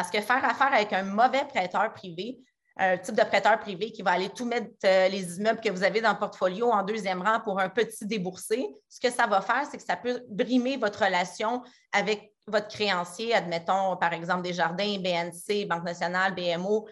Parce 0.00 0.10
que 0.10 0.22
faire 0.22 0.42
affaire 0.42 0.72
avec 0.72 0.94
un 0.94 1.02
mauvais 1.02 1.44
prêteur 1.46 1.92
privé, 1.92 2.38
un 2.78 2.96
type 2.96 3.14
de 3.14 3.22
prêteur 3.22 3.60
privé 3.60 3.92
qui 3.92 4.00
va 4.00 4.12
aller 4.12 4.30
tout 4.30 4.46
mettre 4.46 4.70
euh, 4.86 5.08
les 5.08 5.36
immeubles 5.36 5.60
que 5.60 5.68
vous 5.68 5.82
avez 5.82 6.00
dans 6.00 6.12
le 6.12 6.18
portfolio 6.18 6.72
en 6.72 6.82
deuxième 6.82 7.20
rang 7.20 7.38
pour 7.40 7.60
un 7.60 7.68
petit 7.68 8.06
déboursé, 8.06 8.66
ce 8.88 8.98
que 8.98 9.12
ça 9.12 9.26
va 9.26 9.42
faire, 9.42 9.66
c'est 9.70 9.76
que 9.76 9.84
ça 9.84 9.96
peut 9.96 10.22
brimer 10.30 10.78
votre 10.78 11.04
relation 11.04 11.62
avec 11.92 12.32
votre 12.46 12.68
créancier, 12.68 13.34
admettons 13.34 13.98
par 13.98 14.14
exemple 14.14 14.40
des 14.40 14.54
jardins, 14.54 14.96
BNC, 14.96 15.68
Banque 15.68 15.84
nationale, 15.84 16.34
BMO, 16.34 16.88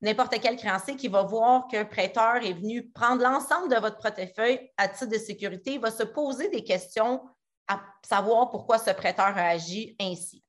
n'importe 0.00 0.40
quel 0.40 0.56
créancier 0.56 0.96
qui 0.96 1.08
va 1.08 1.24
voir 1.24 1.68
qu'un 1.68 1.84
prêteur 1.84 2.36
est 2.36 2.54
venu 2.54 2.88
prendre 2.88 3.22
l'ensemble 3.22 3.68
de 3.68 3.78
votre 3.78 3.98
portefeuille 3.98 4.70
à 4.78 4.88
titre 4.88 5.12
de 5.12 5.18
sécurité, 5.18 5.76
va 5.76 5.90
se 5.90 6.04
poser 6.04 6.48
des 6.48 6.64
questions 6.64 7.20
à 7.68 7.82
savoir 8.02 8.48
pourquoi 8.48 8.78
ce 8.78 8.92
prêteur 8.92 9.36
a 9.36 9.48
agi 9.48 9.94
ainsi. 10.00 10.42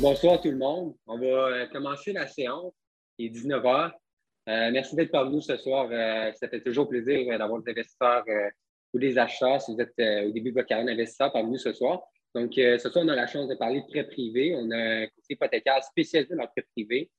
Bonsoir 0.00 0.40
tout 0.40 0.50
le 0.50 0.56
monde. 0.56 0.94
On 1.06 1.18
va 1.18 1.26
euh, 1.26 1.66
commencer 1.66 2.12
la 2.12 2.26
séance. 2.26 2.72
Il 3.18 3.26
est 3.26 3.38
19h. 3.38 3.92
Euh, 4.48 4.70
merci 4.72 4.96
d'être 4.96 5.10
parmi 5.10 5.34
nous 5.34 5.40
ce 5.42 5.56
soir. 5.58 5.88
Euh, 5.90 6.32
ça 6.32 6.48
fait 6.48 6.62
toujours 6.62 6.88
plaisir 6.88 7.38
d'avoir 7.38 7.60
des 7.62 7.70
investisseurs 7.70 8.24
ou 8.94 8.98
des 8.98 9.18
acheteurs 9.18 9.60
si 9.60 9.74
vous 9.74 9.80
êtes 9.80 10.26
au 10.26 10.30
début 10.30 10.50
de 10.50 10.54
votre 10.54 10.68
carrière 10.68 10.86
d'investisseur 10.86 11.30
parmi 11.32 11.52
nous 11.52 11.58
ce 11.58 11.72
soir. 11.72 12.00
Donc, 12.34 12.52
ce 12.54 12.78
soir, 12.78 13.04
on 13.04 13.08
a 13.08 13.14
la 13.14 13.26
chance 13.26 13.48
de 13.48 13.54
parler 13.54 13.80
de 13.80 13.86
prêt 13.86 14.04
privé. 14.04 14.54
On 14.56 14.70
a 14.70 14.76
un 14.76 15.06
conseiller 15.06 15.34
hypothécaire 15.34 15.82
spécialisé 15.84 16.34
dans 16.34 16.42
le 16.42 16.48
prêt 16.48 16.66
privé 16.74 17.10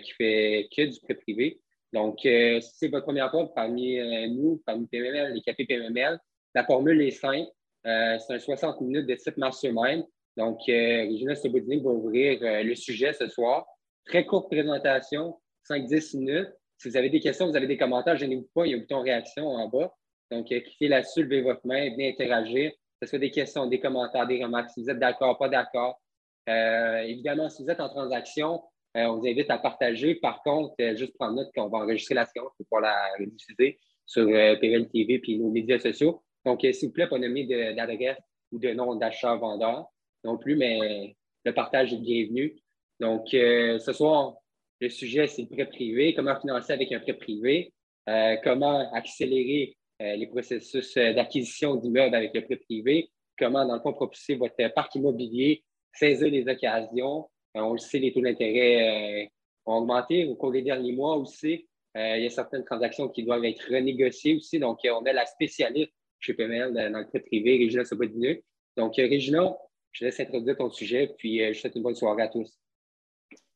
qui 0.00 0.12
fait 0.12 0.68
que 0.74 0.82
du 0.82 1.00
prêt 1.00 1.14
privé. 1.14 1.60
Donc, 1.92 2.18
si 2.20 2.70
c'est 2.74 2.88
votre 2.88 3.04
première 3.04 3.30
fois 3.30 3.52
parmi 3.54 3.98
nous, 4.28 4.60
parmi 4.66 4.86
PMML, 4.86 5.34
les 5.34 5.42
cafés 5.42 5.66
PMML, 5.66 6.18
la 6.54 6.64
formule 6.64 7.00
est 7.00 7.10
simple. 7.10 7.50
c'est 7.84 8.34
un 8.34 8.38
60 8.38 8.80
minutes 8.80 9.06
de 9.06 9.14
type 9.14 9.36
mastermind. 9.36 10.04
Donc, 10.36 10.60
euh, 10.68 11.04
Regina 11.04 11.34
va 11.34 11.90
ouvrir 11.90 12.38
euh, 12.42 12.62
le 12.62 12.74
sujet 12.74 13.12
ce 13.12 13.28
soir. 13.28 13.66
Très 14.06 14.24
courte 14.24 14.50
présentation, 14.50 15.38
5-10 15.68 16.18
minutes. 16.18 16.48
Si 16.78 16.88
vous 16.88 16.96
avez 16.96 17.10
des 17.10 17.20
questions, 17.20 17.48
vous 17.48 17.56
avez 17.56 17.66
des 17.66 17.76
commentaires, 17.76 18.16
gênez-vous 18.16 18.48
pas, 18.54 18.66
il 18.66 18.70
y 18.70 18.74
a 18.74 18.76
un 18.76 18.80
bouton 18.80 19.02
réaction 19.02 19.46
en 19.46 19.68
bas. 19.68 19.94
Donc, 20.30 20.50
euh, 20.50 20.60
cliquez 20.60 20.88
là-dessus, 20.88 21.22
levez 21.24 21.42
votre 21.42 21.66
main, 21.66 21.90
venez 21.90 22.10
interagir. 22.10 22.70
Que 22.72 23.06
ce 23.06 23.10
soit 23.10 23.18
des 23.18 23.30
questions, 23.30 23.66
des 23.66 23.80
commentaires, 23.80 24.26
des 24.26 24.42
remarques, 24.42 24.70
si 24.70 24.82
vous 24.82 24.90
êtes 24.90 24.98
d'accord, 24.98 25.36
pas 25.38 25.48
d'accord. 25.48 26.00
Évidemment, 26.46 27.48
si 27.48 27.62
vous 27.62 27.70
êtes 27.70 27.80
en 27.80 27.88
transaction, 27.88 28.62
on 28.94 29.18
vous 29.18 29.26
invite 29.26 29.50
à 29.50 29.58
partager. 29.58 30.16
Par 30.16 30.42
contre, 30.42 30.74
juste 30.94 31.16
prendre 31.16 31.34
note 31.34 31.50
qu'on 31.54 31.68
va 31.68 31.78
enregistrer 31.78 32.14
la 32.14 32.26
séance 32.26 32.50
pour 32.56 32.66
pouvoir 32.66 32.82
la 32.82 33.12
rediffuser 33.18 33.78
sur 34.06 34.26
PRL 34.26 34.88
TV 34.88 35.20
et 35.24 35.38
nos 35.38 35.50
médias 35.50 35.80
sociaux. 35.80 36.22
Donc, 36.44 36.60
s'il 36.60 36.88
vous 36.88 36.92
plaît, 36.92 37.08
pas 37.08 37.18
nommer 37.18 37.44
d'adresse 37.74 38.18
ou 38.52 38.58
de 38.58 38.70
nom 38.70 38.94
d'achat-vendeur 38.94 39.88
non 40.24 40.38
plus, 40.38 40.56
mais 40.56 41.16
le 41.44 41.52
partage 41.52 41.92
est 41.92 41.98
bienvenu. 41.98 42.56
Donc, 43.00 43.34
euh, 43.34 43.78
ce 43.78 43.92
soir, 43.92 44.36
le 44.80 44.88
sujet, 44.88 45.26
c'est 45.26 45.42
le 45.42 45.48
prêt 45.48 45.66
privé, 45.66 46.14
comment 46.14 46.38
financer 46.40 46.72
avec 46.72 46.92
un 46.92 47.00
prêt 47.00 47.14
privé, 47.14 47.72
euh, 48.08 48.36
comment 48.44 48.92
accélérer 48.92 49.76
euh, 50.00 50.16
les 50.16 50.26
processus 50.26 50.94
d'acquisition 50.94 51.76
d'immeubles 51.76 52.14
avec 52.14 52.32
le 52.34 52.44
prêt 52.44 52.56
privé, 52.56 53.10
comment, 53.38 53.66
dans 53.66 53.74
le 53.74 53.80
fond, 53.80 53.92
propulser 53.92 54.36
votre 54.36 54.54
parc 54.74 54.94
immobilier, 54.94 55.64
saisir 55.92 56.28
les 56.30 56.48
occasions? 56.48 57.28
on 57.54 57.72
le 57.72 57.78
sait, 57.78 57.98
les 57.98 58.12
taux 58.14 58.22
d'intérêt 58.22 59.30
ont 59.66 59.76
augmenté 59.76 60.24
au 60.24 60.36
cours 60.36 60.52
des 60.52 60.62
derniers 60.62 60.92
mois 60.92 61.16
aussi. 61.16 61.68
il 61.94 62.22
y 62.22 62.26
a 62.26 62.30
certaines 62.30 62.64
transactions 62.64 63.10
qui 63.10 63.24
doivent 63.24 63.44
être 63.44 63.68
renégociées 63.70 64.36
aussi. 64.36 64.58
Donc, 64.58 64.78
on 64.84 65.04
a 65.04 65.12
la 65.12 65.26
spécialiste 65.26 65.92
chez 66.18 66.32
PML 66.32 66.72
dans 66.72 66.98
le 66.98 67.06
prêt 67.08 67.20
privé, 67.20 67.58
Régina 67.58 67.84
Sobodinu. 67.84 68.42
Donc, 68.78 68.96
Régina, 68.96 69.54
je 69.92 70.04
laisse 70.04 70.18
introduire 70.20 70.56
ton 70.56 70.70
sujet, 70.70 71.14
puis 71.18 71.42
euh, 71.42 71.52
je 71.52 71.60
souhaite 71.60 71.76
une 71.76 71.82
bonne 71.82 71.94
soirée 71.94 72.22
à 72.22 72.28
tous. 72.28 72.58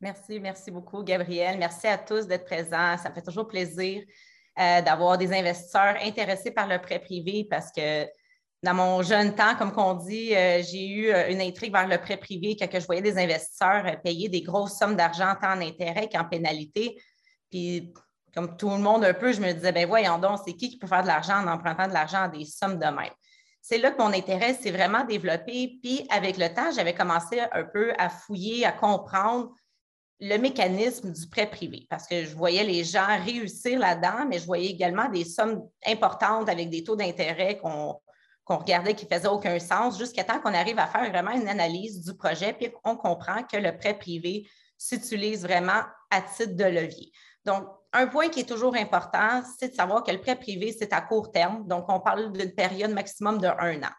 Merci, 0.00 0.38
merci 0.38 0.70
beaucoup, 0.70 1.02
Gabriel. 1.02 1.58
Merci 1.58 1.86
à 1.86 1.98
tous 1.98 2.26
d'être 2.26 2.44
présents. 2.44 2.97
Ça 2.98 3.08
me 3.08 3.14
fait 3.14 3.22
toujours 3.22 3.48
plaisir 3.48 4.02
euh, 4.58 4.82
d'avoir 4.82 5.16
des 5.16 5.32
investisseurs 5.32 5.97
intéressés 6.02 6.50
par 6.50 6.69
le 6.69 6.78
prêt 6.80 6.98
privé 6.98 7.47
parce 7.48 7.72
que 7.72 8.06
dans 8.62 8.74
mon 8.74 9.02
jeune 9.02 9.34
temps, 9.34 9.54
comme 9.56 9.72
on 9.76 9.94
dit, 9.94 10.34
euh, 10.34 10.62
j'ai 10.62 10.86
eu 10.86 11.12
une 11.30 11.41
intrigue 11.41 11.72
vers 11.72 11.88
le 11.88 11.98
prêt 11.98 12.16
privé 12.16 12.56
quand 12.58 12.68
je 12.72 12.86
voyais 12.86 13.03
des 13.03 13.18
investisseurs 13.18 14.00
payer 14.03 14.28
des 14.28 14.42
grosses 14.42 14.78
sommes 14.78 14.97
d'argent 14.97 15.34
tant 15.41 15.53
en 15.53 15.60
intérêt 15.60 16.08
qu'en 16.08 16.24
pénalité. 16.24 17.00
Puis, 17.50 17.92
comme 18.34 18.56
tout 18.56 18.70
le 18.70 18.78
monde 18.78 19.04
un 19.04 19.14
peu, 19.14 19.32
je 19.32 19.41
me 19.41 19.53
disais, 19.53 19.72
ben 19.72 19.86
voyons 19.86 20.18
donc, 20.18 20.41
c'est 20.44 20.53
qui 20.53 20.68
qui 20.68 20.78
peut 20.78 20.86
faire 20.86 21.03
de 21.03 21.06
l'argent 21.06 21.42
en 21.42 21.48
empruntant 21.48 21.88
de 21.88 21.92
l'argent 21.92 22.24
à 22.24 22.28
des 22.28 22.44
sommes 22.44 22.78
de 22.78 22.84
même? 22.84 23.12
C'est 23.69 23.78
là 23.78 23.91
que 23.91 24.00
mon 24.00 24.12
intérêt 24.12 24.54
s'est 24.54 24.71
vraiment 24.71 25.03
développé. 25.03 25.81
Puis 25.82 26.06
avec 26.09 26.37
le 26.37 26.54
temps, 26.54 26.71
j'avais 26.71 26.94
commencé 26.94 27.41
un 27.41 27.65
peu 27.65 27.93
à 27.99 28.09
fouiller, 28.09 28.65
à 28.65 28.71
comprendre 28.71 29.50
le 30.21 30.37
mécanisme 30.37 31.10
du 31.10 31.28
prêt 31.28 31.50
privé 31.50 31.84
parce 31.91 32.06
que 32.06 32.25
je 32.25 32.32
voyais 32.37 32.62
les 32.62 32.84
gens 32.84 33.09
réussir 33.25 33.81
là-dedans, 33.81 34.25
mais 34.28 34.38
je 34.38 34.47
voyais 34.47 34.71
également 34.71 35.09
des 35.09 35.25
sommes 35.25 35.69
importantes 35.84 36.49
avec 36.49 36.71
des 36.71 36.84
taux 36.84 36.94
d'intérêt 36.94 37.59
qu'on 37.59 37.99
regardait 38.47 38.94
qui 38.94 39.04
ne 39.04 39.10
faisaient 39.10 39.27
aucun 39.27 39.59
sens 39.59 39.98
jusqu'à 39.98 40.22
temps 40.22 40.38
qu'on 40.38 40.54
arrive 40.54 40.78
à 40.78 40.87
faire 40.87 41.10
vraiment 41.10 41.33
une 41.33 41.48
analyse 41.48 42.04
du 42.04 42.16
projet 42.16 42.53
puis 42.53 42.71
qu'on 42.71 42.97
comprend 42.97 43.43
que 43.43 43.56
le 43.56 43.77
prêt 43.77 43.98
privé 43.98 44.48
s'utilise 44.78 45.43
vraiment 45.43 45.83
à 46.12 46.22
titre 46.22 46.54
de 46.54 46.65
levier. 46.65 47.10
Donc, 47.44 47.66
un 47.96 48.06
point 48.06 48.28
qui 48.28 48.40
est 48.40 48.48
toujours 48.48 48.76
important, 48.76 49.42
c'est 49.58 49.70
de 49.70 49.74
savoir 49.74 50.02
que 50.02 50.10
le 50.10 50.20
prêt 50.20 50.36
privé, 50.36 50.74
c'est 50.78 50.92
à 50.92 51.00
court 51.00 51.32
terme. 51.32 51.66
Donc, 51.66 51.86
on 51.88 52.00
parle 52.00 52.32
d'une 52.32 52.52
période 52.52 52.90
maximum 52.90 53.38
de 53.38 53.46
un 53.46 53.82
an. 53.82 53.92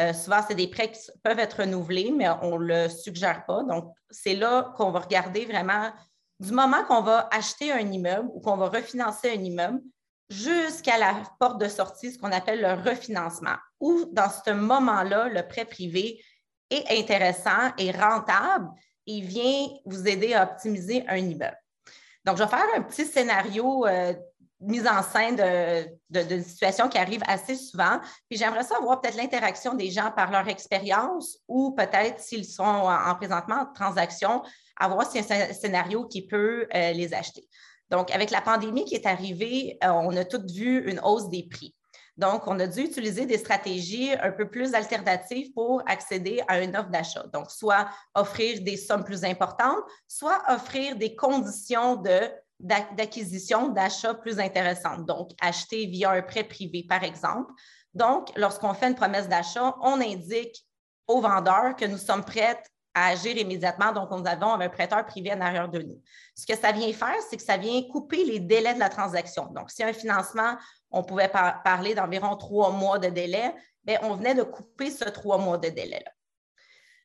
Euh, 0.00 0.12
souvent, 0.12 0.40
c'est 0.46 0.54
des 0.54 0.68
prêts 0.68 0.90
qui 0.90 1.00
peuvent 1.22 1.38
être 1.38 1.60
renouvelés, 1.60 2.12
mais 2.14 2.28
on 2.42 2.58
ne 2.58 2.64
le 2.64 2.88
suggère 2.88 3.44
pas. 3.46 3.62
Donc, 3.62 3.92
c'est 4.10 4.34
là 4.34 4.72
qu'on 4.76 4.90
va 4.90 5.00
regarder 5.00 5.44
vraiment 5.44 5.90
du 6.40 6.52
moment 6.52 6.84
qu'on 6.84 7.02
va 7.02 7.28
acheter 7.32 7.72
un 7.72 7.90
immeuble 7.90 8.28
ou 8.34 8.40
qu'on 8.40 8.56
va 8.56 8.68
refinancer 8.68 9.30
un 9.30 9.42
immeuble 9.42 9.80
jusqu'à 10.28 10.98
la 10.98 11.22
porte 11.38 11.60
de 11.60 11.68
sortie, 11.68 12.12
ce 12.12 12.18
qu'on 12.18 12.32
appelle 12.32 12.60
le 12.60 12.90
refinancement, 12.90 13.56
où 13.80 14.06
dans 14.12 14.28
ce 14.28 14.50
moment-là, 14.50 15.28
le 15.28 15.46
prêt 15.46 15.64
privé 15.64 16.22
est 16.68 16.98
intéressant 16.98 17.72
et 17.78 17.90
rentable 17.90 18.68
et 19.06 19.20
vient 19.20 19.68
vous 19.84 20.08
aider 20.08 20.34
à 20.34 20.42
optimiser 20.42 21.04
un 21.08 21.18
immeuble. 21.18 21.56
Donc, 22.26 22.36
je 22.36 22.42
vais 22.42 22.50
faire 22.50 22.66
un 22.76 22.82
petit 22.82 23.06
scénario 23.06 23.86
euh, 23.86 24.12
mise 24.60 24.86
en 24.86 25.02
scène 25.02 25.36
d'une 26.10 26.42
situation 26.42 26.88
qui 26.88 26.98
arrive 26.98 27.22
assez 27.28 27.54
souvent. 27.54 28.00
Puis 28.28 28.38
j'aimerais 28.38 28.64
savoir 28.64 29.00
peut-être 29.00 29.16
l'interaction 29.16 29.74
des 29.74 29.90
gens 29.90 30.10
par 30.10 30.32
leur 30.32 30.48
expérience 30.48 31.38
ou 31.46 31.72
peut-être 31.72 32.20
s'ils 32.20 32.44
sont 32.44 32.64
en, 32.64 33.14
présentement 33.14 33.60
en 33.60 33.72
transaction, 33.72 34.42
à 34.76 34.88
voir 34.88 35.08
si 35.08 35.20
un 35.20 35.52
scénario 35.52 36.06
qui 36.06 36.26
peut 36.26 36.66
euh, 36.74 36.92
les 36.92 37.14
acheter. 37.14 37.46
Donc, 37.90 38.10
avec 38.10 38.30
la 38.30 38.40
pandémie 38.40 38.84
qui 38.84 38.96
est 38.96 39.06
arrivée, 39.06 39.78
euh, 39.84 39.88
on 39.90 40.16
a 40.16 40.24
toutes 40.24 40.50
vu 40.50 40.90
une 40.90 41.00
hausse 41.04 41.28
des 41.28 41.46
prix. 41.48 41.75
Donc, 42.16 42.46
on 42.46 42.58
a 42.60 42.66
dû 42.66 42.80
utiliser 42.80 43.26
des 43.26 43.38
stratégies 43.38 44.12
un 44.12 44.32
peu 44.32 44.48
plus 44.48 44.74
alternatives 44.74 45.52
pour 45.52 45.82
accéder 45.86 46.40
à 46.48 46.60
une 46.60 46.74
offre 46.74 46.88
d'achat. 46.88 47.24
Donc, 47.32 47.50
soit 47.50 47.88
offrir 48.14 48.62
des 48.62 48.76
sommes 48.76 49.04
plus 49.04 49.22
importantes, 49.24 49.82
soit 50.08 50.42
offrir 50.48 50.96
des 50.96 51.14
conditions 51.14 52.02
d'acquisition, 52.58 53.68
d'achat 53.68 54.14
plus 54.14 54.38
intéressantes. 54.38 55.04
Donc, 55.04 55.32
acheter 55.40 55.86
via 55.86 56.10
un 56.10 56.22
prêt 56.22 56.44
privé, 56.44 56.86
par 56.88 57.04
exemple. 57.04 57.52
Donc, 57.92 58.28
lorsqu'on 58.36 58.72
fait 58.72 58.88
une 58.88 58.94
promesse 58.94 59.28
d'achat, 59.28 59.74
on 59.82 60.00
indique 60.00 60.66
au 61.06 61.20
vendeur 61.20 61.76
que 61.76 61.84
nous 61.84 61.98
sommes 61.98 62.24
prêts 62.24 62.62
à 62.96 63.08
agir 63.08 63.36
immédiatement. 63.36 63.92
Donc, 63.92 64.10
nous 64.10 64.26
avons 64.26 64.54
un 64.54 64.68
prêteur 64.70 65.04
privé 65.04 65.32
en 65.34 65.40
arrière 65.42 65.68
de 65.68 65.82
nous. 65.82 66.00
Ce 66.34 66.46
que 66.46 66.56
ça 66.56 66.72
vient 66.72 66.90
faire, 66.94 67.16
c'est 67.28 67.36
que 67.36 67.42
ça 67.42 67.58
vient 67.58 67.82
couper 67.92 68.24
les 68.24 68.40
délais 68.40 68.72
de 68.72 68.80
la 68.80 68.88
transaction. 68.88 69.46
Donc, 69.54 69.70
si 69.70 69.84
un 69.84 69.92
financement 69.92 70.56
on 70.90 71.02
pouvait 71.02 71.28
parler 71.28 71.94
d'environ 71.94 72.36
trois 72.36 72.70
mois 72.70 72.98
de 72.98 73.08
délai, 73.08 73.54
mais 73.84 73.98
on 74.02 74.14
venait 74.14 74.34
de 74.34 74.44
couper 74.44 74.90
ce 74.90 75.04
trois 75.04 75.36
mois 75.36 75.58
de 75.58 75.68
délai-là. 75.68 76.10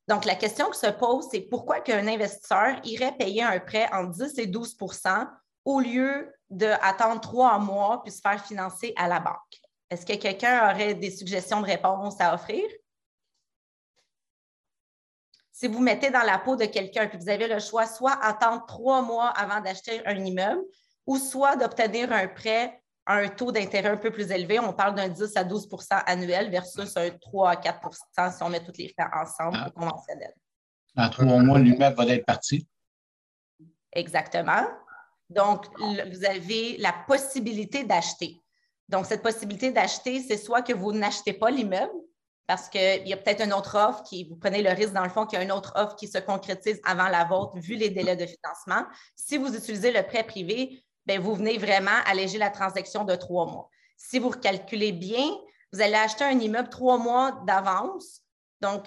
Donc, 0.08 0.24
la 0.24 0.36
question 0.36 0.70
qui 0.70 0.80
se 0.80 0.88
pose, 0.88 1.28
c'est 1.30 1.42
pourquoi 1.42 1.80
qu'un 1.80 2.08
investisseur 2.08 2.80
irait 2.84 3.16
payer 3.18 3.44
un 3.44 3.60
prêt 3.60 3.90
en 3.92 4.06
10 4.06 4.38
et 4.38 4.48
12% 4.48 5.28
au 5.66 5.80
lieu 5.80 6.34
d'attendre 6.50 7.22
trois 7.22 7.60
mois 7.60 8.02
puis 8.04 8.12
se 8.12 8.22
faire 8.22 8.44
financer 8.46 8.94
à 8.98 9.08
la 9.08 9.20
banque? 9.20 9.36
Est-ce 9.90 10.06
que 10.06 10.14
quelqu'un 10.14 10.72
aurait 10.72 10.94
des 10.94 11.12
suggestions 11.12 11.62
de 11.62 11.66
réponse 11.66 12.20
à 12.22 12.34
offrir? 12.34 12.64
Si 15.62 15.68
vous 15.68 15.80
mettez 15.80 16.10
dans 16.10 16.24
la 16.24 16.40
peau 16.40 16.56
de 16.56 16.66
quelqu'un 16.66 17.06
que 17.06 17.16
vous 17.18 17.30
avez 17.30 17.48
le 17.48 17.60
choix 17.60 17.86
soit 17.86 18.18
attendre 18.24 18.66
trois 18.66 19.04
mois 19.04 19.28
avant 19.28 19.62
d'acheter 19.62 20.04
un 20.08 20.16
immeuble 20.16 20.64
ou 21.06 21.18
soit 21.18 21.56
d'obtenir 21.56 22.12
un 22.12 22.28
prêt 22.28 22.82
à 23.06 23.18
un 23.18 23.28
taux 23.28 23.52
d'intérêt 23.52 23.90
un 23.90 23.98
peu 23.98 24.10
plus 24.10 24.32
élevé. 24.32 24.60
On 24.60 24.74
parle 24.74 24.96
d'un 24.96 25.08
10 25.08 25.38
à 25.38 25.44
12% 25.44 26.02
annuel 26.08 26.50
versus 26.50 26.98
un 26.98 27.12
3 27.12 27.52
à 27.52 27.56
4% 27.58 28.36
si 28.36 28.42
on 28.42 28.50
met 28.50 28.64
tous 28.64 28.76
les 28.80 28.90
frais 28.90 29.08
ensemble 29.14 29.60
ah. 29.62 29.70
conventionnel. 29.70 30.34
En 30.98 31.08
trois 31.12 31.26
mois, 31.26 31.60
l'immeuble 31.60 31.96
va 31.96 32.08
être 32.08 32.26
parti. 32.26 32.68
Exactement. 33.94 34.66
Donc, 35.30 35.68
vous 35.78 36.26
avez 36.26 36.78
la 36.78 36.94
possibilité 37.06 37.84
d'acheter. 37.84 38.42
Donc, 38.90 39.06
cette 39.06 39.22
possibilité 39.22 39.70
d'acheter, 39.70 40.22
c'est 40.22 40.38
soit 40.38 40.64
que 40.64 40.74
vous 40.74 40.92
n'achetez 40.92 41.34
pas 41.34 41.52
l'immeuble, 41.52 41.94
parce 42.48 42.70
qu'il 42.70 43.08
y 43.08 43.14
a 43.14 43.18
peut-être 43.18 43.44
une 43.44 43.54
autre 43.54 43.78
offre 43.78 44.04
qui, 44.04 44.26
vous 44.26 44.36
prenez 44.36 44.62
le 44.62 44.72
risque 44.72 44.94
dans 44.94 45.04
le 45.04 45.10
fond 45.10 45.26
qu'il 45.26 45.38
y 45.38 45.42
a 45.42 45.44
une 45.46 45.52
autre 45.52 45.74
offre 45.76 45.96
qui 45.96 46.08
se 46.08 46.18
concrétise 46.18 46.82
avant 46.84 47.08
la 47.08 47.24
vôtre, 47.24 47.58
vu 47.58 47.76
les 47.76 47.90
délais 47.90 48.16
de 48.16 48.26
financement. 48.26 48.86
Si 49.16 49.38
vous 49.38 49.56
utilisez 49.56 49.92
le 49.92 50.04
prêt 50.04 50.24
privé, 50.24 50.84
bien, 51.06 51.20
vous 51.20 51.34
venez 51.34 51.58
vraiment 51.58 51.98
alléger 52.06 52.38
la 52.38 52.50
transaction 52.50 53.04
de 53.06 53.16
trois 53.16 53.46
mois. 53.46 53.70
Si 53.96 54.20
vous 54.20 54.30
recalculez 54.30 54.92
bien, 54.92 55.30
vous 55.72 55.82
allez 55.82 55.96
acheter 55.96 56.24
un 56.24 56.40
immeuble 56.40 56.70
trois 56.70 56.98
mois 56.98 57.40
d'avance. 57.46 58.22
Donc, 58.60 58.86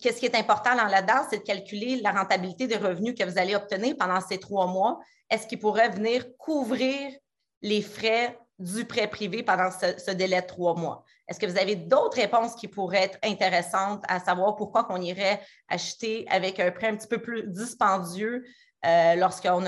qu'est-ce 0.00 0.18
qui 0.18 0.26
est 0.26 0.36
important 0.36 0.74
là-dedans, 0.74 1.26
c'est 1.28 1.38
de 1.38 1.42
calculer 1.42 2.00
la 2.00 2.12
rentabilité 2.12 2.66
des 2.66 2.76
revenus 2.76 3.14
que 3.18 3.24
vous 3.24 3.38
allez 3.38 3.54
obtenir 3.54 3.96
pendant 3.98 4.20
ces 4.20 4.38
trois 4.38 4.66
mois. 4.66 4.98
Est-ce 5.28 5.46
qu'il 5.46 5.58
pourrait 5.58 5.90
venir 5.90 6.24
couvrir 6.38 7.12
les 7.60 7.82
frais 7.82 8.38
du 8.62 8.84
prêt 8.84 9.08
privé 9.08 9.42
pendant 9.42 9.70
ce, 9.70 10.10
délai 10.12 10.40
de 10.40 10.46
trois 10.46 10.74
mois? 10.74 11.04
Est-ce 11.28 11.40
que 11.40 11.46
vous 11.46 11.58
avez 11.58 11.76
d'autres 11.76 12.16
réponses 12.16 12.54
qui 12.54 12.68
pourraient 12.68 13.04
être 13.04 13.18
intéressantes 13.22 14.04
à 14.08 14.20
savoir 14.20 14.56
pourquoi 14.56 14.86
on 14.90 15.00
irait 15.00 15.40
acheter 15.68 16.26
avec 16.28 16.60
un 16.60 16.70
prêt 16.70 16.88
un 16.88 16.96
petit 16.96 17.08
peu 17.08 17.20
plus 17.20 17.48
dispendieux 17.48 18.44
euh, 18.84 19.14
lorsqu'on 19.16 19.62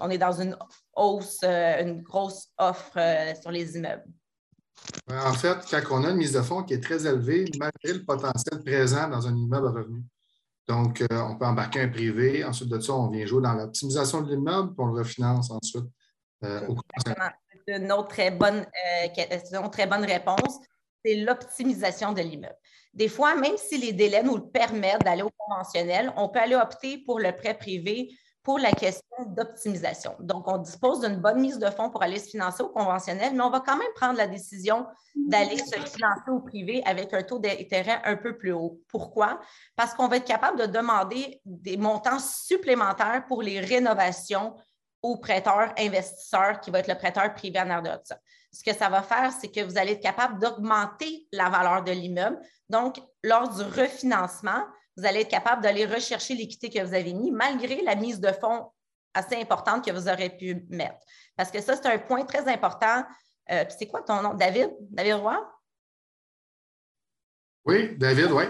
on 0.00 0.10
est 0.10 0.18
dans 0.18 0.40
une 0.40 0.56
hausse, 0.94 1.40
euh, 1.44 1.82
une 1.82 2.02
grosse 2.02 2.48
offre 2.58 2.98
euh, 2.98 3.34
sur 3.40 3.50
les 3.50 3.76
immeubles? 3.76 4.04
En 5.10 5.32
fait, 5.32 5.58
quand 5.70 6.00
on 6.00 6.04
a 6.04 6.10
une 6.10 6.16
mise 6.16 6.32
de 6.32 6.42
fonds 6.42 6.62
qui 6.62 6.74
est 6.74 6.82
très 6.82 7.06
élevée, 7.06 7.50
malgré 7.58 7.98
le 7.98 8.04
potentiel 8.04 8.62
présent 8.62 9.08
dans 9.08 9.26
un 9.26 9.34
immeuble 9.34 9.68
à 9.68 9.70
revenu. 9.70 10.04
Donc, 10.68 11.02
on 11.10 11.36
peut 11.36 11.46
embarquer 11.46 11.80
un 11.80 11.88
privé. 11.88 12.44
Ensuite 12.44 12.68
de 12.68 12.80
ça, 12.80 12.92
on 12.92 13.08
vient 13.08 13.24
jouer 13.24 13.40
dans 13.40 13.54
l'optimisation 13.54 14.20
de 14.20 14.34
l'immeuble, 14.34 14.74
puis 14.74 14.84
on 14.84 14.86
le 14.86 14.98
refinance 14.98 15.50
ensuite. 15.50 15.86
C'est 16.42 17.14
une 17.66 17.92
autre 17.92 18.08
très 18.08 18.30
bonne, 18.30 18.66
une 19.52 19.70
très 19.70 19.86
bonne 19.86 20.04
réponse. 20.04 20.60
C'est 21.04 21.16
l'optimisation 21.16 22.12
de 22.12 22.20
l'immeuble. 22.20 22.56
Des 22.92 23.08
fois, 23.08 23.34
même 23.34 23.56
si 23.56 23.78
les 23.78 23.92
délais 23.92 24.22
nous 24.22 24.36
le 24.36 24.46
permettent 24.48 25.04
d'aller 25.04 25.22
au 25.22 25.30
conventionnel, 25.36 26.12
on 26.16 26.28
peut 26.28 26.40
aller 26.40 26.56
opter 26.56 26.98
pour 26.98 27.20
le 27.20 27.30
prêt 27.36 27.54
privé 27.54 28.10
pour 28.42 28.58
la 28.60 28.70
question 28.70 29.02
d'optimisation. 29.26 30.14
Donc, 30.20 30.46
on 30.46 30.58
dispose 30.58 31.00
d'une 31.00 31.16
bonne 31.16 31.40
mise 31.40 31.58
de 31.58 31.68
fonds 31.68 31.90
pour 31.90 32.04
aller 32.04 32.20
se 32.20 32.30
financer 32.30 32.62
au 32.62 32.68
conventionnel, 32.68 33.34
mais 33.34 33.42
on 33.42 33.50
va 33.50 33.58
quand 33.58 33.76
même 33.76 33.92
prendre 33.96 34.16
la 34.16 34.28
décision 34.28 34.86
d'aller 35.16 35.58
se 35.58 35.74
financer 35.74 36.30
au 36.30 36.38
privé 36.38 36.80
avec 36.86 37.12
un 37.12 37.24
taux 37.24 37.40
d'intérêt 37.40 38.00
un 38.04 38.14
peu 38.14 38.38
plus 38.38 38.52
haut. 38.52 38.80
Pourquoi? 38.88 39.40
Parce 39.74 39.94
qu'on 39.94 40.06
va 40.06 40.18
être 40.18 40.24
capable 40.26 40.60
de 40.60 40.66
demander 40.66 41.40
des 41.44 41.76
montants 41.76 42.20
supplémentaires 42.20 43.24
pour 43.26 43.42
les 43.42 43.58
rénovations 43.58 44.54
au 45.06 45.16
prêteur 45.16 45.72
investisseur 45.78 46.60
qui 46.60 46.70
va 46.70 46.80
être 46.80 46.88
le 46.88 46.96
prêteur 46.96 47.32
privé 47.34 47.60
en 47.60 47.70
air 47.70 47.82
de 47.82 47.90
ça. 48.02 48.18
Ce 48.52 48.64
que 48.64 48.74
ça 48.74 48.88
va 48.88 49.02
faire, 49.02 49.30
c'est 49.32 49.50
que 49.50 49.60
vous 49.60 49.78
allez 49.78 49.92
être 49.92 50.02
capable 50.02 50.40
d'augmenter 50.40 51.28
la 51.30 51.48
valeur 51.48 51.84
de 51.84 51.92
l'immeuble. 51.92 52.38
Donc, 52.68 53.00
lors 53.22 53.48
du 53.48 53.62
refinancement, 53.62 54.64
vous 54.96 55.06
allez 55.06 55.20
être 55.20 55.30
capable 55.30 55.62
d'aller 55.62 55.86
rechercher 55.86 56.34
l'équité 56.34 56.70
que 56.70 56.82
vous 56.82 56.94
avez 56.94 57.12
mis 57.12 57.30
malgré 57.30 57.82
la 57.82 57.94
mise 57.94 58.18
de 58.18 58.32
fonds 58.32 58.72
assez 59.14 59.36
importante 59.36 59.84
que 59.84 59.92
vous 59.92 60.08
aurez 60.08 60.30
pu 60.30 60.66
mettre. 60.70 60.98
Parce 61.36 61.50
que 61.50 61.60
ça, 61.60 61.76
c'est 61.76 61.86
un 61.86 61.98
point 61.98 62.24
très 62.24 62.48
important. 62.48 63.04
Euh, 63.50 63.64
c'est 63.68 63.86
quoi 63.86 64.02
ton 64.02 64.22
nom? 64.22 64.34
David? 64.34 64.70
David 64.90 65.14
Roy? 65.14 65.52
Oui, 67.64 67.96
David, 67.96 68.32
oui. 68.32 68.44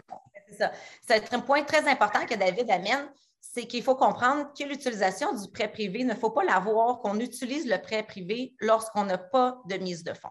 C'est 0.49 0.56
ça. 0.56 0.73
C'est 1.06 1.35
un 1.35 1.41
point 1.41 1.62
très 1.64 1.87
important 1.88 2.25
que 2.25 2.35
David 2.35 2.70
amène, 2.70 3.09
c'est 3.52 3.66
qu'il 3.66 3.82
faut 3.82 3.94
comprendre 3.94 4.52
que 4.58 4.64
l'utilisation 4.64 5.34
du 5.34 5.48
prêt 5.50 5.70
privé, 5.70 6.00
il 6.00 6.06
ne 6.06 6.14
faut 6.14 6.31
pas 6.31 6.44
l'avoir 6.44 6.98
qu'on 7.00 7.19
utilise 7.20 7.66
le 7.66 7.81
prêt 7.81 8.02
privé 8.02 8.54
lorsqu'on 8.60 9.04
n'a 9.04 9.19
pas 9.19 9.60
de 9.66 9.76
mise 9.76 10.04
de 10.04 10.12
fonds. 10.12 10.28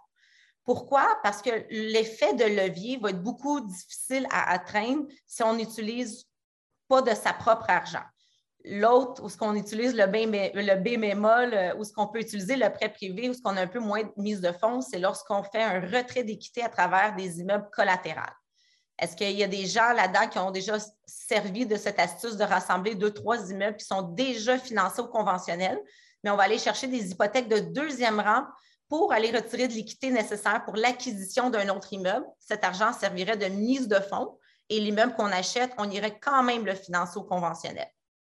Pourquoi? 0.63 1.07
Parce 1.23 1.41
que 1.41 1.49
l'effet 1.69 2.33
de 2.33 2.43
levier 2.43 2.97
va 2.97 3.11
être 3.11 3.21
beaucoup 3.21 3.61
difficile 3.61 4.27
à 4.31 4.51
atteindre 4.51 5.05
si 5.27 5.43
on 5.43 5.53
n'utilise 5.53 6.25
pas 6.87 7.01
de 7.01 7.13
sa 7.13 7.33
propre 7.33 7.69
argent. 7.69 8.03
L'autre, 8.63 9.23
où 9.23 9.29
ce 9.29 9.37
qu'on 9.37 9.53
utilise 9.55 9.95
le 9.95 10.07
B, 10.07 10.25
le 10.55 10.75
bémol, 10.75 11.53
euh, 11.53 11.75
où 11.75 11.83
ce 11.83 11.93
qu'on 11.93 12.07
peut 12.07 12.19
utiliser 12.19 12.55
le 12.55 12.71
prêt 12.71 12.89
privé, 12.89 13.29
où 13.29 13.33
ce 13.33 13.41
qu'on 13.41 13.57
a 13.57 13.61
un 13.61 13.67
peu 13.67 13.79
moins 13.79 14.03
de 14.03 14.11
mise 14.17 14.41
de 14.41 14.51
fonds, 14.51 14.81
c'est 14.81 14.97
lorsqu'on 14.97 15.43
fait 15.43 15.61
un 15.61 15.79
retrait 15.81 16.23
d'équité 16.23 16.63
à 16.63 16.69
travers 16.69 17.15
des 17.15 17.41
immeubles 17.41 17.69
collatéraux. 17.71 18.21
Est-ce 18.97 19.15
qu'il 19.15 19.31
y 19.31 19.43
a 19.43 19.47
des 19.47 19.65
gens 19.65 19.91
là-dedans 19.93 20.27
qui 20.29 20.39
ont 20.39 20.51
déjà 20.51 20.77
servi 21.05 21.65
de 21.65 21.75
cette 21.75 21.99
astuce 21.99 22.37
de 22.37 22.43
rassembler 22.43 22.95
deux, 22.95 23.11
trois 23.11 23.49
immeubles 23.51 23.77
qui 23.77 23.85
sont 23.85 24.03
déjà 24.03 24.57
financés 24.57 25.01
au 25.01 25.07
conventionnel, 25.07 25.79
mais 26.23 26.29
on 26.29 26.37
va 26.37 26.43
aller 26.43 26.57
chercher 26.57 26.87
des 26.87 27.11
hypothèques 27.11 27.49
de 27.49 27.59
deuxième 27.59 28.19
rang 28.19 28.45
pour 28.87 29.11
aller 29.11 29.31
retirer 29.31 29.67
de 29.67 29.73
l'équité 29.73 30.11
nécessaire 30.11 30.63
pour 30.63 30.75
l'acquisition 30.75 31.49
d'un 31.49 31.69
autre 31.69 31.91
immeuble. 31.91 32.25
Cet 32.39 32.63
argent 32.63 32.93
servirait 32.93 33.37
de 33.37 33.47
mise 33.47 33.87
de 33.87 33.99
fonds 33.99 34.37
et 34.69 34.79
l'immeuble 34.79 35.13
qu'on 35.15 35.31
achète, 35.31 35.71
on 35.77 35.89
irait 35.89 36.19
quand 36.19 36.43
même 36.43 36.65
le 36.65 36.73
financer 36.73 37.17
au 37.17 37.23
conventionnel. 37.23 37.87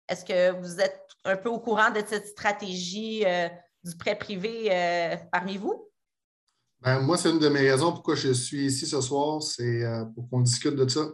Est-ce 0.08 0.26
que 0.26 0.52
vous 0.60 0.80
êtes 0.80 1.02
un 1.24 1.38
peu 1.38 1.50
au 1.50 1.60
courant 1.60 1.92
de 1.92 2.02
cette 2.06 2.28
stratégie 2.28 3.24
euh, 3.26 3.50
du 3.84 3.96
prêt 3.98 4.16
privé 4.16 4.70
euh, 4.72 5.16
parmi 5.32 5.58
vous? 5.58 5.90
Ben, 6.82 7.00
moi, 7.00 7.18
c'est 7.18 7.30
une 7.30 7.40
de 7.40 7.50
mes 7.50 7.70
raisons 7.70 7.92
pourquoi 7.92 8.16
je 8.16 8.32
suis 8.32 8.66
ici 8.66 8.86
ce 8.86 9.02
soir, 9.02 9.42
c'est 9.42 9.84
euh, 9.84 10.06
pour 10.06 10.30
qu'on 10.30 10.42
discute 10.42 10.76
de 10.76 10.88
ça. 10.88 11.06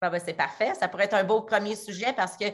Ben, 0.00 0.10
ben, 0.10 0.20
c'est 0.24 0.34
parfait. 0.34 0.72
Ça 0.78 0.88
pourrait 0.88 1.04
être 1.04 1.14
un 1.14 1.24
beau 1.24 1.42
premier 1.42 1.76
sujet 1.76 2.12
parce 2.14 2.36
que 2.36 2.46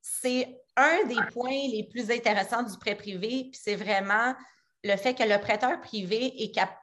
c'est 0.00 0.60
un 0.76 1.04
des 1.06 1.20
points 1.32 1.50
les 1.50 1.86
plus 1.90 2.10
intéressants 2.10 2.62
du 2.62 2.76
prêt 2.78 2.94
privé, 2.94 3.48
puis 3.50 3.60
c'est 3.62 3.76
vraiment 3.76 4.34
le 4.82 4.96
fait 4.96 5.14
que 5.14 5.22
le 5.22 5.38
prêteur 5.38 5.80
privé 5.80 6.42
est 6.42 6.54
capable, 6.54 6.78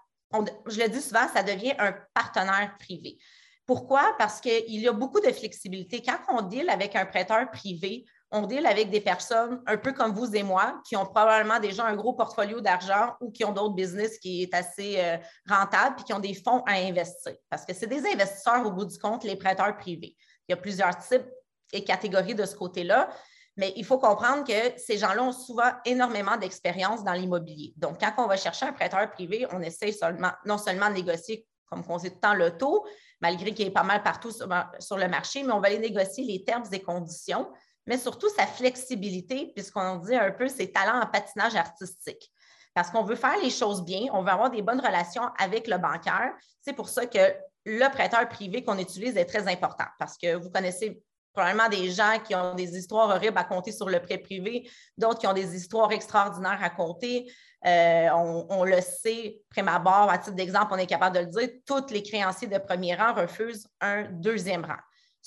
je 0.67 0.79
le 0.79 0.89
dis 0.89 1.01
souvent, 1.01 1.27
ça 1.33 1.41
devient 1.41 1.73
un 1.79 1.95
partenaire 2.13 2.75
privé. 2.79 3.17
Pourquoi? 3.65 4.15
Parce 4.17 4.39
qu'il 4.39 4.79
y 4.79 4.87
a 4.87 4.93
beaucoup 4.93 5.19
de 5.19 5.31
flexibilité. 5.31 6.01
Quand 6.01 6.19
on 6.29 6.41
deal 6.41 6.69
avec 6.69 6.95
un 6.95 7.05
prêteur 7.05 7.49
privé, 7.51 8.05
on 8.31 8.41
deal 8.41 8.65
avec 8.65 8.89
des 8.89 8.99
personnes 8.99 9.61
un 9.65 9.77
peu 9.77 9.93
comme 9.93 10.13
vous 10.13 10.35
et 10.35 10.43
moi, 10.43 10.81
qui 10.87 10.95
ont 10.95 11.05
probablement 11.05 11.59
déjà 11.59 11.85
un 11.85 11.95
gros 11.95 12.13
portfolio 12.13 12.59
d'argent 12.59 13.15
ou 13.21 13.31
qui 13.31 13.45
ont 13.45 13.53
d'autres 13.53 13.75
business 13.75 14.19
qui 14.19 14.43
est 14.43 14.53
assez 14.53 14.99
euh, 14.99 15.17
rentable 15.47 15.95
puis 15.95 16.05
qui 16.05 16.13
ont 16.13 16.19
des 16.19 16.33
fonds 16.33 16.61
à 16.67 16.73
investir. 16.73 17.33
Parce 17.49 17.65
que 17.65 17.73
c'est 17.73 17.87
des 17.87 18.05
investisseurs 18.05 18.65
au 18.65 18.71
bout 18.71 18.85
du 18.85 18.97
compte, 18.99 19.23
les 19.23 19.35
prêteurs 19.35 19.75
privés. 19.77 20.15
Il 20.47 20.51
y 20.51 20.53
a 20.53 20.57
plusieurs 20.57 20.97
types 20.97 21.25
et 21.71 21.83
catégories 21.83 22.35
de 22.35 22.45
ce 22.45 22.55
côté-là. 22.55 23.09
Mais 23.57 23.73
il 23.75 23.85
faut 23.85 23.97
comprendre 23.97 24.43
que 24.45 24.79
ces 24.79 24.97
gens-là 24.99 25.23
ont 25.23 25.31
souvent 25.31 25.71
énormément 25.83 26.37
d'expérience 26.37 27.03
dans 27.03 27.13
l'immobilier. 27.13 27.73
Donc, 27.75 27.99
quand 27.99 28.13
on 28.23 28.27
va 28.27 28.37
chercher 28.37 28.67
un 28.67 28.73
prêteur 28.73 29.09
privé, 29.09 29.47
on 29.51 29.61
essaie 29.61 29.91
seulement, 29.91 30.31
non 30.45 30.59
seulement 30.59 30.89
de 30.89 30.93
négocier, 30.93 31.47
comme 31.65 31.83
on 31.89 31.97
sait 31.97 32.09
tout 32.09 32.15
le 32.17 32.21
temps, 32.21 32.33
le 32.35 32.55
taux, 32.55 32.85
malgré 33.19 33.53
qu'il 33.53 33.67
est 33.67 33.71
pas 33.71 33.83
mal 33.83 34.03
partout 34.03 34.31
sur, 34.31 34.47
le 34.47 35.07
marché, 35.07 35.41
mais 35.41 35.53
on 35.53 35.59
va 35.59 35.67
aller 35.67 35.79
négocier 35.79 36.23
les 36.23 36.43
termes 36.43 36.65
et 36.71 36.81
conditions, 36.81 37.49
mais 37.87 37.97
surtout 37.97 38.29
sa 38.29 38.45
flexibilité, 38.45 39.51
puisqu'on 39.55 39.97
dit 39.97 40.15
un 40.15 40.31
peu 40.31 40.47
ses 40.47 40.71
talents 40.71 41.01
en 41.01 41.07
patinage 41.07 41.55
artistique. 41.55 42.31
Parce 42.73 42.91
qu'on 42.91 43.03
veut 43.03 43.15
faire 43.15 43.37
les 43.41 43.49
choses 43.49 43.83
bien, 43.83 44.01
on 44.13 44.21
veut 44.21 44.29
avoir 44.29 44.51
des 44.51 44.61
bonnes 44.61 44.79
relations 44.79 45.23
avec 45.39 45.67
le 45.67 45.77
bancaire. 45.79 46.33
C'est 46.61 46.73
pour 46.73 46.89
ça 46.89 47.07
que 47.07 47.17
le 47.65 47.89
prêteur 47.89 48.29
privé 48.29 48.63
qu'on 48.63 48.77
utilise 48.77 49.17
est 49.17 49.25
très 49.25 49.47
important 49.47 49.85
parce 49.97 50.17
que 50.17 50.35
vous 50.35 50.51
connaissez 50.51 51.01
probablement 51.33 51.69
des 51.69 51.91
gens 51.91 52.17
qui 52.23 52.33
ont 52.35 52.55
des 52.55 52.77
histoires 52.77 53.09
horribles 53.09 53.37
à 53.37 53.43
compter 53.43 53.71
sur 53.71 53.87
le 53.87 53.99
prêt 53.99 54.17
privé, 54.17 54.69
d'autres 54.97 55.19
qui 55.19 55.27
ont 55.27 55.33
des 55.33 55.55
histoires 55.55 55.91
extraordinaires 55.91 56.59
à 56.61 56.69
compter. 56.69 57.31
Euh, 57.65 58.09
on, 58.11 58.63
le 58.63 58.81
sait, 58.81 59.39
prime 59.49 59.67
abord, 59.67 60.09
à 60.09 60.17
titre 60.17 60.35
d'exemple, 60.35 60.67
on 60.71 60.77
est 60.77 60.87
capable 60.87 61.15
de 61.15 61.21
le 61.21 61.27
dire, 61.27 61.49
tous 61.65 61.91
les 61.91 62.01
créanciers 62.01 62.47
de 62.47 62.57
premier 62.57 62.95
rang 62.95 63.13
refusent 63.13 63.67
un 63.81 64.03
deuxième 64.03 64.65
rang. 64.65 64.79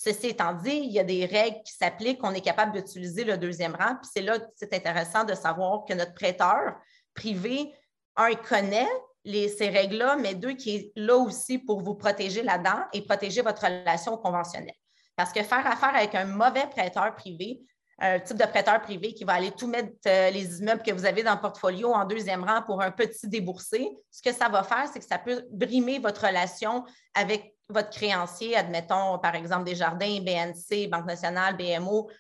Ceci 0.03 0.29
étant 0.29 0.55
dit, 0.55 0.71
il 0.71 0.93
y 0.93 0.99
a 0.99 1.05
des 1.05 1.27
règles 1.27 1.63
qui 1.63 1.75
s'appliquent, 1.75 2.25
on 2.25 2.33
est 2.33 2.41
capable 2.41 2.73
d'utiliser 2.73 3.23
le 3.23 3.37
deuxième 3.37 3.75
rang. 3.75 3.97
Puis 3.97 4.11
c'est 4.15 4.23
là 4.23 4.39
c'est 4.57 4.73
intéressant 4.73 5.25
de 5.25 5.35
savoir 5.35 5.85
que 5.85 5.93
notre 5.93 6.15
prêteur 6.15 6.75
privé, 7.13 7.71
un, 8.17 8.35
connaît 8.35 8.89
ces 9.27 9.69
règles-là, 9.69 10.17
mais 10.17 10.35
deux, 10.35 10.55
qui 10.55 10.75
est 10.75 10.93
là 10.97 11.17
aussi 11.17 11.59
pour 11.59 11.83
vous 11.83 11.95
protéger 11.95 12.43
là-dedans 12.43 12.81
et 12.95 13.03
protéger 13.03 13.43
votre 13.43 13.63
relation 13.63 14.17
conventionnelle. 14.17 14.75
Parce 15.17 15.33
que 15.33 15.43
faire 15.43 15.67
affaire 15.67 15.95
avec 15.95 16.15
un 16.15 16.25
mauvais 16.25 16.67
prêteur 16.71 17.15
privé, 17.15 17.61
un 17.99 18.21
type 18.21 18.39
de 18.39 18.47
prêteur 18.47 18.81
privé 18.81 19.13
qui 19.13 19.25
va 19.25 19.35
aller 19.35 19.51
tout 19.51 19.67
mettre 19.67 19.93
euh, 20.07 20.31
les 20.31 20.61
immeubles 20.61 20.83
que 20.83 20.93
vous 20.93 21.05
avez 21.05 21.23
dans 21.23 21.35
le 21.35 21.41
portfolio 21.41 21.93
en 21.93 22.07
deuxième 22.07 22.43
rang 22.43 22.63
pour 22.63 22.81
un 22.81 22.91
petit 22.91 23.29
déboursé, 23.29 23.87
ce 24.11 24.23
que 24.23 24.33
ça 24.33 24.49
va 24.49 24.63
faire, 24.63 24.89
c'est 24.91 25.01
que 25.01 25.05
ça 25.05 25.19
peut 25.19 25.45
brimer 25.51 25.99
votre 25.99 26.27
relation 26.27 26.87
avec 27.13 27.55
votre 27.73 27.91
créancier, 27.91 28.57
admettons 28.57 29.19
par 29.19 29.35
exemple 29.35 29.65
des 29.65 29.75
jardins, 29.75 30.21
BNC, 30.21 30.89
Banque 30.89 31.07
nationale, 31.07 31.57
BMO, 31.57 32.11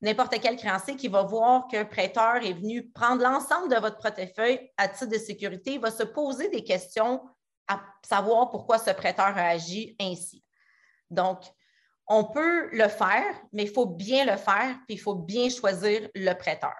n'importe 0.00 0.38
quel 0.40 0.56
créancier 0.56 0.96
qui 0.96 1.08
va 1.08 1.22
voir 1.22 1.66
qu'un 1.68 1.84
prêteur 1.84 2.36
est 2.36 2.52
venu 2.52 2.90
prendre 2.90 3.22
l'ensemble 3.22 3.74
de 3.74 3.80
votre 3.80 3.98
portefeuille 3.98 4.70
à 4.76 4.88
titre 4.88 5.10
de 5.12 5.18
sécurité, 5.18 5.78
va 5.78 5.90
se 5.90 6.02
poser 6.02 6.48
des 6.50 6.62
questions 6.62 7.22
à 7.68 7.80
savoir 8.06 8.50
pourquoi 8.50 8.78
ce 8.78 8.90
prêteur 8.90 9.26
a 9.36 9.48
agi 9.48 9.96
ainsi. 10.00 10.44
Donc, 11.10 11.40
on 12.06 12.24
peut 12.24 12.68
le 12.72 12.88
faire, 12.88 13.34
mais 13.52 13.62
il 13.62 13.70
faut 13.70 13.86
bien 13.86 14.26
le 14.26 14.36
faire, 14.36 14.76
puis 14.86 14.96
il 14.96 15.00
faut 15.00 15.14
bien 15.14 15.48
choisir 15.48 16.06
le 16.14 16.32
prêteur. 16.34 16.74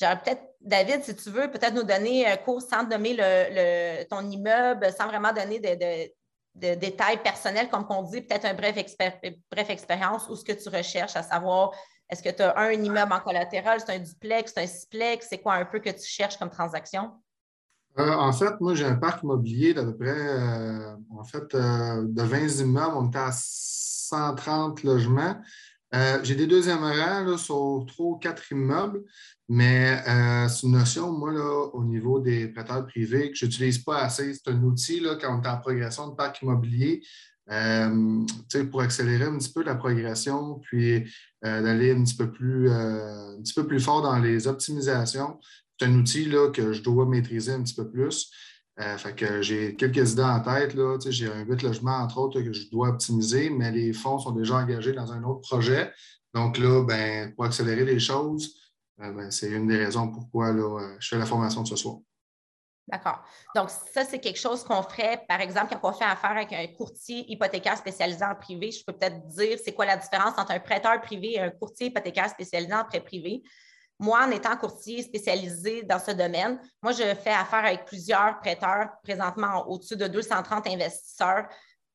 J'aurais 0.00 0.18
peut-être, 0.20 0.42
David, 0.60 1.04
si 1.04 1.14
tu 1.14 1.30
veux, 1.30 1.50
peut-être 1.50 1.74
nous 1.74 1.84
donner 1.84 2.26
un 2.26 2.36
cours 2.36 2.62
sans 2.62 2.84
nommer 2.84 3.16
ton 4.10 4.28
immeuble, 4.28 4.90
sans 4.92 5.06
vraiment 5.06 5.32
donner 5.32 5.60
de, 5.60 6.10
détails 6.54 7.22
personnels, 7.22 7.68
comme 7.68 7.86
on 7.88 8.02
dit, 8.02 8.20
peut-être 8.22 8.44
un 8.44 8.54
bref, 8.54 8.76
bref 9.50 9.70
expérience 9.70 10.28
ou 10.28 10.36
ce 10.36 10.44
que 10.44 10.52
tu 10.52 10.68
recherches, 10.68 11.16
à 11.16 11.22
savoir 11.22 11.72
est-ce 12.10 12.22
que 12.22 12.30
tu 12.30 12.42
as 12.42 12.56
un 12.58 12.70
immeuble 12.70 13.12
en 13.12 13.20
collatéral, 13.20 13.80
c'est 13.80 13.94
un 13.94 13.98
duplex, 13.98 14.52
c'est 14.54 14.62
un 14.62 14.66
siplex, 14.66 15.26
c'est 15.28 15.38
quoi 15.38 15.54
un 15.54 15.64
peu 15.64 15.80
que 15.80 15.90
tu 15.90 16.04
cherches 16.04 16.36
comme 16.36 16.50
transaction? 16.50 17.12
Euh, 17.98 18.12
en 18.12 18.32
fait, 18.32 18.60
moi, 18.60 18.74
j'ai 18.74 18.84
un 18.84 18.96
parc 18.96 19.22
immobilier 19.22 19.72
d'à 19.72 19.84
peu 19.84 19.96
près, 19.96 20.10
euh, 20.10 20.96
en 21.10 21.24
fait, 21.24 21.54
euh, 21.54 22.02
de 22.04 22.22
20 22.22 22.60
immeubles. 22.60 22.94
On 22.96 23.08
était 23.08 23.18
à 23.18 23.30
130 23.32 24.82
logements. 24.82 25.36
J'ai 26.22 26.34
des 26.34 26.46
deuxièmes 26.46 26.82
rangs 26.82 27.36
sur 27.36 27.84
trois 27.86 28.06
ou 28.06 28.16
quatre 28.16 28.50
immeubles, 28.50 29.02
mais 29.48 30.02
c'est 30.48 30.66
une 30.66 30.72
notion, 30.72 31.12
moi, 31.12 31.32
là, 31.32 31.68
au 31.72 31.84
niveau 31.84 32.20
des 32.20 32.48
prêteurs 32.48 32.86
privés, 32.86 33.30
que 33.30 33.36
je 33.36 33.46
n'utilise 33.46 33.78
pas 33.78 33.98
assez. 33.98 34.34
C'est 34.34 34.50
un 34.50 34.62
outil 34.62 35.00
là, 35.00 35.16
quand 35.20 35.38
on 35.38 35.42
est 35.42 35.48
en 35.48 35.58
progression 35.58 36.08
de 36.08 36.14
parc 36.14 36.42
immobilier. 36.42 37.02
pour 38.70 38.80
accélérer 38.80 39.24
un 39.24 39.38
petit 39.38 39.52
peu 39.52 39.62
la 39.62 39.74
progression, 39.74 40.60
puis 40.60 41.04
d'aller 41.42 41.92
un 41.92 42.02
petit 42.02 42.16
peu 42.16 42.32
plus 42.32 42.70
un 42.70 43.40
petit 43.42 43.54
peu 43.54 43.66
plus 43.66 43.80
fort 43.80 44.02
dans 44.02 44.18
les 44.18 44.46
optimisations 44.46 45.38
c'est 45.78 45.86
un 45.86 45.94
outil 45.94 46.26
là, 46.26 46.50
que 46.50 46.72
je 46.72 46.82
dois 46.82 47.06
maîtriser 47.06 47.52
un 47.52 47.62
petit 47.62 47.74
peu 47.74 47.88
plus. 47.88 48.30
Euh, 48.80 48.98
fait 48.98 49.14
que 49.14 49.40
j'ai 49.40 49.76
quelques 49.76 50.12
idées 50.12 50.22
en 50.22 50.40
tête. 50.40 50.74
j'ai 51.10 51.30
un 51.30 51.44
8 51.44 51.62
logements, 51.62 51.98
entre 51.98 52.18
autres, 52.18 52.40
que 52.40 52.52
je 52.52 52.68
dois 52.70 52.88
optimiser, 52.88 53.48
mais 53.50 53.70
les 53.70 53.92
fonds 53.92 54.18
sont 54.18 54.32
déjà 54.32 54.56
engagés 54.56 54.92
dans 54.92 55.12
un 55.12 55.22
autre 55.22 55.40
projet. 55.40 55.92
Donc 56.34 56.58
là, 56.58 56.82
ben, 56.82 57.32
pour 57.34 57.44
accélérer 57.44 57.84
les 57.84 58.00
choses, 58.00 58.56
euh, 59.00 59.12
ben, 59.12 59.30
c'est 59.30 59.48
une 59.48 59.68
des 59.68 59.76
raisons 59.76 60.10
pourquoi 60.10 60.52
là, 60.52 60.80
euh, 60.80 60.96
je 60.98 61.08
fais 61.08 61.18
la 61.18 61.26
formation 61.26 61.62
de 61.62 61.68
ce 61.68 61.76
soir. 61.76 61.98
D'accord. 62.88 63.22
Donc, 63.54 63.70
ça, 63.70 64.04
c'est 64.04 64.18
quelque 64.18 64.38
chose 64.38 64.62
qu'on 64.62 64.82
ferait, 64.82 65.24
par 65.26 65.40
exemple, 65.40 65.74
quand 65.80 65.88
on 65.88 65.92
fait 65.94 66.04
affaire 66.04 66.32
avec 66.32 66.52
un 66.52 66.66
courtier 66.76 67.24
hypothécaire 67.32 67.78
spécialisé 67.78 68.22
en 68.24 68.34
privé. 68.34 68.72
Je 68.72 68.84
peux 68.84 68.92
peut-être 68.92 69.26
dire 69.28 69.58
c'est 69.64 69.72
quoi 69.72 69.86
la 69.86 69.96
différence 69.96 70.36
entre 70.36 70.50
un 70.50 70.60
prêteur 70.60 71.00
privé 71.00 71.34
et 71.34 71.40
un 71.40 71.50
courtier 71.50 71.86
hypothécaire 71.86 72.28
spécialisé 72.28 72.74
en 72.74 72.84
prêt 72.84 73.00
privé. 73.00 73.42
Moi, 73.98 74.24
en 74.24 74.30
étant 74.30 74.56
courtier 74.56 75.02
spécialisé 75.02 75.82
dans 75.82 75.98
ce 75.98 76.10
domaine, 76.10 76.60
moi, 76.82 76.92
je 76.92 77.14
fais 77.14 77.30
affaire 77.30 77.64
avec 77.64 77.84
plusieurs 77.84 78.40
prêteurs, 78.40 78.88
présentement 79.02 79.68
au-dessus 79.68 79.96
de 79.96 80.06
230 80.06 80.66
investisseurs 80.66 81.46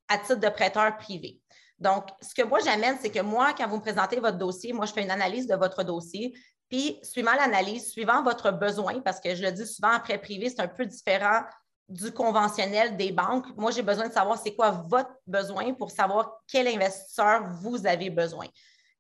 à 0.07 0.17
titre 0.17 0.35
de 0.39 0.49
prêteur 0.49 0.97
privé. 0.97 1.39
Donc, 1.77 2.07
ce 2.21 2.33
que 2.33 2.45
moi, 2.45 2.59
j'amène, 2.59 2.97
c'est 3.01 3.09
que 3.09 3.21
moi, 3.21 3.53
quand 3.57 3.67
vous 3.67 3.77
me 3.77 3.81
présentez 3.81 4.19
votre 4.19 4.37
dossier, 4.37 4.73
moi, 4.73 4.85
je 4.85 4.93
fais 4.93 5.03
une 5.03 5.11
analyse 5.11 5.47
de 5.47 5.55
votre 5.55 5.83
dossier. 5.83 6.33
Puis, 6.69 6.99
suivant 7.03 7.33
l'analyse, 7.33 7.91
suivant 7.91 8.21
votre 8.23 8.51
besoin, 8.51 9.01
parce 9.01 9.19
que 9.19 9.33
je 9.33 9.41
le 9.41 9.51
dis 9.51 9.65
souvent, 9.65 9.95
en 9.95 9.99
prêt 9.99 10.17
privé, 10.17 10.49
c'est 10.49 10.61
un 10.61 10.67
peu 10.67 10.85
différent 10.85 11.41
du 11.87 12.11
conventionnel 12.11 12.95
des 12.95 13.11
banques. 13.11 13.47
Moi, 13.57 13.71
j'ai 13.71 13.81
besoin 13.81 14.07
de 14.07 14.13
savoir 14.13 14.37
c'est 14.37 14.55
quoi 14.55 14.69
votre 14.87 15.09
besoin 15.25 15.73
pour 15.73 15.89
savoir 15.89 16.39
quel 16.47 16.67
investisseur 16.67 17.49
vous 17.61 17.87
avez 17.87 18.09
besoin. 18.09 18.45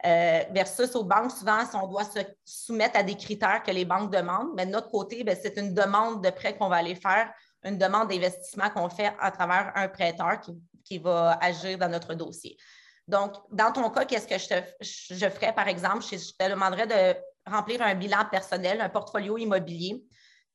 Euh, 0.05 0.43
versus 0.51 0.95
aux 0.95 1.03
banques, 1.03 1.31
souvent, 1.31 1.65
si 1.65 1.75
on 1.75 1.87
doit 1.87 2.05
se 2.05 2.19
soumettre 2.45 2.97
à 2.97 3.03
des 3.03 3.15
critères 3.15 3.61
que 3.63 3.71
les 3.71 3.83
banques 3.83 4.11
demandent, 4.11 4.51
mais 4.55 4.65
de 4.65 4.71
notre 4.71 4.89
côté, 4.89 5.25
ben, 5.25 5.37
c'est 5.39 5.57
une 5.57 5.73
demande 5.73 6.23
de 6.23 6.29
prêt 6.29 6.57
qu'on 6.57 6.69
va 6.69 6.77
aller 6.77 6.95
faire, 6.95 7.29
une 7.65 7.77
demande 7.77 8.07
d'investissement 8.07 8.69
qu'on 8.69 8.87
fait 8.87 9.13
à 9.19 9.29
travers 9.31 9.73
un 9.75 9.89
prêteur 9.89 10.39
qui, 10.39 10.97
va 10.97 11.37
agir 11.39 11.77
dans 11.77 11.89
notre 11.89 12.15
dossier. 12.15 12.57
Donc, 13.07 13.33
dans 13.51 13.71
ton 13.71 13.91
cas, 13.91 14.05
qu'est-ce 14.05 14.27
que 14.27 14.39
je, 14.39 14.47
te, 14.47 15.13
je 15.13 15.29
ferais, 15.29 15.53
par 15.53 15.67
exemple? 15.67 16.03
Je, 16.03 16.17
je 16.17 16.31
te 16.31 16.49
demanderais 16.49 16.87
de 16.87 17.19
remplir 17.45 17.79
un 17.83 17.93
bilan 17.93 18.25
personnel, 18.31 18.81
un 18.81 18.89
portfolio 18.89 19.37
immobilier? 19.37 20.03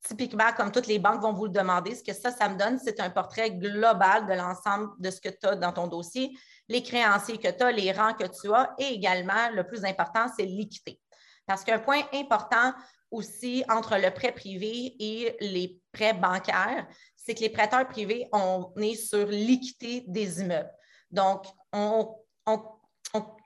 Typiquement, 0.04 0.52
comme 0.56 0.72
toutes 0.72 0.88
les 0.88 0.98
banques 0.98 1.22
vont 1.22 1.32
vous 1.32 1.44
le 1.44 1.52
demander, 1.52 1.94
ce 1.94 2.02
que 2.02 2.12
ça, 2.12 2.32
ça 2.32 2.48
me 2.48 2.58
donne, 2.58 2.80
c'est 2.80 2.98
un 2.98 3.10
portrait 3.10 3.52
global 3.52 4.26
de 4.26 4.32
l'ensemble 4.32 4.90
de 4.98 5.10
ce 5.10 5.20
que 5.20 5.28
tu 5.28 5.46
as 5.46 5.54
dans 5.54 5.72
ton 5.72 5.86
dossier 5.86 6.36
les 6.68 6.82
créanciers 6.82 7.38
que 7.38 7.48
tu 7.48 7.62
as, 7.62 7.72
les 7.72 7.92
rangs 7.92 8.14
que 8.14 8.26
tu 8.26 8.52
as 8.52 8.74
et 8.78 8.94
également, 8.94 9.50
le 9.52 9.66
plus 9.66 9.84
important, 9.84 10.26
c'est 10.36 10.46
l'équité. 10.46 11.00
Parce 11.46 11.62
qu'un 11.64 11.78
point 11.78 12.02
important 12.12 12.72
aussi 13.10 13.64
entre 13.68 13.96
le 13.96 14.10
prêt 14.10 14.32
privé 14.32 14.96
et 14.98 15.36
les 15.40 15.80
prêts 15.92 16.14
bancaires, 16.14 16.86
c'est 17.16 17.34
que 17.34 17.40
les 17.40 17.50
prêteurs 17.50 17.88
privés, 17.88 18.28
on 18.32 18.72
est 18.76 18.96
sur 18.96 19.26
l'équité 19.26 20.04
des 20.06 20.40
immeubles. 20.40 20.72
Donc, 21.10 21.46
on, 21.72 22.16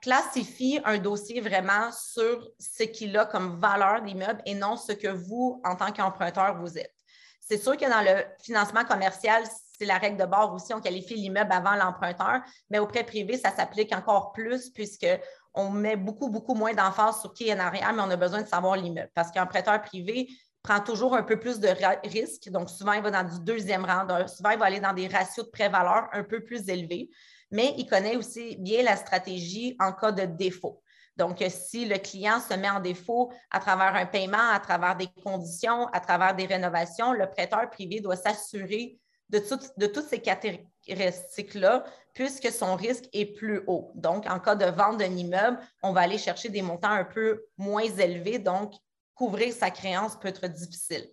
classifie 0.01 0.79
un 0.85 0.97
dossier 0.97 1.41
vraiment 1.41 1.91
sur 1.91 2.49
ce 2.57 2.83
qu'il 2.83 3.15
a 3.17 3.25
comme 3.25 3.59
valeur 3.59 4.01
d'immeuble 4.01 4.41
et 4.45 4.55
non 4.55 4.77
ce 4.77 4.93
que 4.93 5.09
vous, 5.09 5.61
en 5.63 5.75
tant 5.75 5.91
qu'emprunteur, 5.91 6.57
vous 6.59 6.77
êtes. 6.77 6.95
C'est 7.41 7.61
sûr 7.61 7.77
que 7.77 7.85
dans 7.85 8.01
le 8.01 8.23
financement 8.41 8.85
commercial, 8.85 9.43
c'est 9.79 9.85
la 9.85 9.97
règle 9.97 10.17
de 10.17 10.25
bord 10.25 10.53
aussi, 10.53 10.73
on 10.73 10.81
qualifie 10.81 11.15
l'immeuble 11.15 11.53
avant 11.53 11.75
l'emprunteur, 11.75 12.41
mais 12.69 12.79
au 12.79 12.85
prêt 12.85 13.05
privé, 13.05 13.37
ça 13.37 13.55
s'applique 13.55 13.95
encore 13.95 14.33
plus 14.33 14.69
puisqu'on 14.71 15.69
met 15.69 15.95
beaucoup, 15.95 16.29
beaucoup 16.29 16.53
moins 16.53 16.73
d'emphase 16.73 17.21
sur 17.21 17.33
qui 17.33 17.47
est 17.47 17.53
en 17.53 17.59
arrière, 17.59 17.93
mais 17.93 18.01
on 18.01 18.09
a 18.09 18.17
besoin 18.17 18.41
de 18.41 18.47
savoir 18.47 18.75
l'immeuble. 18.75 19.09
Parce 19.15 19.31
qu'un 19.31 19.45
prêteur 19.45 19.81
privé 19.81 20.27
prend 20.61 20.81
toujours 20.81 21.15
un 21.15 21.23
peu 21.23 21.39
plus 21.39 21.61
de 21.61 21.69
risques, 22.09 22.49
donc 22.49 22.69
souvent 22.69 22.91
il 22.91 23.01
va 23.01 23.09
dans 23.09 23.23
du 23.23 23.39
deuxième 23.39 23.85
rang, 23.85 24.05
souvent 24.27 24.49
il 24.49 24.59
va 24.59 24.65
aller 24.65 24.81
dans 24.81 24.91
des 24.91 25.07
ratios 25.07 25.45
de 25.45 25.51
prêt-valeur 25.51 26.09
un 26.11 26.23
peu 26.23 26.43
plus 26.43 26.67
élevés, 26.67 27.09
mais 27.49 27.73
il 27.77 27.85
connaît 27.85 28.17
aussi 28.17 28.57
bien 28.57 28.83
la 28.83 28.97
stratégie 28.97 29.77
en 29.79 29.93
cas 29.93 30.11
de 30.11 30.25
défaut. 30.25 30.83
Donc, 31.15 31.43
si 31.49 31.85
le 31.85 31.97
client 31.97 32.39
se 32.39 32.53
met 32.53 32.69
en 32.69 32.79
défaut 32.79 33.31
à 33.51 33.59
travers 33.59 33.93
un 33.95 34.05
paiement, 34.05 34.51
à 34.53 34.59
travers 34.59 34.95
des 34.95 35.09
conditions, 35.21 35.87
à 35.87 35.99
travers 35.99 36.33
des 36.33 36.45
rénovations, 36.45 37.11
le 37.11 37.29
prêteur 37.29 37.69
privé 37.69 37.99
doit 37.99 38.15
s'assurer 38.15 38.97
de, 39.29 39.87
toutes 39.87 40.07
ces 40.07 40.19
caractéristiques-là, 40.19 41.85
puisque 42.13 42.51
son 42.51 42.75
risque 42.75 43.05
est 43.13 43.33
plus 43.37 43.61
haut. 43.67 43.91
Donc, 43.95 44.25
en 44.29 44.39
cas 44.39 44.55
de 44.55 44.65
vente 44.65 44.97
d'un 44.97 45.15
immeuble, 45.15 45.59
on 45.83 45.93
va 45.93 46.01
aller 46.01 46.17
chercher 46.17 46.49
des 46.49 46.61
montants 46.61 46.91
un 46.91 47.05
peu 47.05 47.45
moins 47.57 47.83
élevés, 47.83 48.39
donc 48.39 48.73
couvrir 49.13 49.53
sa 49.53 49.69
créance 49.69 50.17
peut 50.17 50.29
être 50.29 50.47
difficile. 50.47 51.07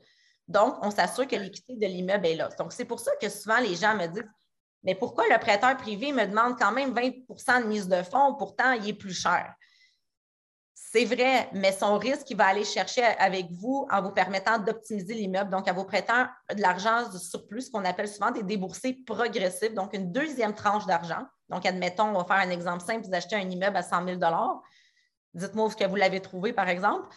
Donc, 0.49 0.77
on 0.83 0.91
s'assure 0.91 1.27
que 1.27 1.37
l'équité 1.37 1.75
de 1.75 1.87
l'immeuble 1.87 2.27
est 2.27 2.37
là. 2.37 2.49
Donc, 2.59 2.73
c'est 2.73 2.85
pour 2.85 3.01
ça 3.01 3.11
que 3.21 3.29
souvent 3.29 3.59
les 3.59 3.75
gens 3.75 3.97
me 3.97 4.07
disent 4.07 4.29
Mais 4.85 4.95
pourquoi 4.95 5.25
le 5.29 5.39
prêteur 5.39 5.77
privé 5.77 6.13
me 6.13 6.25
demande 6.25 6.57
quand 6.59 6.73
même 6.73 6.95
20% 6.95 7.63
de 7.63 7.67
mise 7.67 7.89
de 7.89 8.03
fonds, 8.03 8.35
pourtant 8.35 8.73
il 8.73 8.89
est 8.89 8.95
plus 8.95 9.15
cher? 9.15 9.55
C'est 10.97 11.05
vrai, 11.05 11.51
mais 11.53 11.73
son 11.73 11.99
risque, 11.99 12.31
il 12.31 12.39
va 12.39 12.47
aller 12.47 12.65
chercher 12.65 13.03
avec 13.03 13.51
vous 13.51 13.87
en 13.91 14.01
vous 14.01 14.13
permettant 14.13 14.59
d'optimiser 14.59 15.13
l'immeuble, 15.13 15.51
donc 15.51 15.69
en 15.69 15.75
vous 15.75 15.85
prêtant 15.85 16.25
de 16.51 16.63
l'argent 16.63 17.07
de 17.11 17.19
surplus, 17.19 17.69
qu'on 17.69 17.85
appelle 17.85 18.09
souvent 18.09 18.31
des 18.31 18.43
déboursés 18.43 18.95
progressifs, 19.05 19.75
donc 19.75 19.93
une 19.93 20.11
deuxième 20.11 20.55
tranche 20.55 20.87
d'argent. 20.87 21.27
Donc, 21.51 21.67
admettons, 21.67 22.05
on 22.05 22.23
va 22.23 22.25
faire 22.25 22.49
un 22.49 22.49
exemple 22.49 22.83
simple, 22.83 23.07
vous 23.07 23.15
achetez 23.15 23.37
un 23.37 23.47
immeuble 23.47 23.77
à 23.77 23.83
100 23.83 24.07
000 24.07 24.21
Dites-moi 25.35 25.71
ce 25.71 25.77
que 25.77 25.85
vous 25.85 25.97
l'avez 25.97 26.21
trouvé, 26.21 26.55
par 26.55 26.71
exemple. 26.71 27.15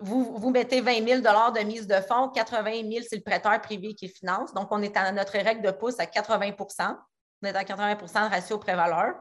Vous, 0.00 0.36
vous 0.36 0.50
mettez 0.50 0.82
20 0.82 1.08
000 1.08 1.20
de 1.22 1.64
mise 1.64 1.86
de 1.86 2.02
fonds, 2.02 2.28
80 2.28 2.72
000 2.90 3.06
c'est 3.08 3.16
le 3.16 3.22
prêteur 3.22 3.58
privé 3.62 3.94
qui 3.94 4.06
finance. 4.08 4.52
Donc, 4.52 4.68
on 4.70 4.82
est 4.82 4.94
à 4.98 5.10
notre 5.12 5.38
règle 5.38 5.62
de 5.62 5.70
pouce 5.70 5.98
à 5.98 6.04
80% 6.04 6.94
On 7.42 7.46
est 7.46 7.56
à 7.56 7.62
80% 7.62 8.28
de 8.28 8.34
ratio 8.34 8.58
pré-valeur. 8.58 9.14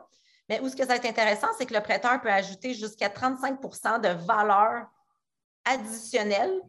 Mais 0.50 0.60
où 0.60 0.70
ce 0.70 0.76
que 0.76 0.84
ça 0.84 0.90
va 0.90 0.96
être 0.96 1.06
intéressant, 1.06 1.48
c'est 1.58 1.66
que 1.66 1.74
le 1.74 1.82
prêteur 1.82 2.22
peut 2.22 2.32
ajouter 2.32 2.74
jusqu'à 2.74 3.10
35 3.10 3.60
de 4.02 4.26
valeur 4.26 4.88
additionnelle 5.66 6.62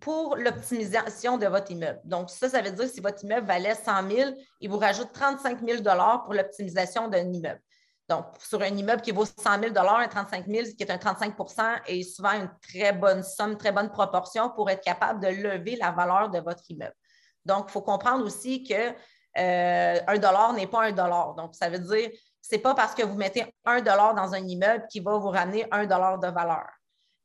pour 0.00 0.36
l'optimisation 0.36 1.38
de 1.38 1.46
votre 1.46 1.70
immeuble. 1.70 2.00
Donc, 2.04 2.30
ça, 2.30 2.48
ça 2.48 2.62
veut 2.62 2.70
dire 2.70 2.84
que 2.84 2.90
si 2.90 3.00
votre 3.00 3.22
immeuble 3.24 3.46
valait 3.46 3.74
100 3.74 4.10
000, 4.10 4.30
il 4.60 4.70
vous 4.70 4.78
rajoute 4.78 5.12
35 5.12 5.60
000 5.66 5.82
pour 6.24 6.34
l'optimisation 6.34 7.08
d'un 7.08 7.32
immeuble. 7.32 7.60
Donc, 8.08 8.24
sur 8.38 8.62
un 8.62 8.74
immeuble 8.74 9.02
qui 9.02 9.10
vaut 9.10 9.26
100 9.26 9.60
000 9.60 9.76
un 9.76 10.08
35 10.08 10.46
000 10.46 10.64
qui 10.76 10.82
est 10.82 10.90
un 10.90 10.96
35 10.96 11.34
est 11.86 12.02
souvent 12.02 12.32
une 12.32 12.50
très 12.62 12.92
bonne 12.92 13.22
somme, 13.22 13.58
très 13.58 13.72
bonne 13.72 13.90
proportion 13.90 14.48
pour 14.50 14.70
être 14.70 14.82
capable 14.82 15.20
de 15.20 15.28
lever 15.28 15.76
la 15.76 15.90
valeur 15.90 16.30
de 16.30 16.38
votre 16.38 16.62
immeuble. 16.70 16.94
Donc, 17.44 17.66
il 17.68 17.72
faut 17.72 17.82
comprendre 17.82 18.24
aussi 18.24 18.62
que 18.62 18.94
euh, 19.38 20.00
un 20.06 20.18
dollar 20.18 20.54
n'est 20.54 20.66
pas 20.66 20.84
un 20.84 20.92
dollar. 20.92 21.34
Donc, 21.34 21.54
ça 21.54 21.68
veut 21.68 21.78
dire 21.78 22.08
n'est 22.52 22.62
pas 22.62 22.74
parce 22.74 22.94
que 22.94 23.02
vous 23.02 23.16
mettez 23.16 23.44
un 23.64 23.80
dollar 23.80 24.14
dans 24.14 24.34
un 24.34 24.46
immeuble 24.46 24.86
qui 24.90 25.00
va 25.00 25.16
vous 25.18 25.30
ramener 25.30 25.66
un 25.70 25.86
dollar 25.86 26.18
de 26.18 26.28
valeur. 26.28 26.66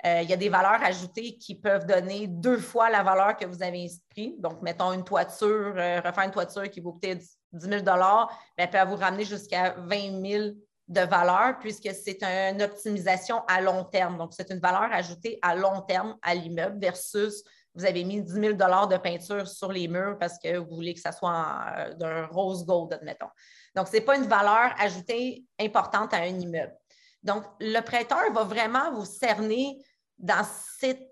Euh, 0.05 0.21
il 0.21 0.29
y 0.29 0.33
a 0.33 0.37
des 0.37 0.49
valeurs 0.49 0.83
ajoutées 0.83 1.37
qui 1.37 1.55
peuvent 1.55 1.85
donner 1.85 2.27
deux 2.27 2.57
fois 2.57 2.89
la 2.89 3.03
valeur 3.03 3.37
que 3.37 3.45
vous 3.45 3.63
avez 3.63 3.85
inscrite. 3.85 4.39
Donc, 4.41 4.61
mettons 4.61 4.91
une 4.91 5.05
toiture, 5.05 5.73
euh, 5.77 6.01
refaire 6.01 6.25
une 6.25 6.31
toiture 6.31 6.69
qui 6.69 6.81
vaut 6.81 6.93
peut-être 6.93 7.23
10 7.53 7.69
000 7.69 7.83
ben, 7.83 8.27
elle 8.57 8.69
peut 8.69 8.83
vous 8.85 8.97
ramener 8.97 9.23
jusqu'à 9.23 9.75
20 9.77 10.29
000 10.29 10.43
de 10.89 11.01
valeur 11.01 11.57
puisque 11.59 11.89
c'est 11.93 12.21
une 12.21 12.61
optimisation 12.61 13.43
à 13.47 13.61
long 13.61 13.85
terme. 13.85 14.17
Donc, 14.17 14.33
c'est 14.33 14.49
une 14.51 14.59
valeur 14.59 14.91
ajoutée 14.91 15.39
à 15.41 15.55
long 15.55 15.79
terme 15.81 16.17
à 16.21 16.35
l'immeuble 16.35 16.79
versus 16.79 17.41
vous 17.73 17.85
avez 17.85 18.03
mis 18.03 18.21
10 18.21 18.33
000 18.33 18.53
de 18.53 18.97
peinture 18.97 19.47
sur 19.47 19.71
les 19.71 19.87
murs 19.87 20.17
parce 20.19 20.37
que 20.37 20.57
vous 20.57 20.75
voulez 20.75 20.93
que 20.93 20.99
ça 20.99 21.11
soit 21.11 21.93
d'un 21.97 22.25
rose 22.27 22.65
gold, 22.65 22.93
admettons. 22.93 23.29
Donc, 23.75 23.87
ce 23.87 23.93
n'est 23.93 24.01
pas 24.01 24.15
une 24.15 24.27
valeur 24.27 24.73
ajoutée 24.79 25.45
importante 25.59 26.13
à 26.13 26.17
un 26.17 26.39
immeuble. 26.39 26.75
Donc, 27.23 27.43
le 27.59 27.79
prêteur 27.81 28.31
va 28.33 28.43
vraiment 28.43 28.91
vous 28.91 29.05
cerner 29.05 29.83
dans 30.17 30.45
cette, 30.79 31.09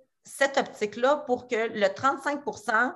optique-là 0.57 1.17
pour 1.25 1.47
que 1.47 1.55
le 1.55 1.87
35% 1.87 2.93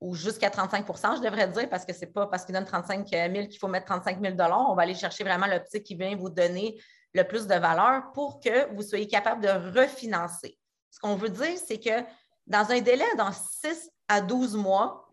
ou 0.00 0.14
jusqu'à 0.14 0.48
35% 0.48 1.16
je 1.16 1.22
devrais 1.22 1.48
dire, 1.48 1.68
parce 1.68 1.84
que 1.84 1.92
ce 1.92 2.00
n'est 2.00 2.12
pas 2.12 2.26
parce 2.26 2.44
qu'il 2.44 2.54
donne 2.54 2.64
35 2.64 3.08
000 3.08 3.32
qu'il 3.48 3.58
faut 3.58 3.68
mettre 3.68 3.86
35 3.86 4.20
000 4.20 4.36
On 4.68 4.74
va 4.74 4.82
aller 4.82 4.94
chercher 4.94 5.24
vraiment 5.24 5.46
l'optique 5.46 5.84
qui 5.84 5.94
vient 5.96 6.14
vous 6.16 6.30
donner 6.30 6.80
le 7.14 7.24
plus 7.24 7.46
de 7.46 7.54
valeur 7.54 8.12
pour 8.12 8.40
que 8.40 8.72
vous 8.74 8.82
soyez 8.82 9.08
capable 9.08 9.42
de 9.42 9.78
refinancer. 9.78 10.58
Ce 10.90 11.00
qu'on 11.00 11.16
veut 11.16 11.30
dire, 11.30 11.58
c'est 11.66 11.80
que 11.80 12.04
dans 12.46 12.70
un 12.70 12.80
délai 12.80 13.06
dans 13.16 13.32
6 13.32 13.90
à 14.08 14.20
12 14.20 14.56
mois, 14.56 15.08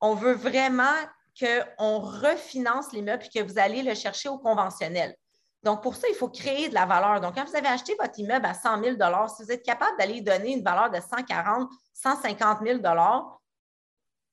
on 0.00 0.14
veut 0.14 0.34
vraiment 0.34 0.94
qu'on 1.38 1.98
refinance 1.98 2.92
l'immeuble 2.92 3.24
et 3.24 3.38
que 3.38 3.44
vous 3.44 3.58
allez 3.58 3.82
le 3.82 3.94
chercher 3.94 4.28
au 4.28 4.38
conventionnel. 4.38 5.16
Donc, 5.64 5.82
pour 5.82 5.96
ça, 5.96 6.06
il 6.10 6.14
faut 6.14 6.28
créer 6.28 6.68
de 6.68 6.74
la 6.74 6.84
valeur. 6.84 7.20
Donc, 7.20 7.34
quand 7.36 7.44
vous 7.44 7.56
avez 7.56 7.68
acheté 7.68 7.96
votre 7.98 8.18
immeuble 8.18 8.44
à 8.44 8.52
100 8.52 8.82
000 8.82 8.96
si 9.28 9.42
vous 9.42 9.50
êtes 9.50 9.64
capable 9.64 9.96
d'aller 9.98 10.20
donner 10.20 10.52
une 10.52 10.62
valeur 10.62 10.90
de 10.90 11.00
140 11.00 11.70
150 11.94 12.58
000 12.62 12.80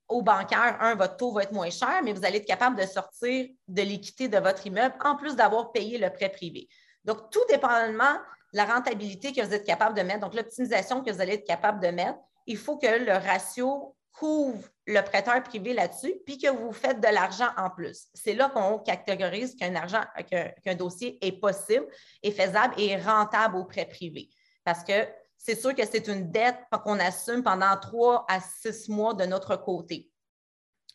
au 0.08 0.20
bancaire, 0.20 0.76
un, 0.80 0.94
votre 0.94 1.16
taux 1.16 1.32
va 1.32 1.44
être 1.44 1.52
moins 1.52 1.70
cher, 1.70 2.02
mais 2.04 2.12
vous 2.12 2.24
allez 2.24 2.36
être 2.38 2.46
capable 2.46 2.76
de 2.76 2.86
sortir 2.86 3.48
de 3.66 3.82
l'équité 3.82 4.28
de 4.28 4.38
votre 4.38 4.66
immeuble 4.66 4.94
en 5.02 5.16
plus 5.16 5.34
d'avoir 5.34 5.72
payé 5.72 5.96
le 5.96 6.10
prêt 6.10 6.28
privé. 6.28 6.68
Donc, 7.04 7.30
tout 7.30 7.44
dépendamment 7.48 8.12
de 8.52 8.58
la 8.58 8.66
rentabilité 8.66 9.32
que 9.32 9.40
vous 9.40 9.54
êtes 9.54 9.64
capable 9.64 9.96
de 9.96 10.02
mettre, 10.02 10.20
donc 10.20 10.34
l'optimisation 10.34 11.02
que 11.02 11.10
vous 11.10 11.20
allez 11.22 11.34
être 11.34 11.46
capable 11.46 11.80
de 11.80 11.88
mettre, 11.88 12.18
il 12.46 12.58
faut 12.58 12.76
que 12.76 12.86
le 12.86 13.12
ratio 13.12 13.96
couvre 14.12 14.68
le 14.86 15.00
prêteur 15.00 15.42
privé 15.42 15.74
là-dessus, 15.74 16.14
puis 16.26 16.38
que 16.38 16.48
vous 16.48 16.72
faites 16.72 17.00
de 17.00 17.08
l'argent 17.08 17.48
en 17.56 17.70
plus. 17.70 18.08
C'est 18.14 18.34
là 18.34 18.48
qu'on 18.50 18.78
catégorise 18.78 19.56
qu'un 19.56 20.74
dossier 20.74 21.18
est 21.24 21.32
possible, 21.32 21.86
est 22.22 22.30
faisable 22.30 22.74
et 22.76 22.96
rentable 22.96 23.56
au 23.56 23.64
prêt 23.64 23.86
privé. 23.86 24.28
Parce 24.64 24.84
que 24.84 25.08
c'est 25.36 25.60
sûr 25.60 25.74
que 25.74 25.84
c'est 25.84 26.08
une 26.08 26.30
dette 26.30 26.58
qu'on 26.84 27.00
assume 27.00 27.42
pendant 27.42 27.76
trois 27.76 28.24
à 28.28 28.40
six 28.40 28.88
mois 28.88 29.14
de 29.14 29.24
notre 29.24 29.56
côté 29.56 30.08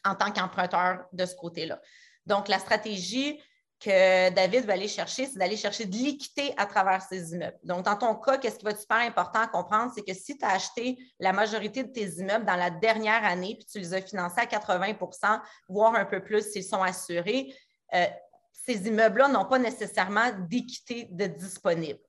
en 0.05 0.15
tant 0.15 0.31
qu'emprunteur 0.31 1.05
de 1.12 1.25
ce 1.25 1.36
côté-là. 1.36 1.81
Donc, 2.25 2.47
la 2.47 2.59
stratégie 2.59 3.41
que 3.79 4.29
David 4.31 4.65
va 4.65 4.74
aller 4.74 4.88
chercher, 4.88 5.25
c'est 5.25 5.38
d'aller 5.38 5.57
chercher 5.57 5.86
de 5.86 5.96
l'équité 5.96 6.53
à 6.57 6.65
travers 6.65 7.01
ces 7.01 7.34
immeubles. 7.34 7.57
Donc, 7.63 7.86
dans 7.86 7.96
ton 7.96 8.15
cas, 8.15 8.38
qu'est-ce 8.38 8.57
qui 8.57 8.65
va 8.65 8.72
être 8.72 8.79
super 8.79 8.98
important 8.98 9.39
à 9.41 9.48
comprendre, 9.48 9.91
c'est 9.93 10.01
que 10.01 10.13
si 10.13 10.38
tu 10.38 10.43
as 10.43 10.51
acheté 10.51 10.98
la 11.19 11.31
majorité 11.31 11.84
de 11.84 11.91
tes 11.91 12.07
immeubles 12.19 12.46
dans 12.46 12.55
la 12.55 12.72
dernière 12.72 13.24
année, 13.24 13.55
puis 13.55 13.67
tu 13.72 13.79
les 13.79 13.93
as 13.93 14.01
financés 14.01 14.41
à 14.41 14.46
80% 14.46 15.41
voire 15.69 15.96
un 15.96 16.05
peu 16.05 16.24
plus 16.24 16.41
s'ils 16.51 16.63
sont 16.63 16.81
assurés, 16.81 17.53
euh, 17.93 18.05
ces 18.51 18.88
immeubles-là 18.88 19.27
n'ont 19.29 19.46
pas 19.46 19.60
nécessairement 19.60 20.31
d'équité 20.50 21.07
de 21.12 21.25
disponible. 21.25 22.00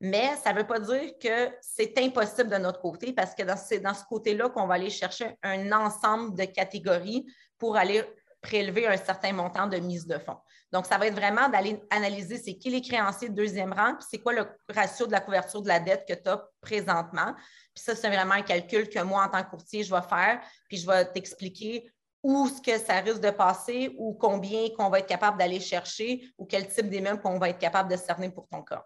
Mais 0.00 0.36
ça 0.42 0.52
ne 0.52 0.58
veut 0.58 0.66
pas 0.66 0.78
dire 0.78 1.12
que 1.20 1.50
c'est 1.60 1.98
impossible 1.98 2.48
de 2.48 2.56
notre 2.56 2.80
côté 2.80 3.12
parce 3.12 3.34
que 3.34 3.42
c'est 3.56 3.80
dans 3.80 3.94
ce 3.94 4.04
côté-là 4.04 4.48
qu'on 4.48 4.66
va 4.66 4.74
aller 4.74 4.90
chercher 4.90 5.36
un 5.42 5.72
ensemble 5.72 6.36
de 6.36 6.44
catégories 6.44 7.26
pour 7.58 7.76
aller 7.76 8.04
prélever 8.40 8.86
un 8.86 8.96
certain 8.96 9.32
montant 9.32 9.66
de 9.66 9.76
mise 9.78 10.06
de 10.06 10.18
fonds. 10.18 10.38
Donc, 10.70 10.86
ça 10.86 10.98
va 10.98 11.06
être 11.06 11.14
vraiment 11.14 11.48
d'aller 11.48 11.80
analyser 11.90 12.36
c'est 12.36 12.54
qui 12.54 12.70
les 12.70 12.82
créanciers 12.82 13.30
de 13.30 13.34
deuxième 13.34 13.72
rang, 13.72 13.94
puis 13.94 14.06
c'est 14.10 14.18
quoi 14.18 14.32
le 14.32 14.46
ratio 14.68 15.06
de 15.06 15.12
la 15.12 15.20
couverture 15.20 15.62
de 15.62 15.68
la 15.68 15.80
dette 15.80 16.06
que 16.06 16.14
tu 16.14 16.28
as 16.28 16.44
présentement. 16.60 17.34
Puis 17.74 17.84
ça, 17.84 17.94
c'est 17.94 18.08
vraiment 18.08 18.34
un 18.34 18.42
calcul 18.42 18.88
que 18.88 19.00
moi, 19.00 19.24
en 19.24 19.28
tant 19.28 19.42
que 19.42 19.50
courtier, 19.50 19.82
je 19.82 19.94
vais 19.94 20.02
faire, 20.02 20.40
puis 20.68 20.76
je 20.76 20.86
vais 20.86 21.04
t'expliquer 21.06 21.90
où 22.22 22.48
ce 22.48 22.60
que 22.60 22.78
ça 22.78 23.00
risque 23.00 23.20
de 23.20 23.30
passer 23.30 23.94
ou 23.96 24.14
combien 24.14 24.68
qu'on 24.76 24.90
va 24.90 24.98
être 24.98 25.06
capable 25.06 25.38
d'aller 25.38 25.60
chercher 25.60 26.28
ou 26.36 26.44
quel 26.44 26.68
type 26.68 26.88
d'immeuble 26.90 27.20
qu'on 27.22 27.38
va 27.38 27.48
être 27.48 27.58
capable 27.58 27.90
de 27.90 27.96
cerner 27.96 28.30
pour 28.30 28.48
ton 28.48 28.62
cas. 28.62 28.84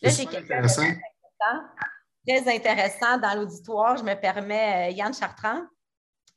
Là, 0.00 0.10
j'ai 0.10 0.26
quelque 0.26 0.68
chose 0.68 0.94
très 2.26 2.54
intéressant 2.54 3.18
dans 3.18 3.34
l'auditoire. 3.34 3.96
Je 3.96 4.04
me 4.04 4.14
permets, 4.14 4.90
euh, 4.90 4.92
Yann 4.92 5.12
Chartrand, 5.12 5.62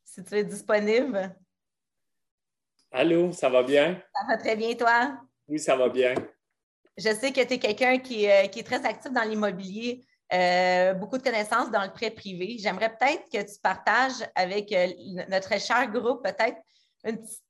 si 0.03 0.23
tu 0.23 0.35
es 0.35 0.43
disponible. 0.43 1.35
Allô, 2.93 3.31
ça 3.31 3.47
va 3.47 3.63
bien? 3.63 4.01
Ça 4.13 4.25
va 4.27 4.37
très 4.37 4.57
bien, 4.57 4.73
toi? 4.75 5.17
Oui, 5.47 5.59
ça 5.59 5.77
va 5.77 5.87
bien. 5.87 6.13
Je 6.97 7.07
sais 7.15 7.31
que 7.31 7.41
tu 7.41 7.53
es 7.53 7.57
quelqu'un 7.57 7.97
qui, 7.99 8.27
euh, 8.27 8.43
est 8.43 8.67
très 8.67 8.85
actif 8.85 9.13
dans 9.13 9.23
l'immobilier, 9.23 10.05
euh, 10.33 10.93
beaucoup 10.95 11.17
de 11.17 11.23
connaissances 11.23 11.71
dans 11.71 11.83
le 11.83 11.93
prêt 11.93 12.11
privé. 12.11 12.57
J'aimerais 12.59 12.89
peut-être 12.89 13.23
que 13.31 13.49
tu 13.49 13.59
partages 13.63 14.27
avec 14.35 14.73
euh, 14.73 14.87
notre 15.29 15.57
cher 15.57 15.89
groupe 15.89 16.21
peut-être 16.21 16.57
une 17.05 17.17
petite, 17.17 17.41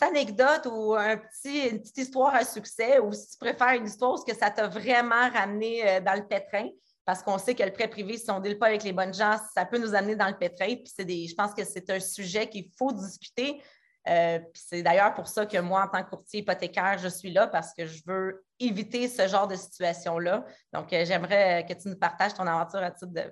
anecdote 0.00 0.68
ou 0.70 0.94
un 0.94 1.16
petit, 1.16 1.68
une 1.70 1.80
petite 1.80 1.98
histoire 1.98 2.34
à 2.34 2.44
succès, 2.44 3.00
ou 3.00 3.12
si 3.12 3.30
tu 3.32 3.38
préfères 3.38 3.72
une 3.72 3.86
histoire 3.86 4.14
où 4.14 4.22
que 4.24 4.36
ça 4.36 4.50
t'a 4.50 4.68
vraiment 4.68 5.28
ramené 5.30 6.00
dans 6.00 6.14
le 6.14 6.26
pétrin 6.26 6.68
parce 7.04 7.22
qu'on 7.22 7.38
sait 7.38 7.54
que 7.54 7.62
le 7.62 7.72
prêt 7.72 7.88
privé, 7.88 8.16
si 8.16 8.30
on 8.30 8.38
ne 8.38 8.44
deal 8.44 8.58
pas 8.58 8.66
avec 8.66 8.82
les 8.82 8.92
bonnes 8.92 9.12
gens, 9.12 9.36
ça 9.54 9.66
peut 9.66 9.78
nous 9.78 9.94
amener 9.94 10.16
dans 10.16 10.28
le 10.28 10.38
pétrin. 10.38 10.74
Puis 10.76 10.92
c'est 10.94 11.04
des, 11.04 11.26
je 11.26 11.34
pense 11.34 11.52
que 11.52 11.64
c'est 11.64 11.88
un 11.90 12.00
sujet 12.00 12.48
qu'il 12.48 12.70
faut 12.78 12.92
discuter 12.92 13.60
euh, 14.08 14.38
c'est 14.52 14.82
d'ailleurs 14.82 15.14
pour 15.14 15.28
ça 15.28 15.46
que 15.46 15.58
moi, 15.58 15.84
en 15.84 15.88
tant 15.88 16.04
que 16.04 16.10
courtier 16.10 16.40
hypothécaire, 16.40 16.98
je 16.98 17.08
suis 17.08 17.32
là 17.32 17.46
parce 17.46 17.72
que 17.72 17.86
je 17.86 18.02
veux 18.06 18.44
éviter 18.60 19.08
ce 19.08 19.26
genre 19.26 19.48
de 19.48 19.56
situation-là. 19.56 20.44
Donc, 20.72 20.92
euh, 20.92 21.04
j'aimerais 21.06 21.64
que 21.66 21.72
tu 21.74 21.88
nous 21.88 21.96
partages 21.96 22.34
ton 22.34 22.46
aventure 22.46 22.80
à 22.80 22.90
titre 22.90 23.12
de, 23.12 23.22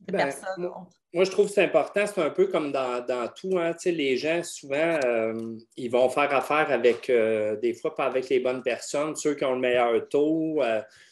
ben, 0.00 0.24
personne. 0.24 0.68
Moi, 1.14 1.24
je 1.24 1.30
trouve 1.30 1.46
que 1.46 1.52
c'est 1.52 1.64
important. 1.64 2.04
C'est 2.06 2.20
un 2.20 2.30
peu 2.30 2.48
comme 2.48 2.72
dans, 2.72 3.28
tout. 3.36 3.56
Hein. 3.56 3.72
les 3.84 4.16
gens, 4.16 4.42
souvent, 4.42 4.98
euh, 5.04 5.56
ils 5.76 5.90
vont 5.90 6.08
faire 6.08 6.34
affaire 6.34 6.70
avec, 6.70 7.06
des 7.06 7.74
fois, 7.74 7.94
pas 7.94 8.06
avec 8.06 8.28
les 8.28 8.40
bonnes 8.40 8.62
personnes, 8.62 9.14
ceux 9.14 9.34
qui 9.34 9.44
ont 9.44 9.54
le 9.54 9.60
meilleur 9.60 10.08
taux, 10.08 10.60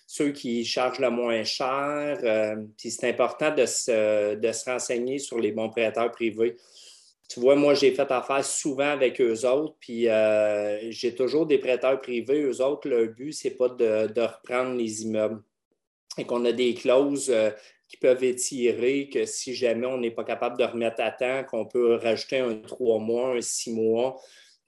ceux 0.07 0.33
qui 0.33 0.64
chargent 0.64 0.98
le 0.98 1.11
moins 1.11 1.44
cher. 1.44 2.18
puis 2.77 2.90
c'est 2.90 3.09
important 3.09 3.55
de 3.55 3.64
se, 3.64 4.35
de 4.35 4.53
se 4.53 4.68
renseigner 4.68 5.18
sur 5.18 5.38
les 5.38 5.53
bons 5.53 5.70
prêteurs 5.70 6.11
privés. 6.11 6.57
Tu 7.28 7.40
vois, 7.40 7.56
moi, 7.56 7.74
j'ai 7.74 7.92
fait 7.92 8.10
affaire 8.10 8.44
souvent 8.44 8.90
avec 8.90 9.20
eux 9.20 9.46
autres, 9.46 9.76
puis 9.80 10.08
euh, 10.08 10.90
j'ai 10.90 11.14
toujours 11.14 11.46
des 11.46 11.58
prêteurs 11.58 12.00
privés. 12.00 12.42
Eux 12.42 12.60
autres, 12.60 12.88
leur 12.88 13.08
but, 13.08 13.32
ce 13.32 13.48
n'est 13.48 13.54
pas 13.54 13.68
de, 13.68 14.20
reprendre 14.20 14.76
les 14.76 15.02
immeubles. 15.02 15.42
Et 16.18 16.24
qu'on 16.24 16.44
a 16.44 16.52
des 16.52 16.74
clauses 16.74 17.30
euh, 17.30 17.50
qui 17.88 17.96
peuvent 17.96 18.22
étirer 18.22 19.08
que 19.08 19.24
si 19.24 19.54
jamais 19.54 19.87
on 19.87 19.98
n'est 19.98 20.10
pas 20.10 20.24
capable 20.24 20.58
de 20.58 20.64
remettre 20.64 21.00
à 21.00 21.10
temps, 21.10 21.44
qu'on 21.44 21.66
peut 21.66 21.94
rajouter 21.96 22.38
un 22.38 22.56
trois 22.56 22.98
mois, 22.98 23.34
un 23.37 23.40
six 23.40 23.72
mois. 23.72 24.20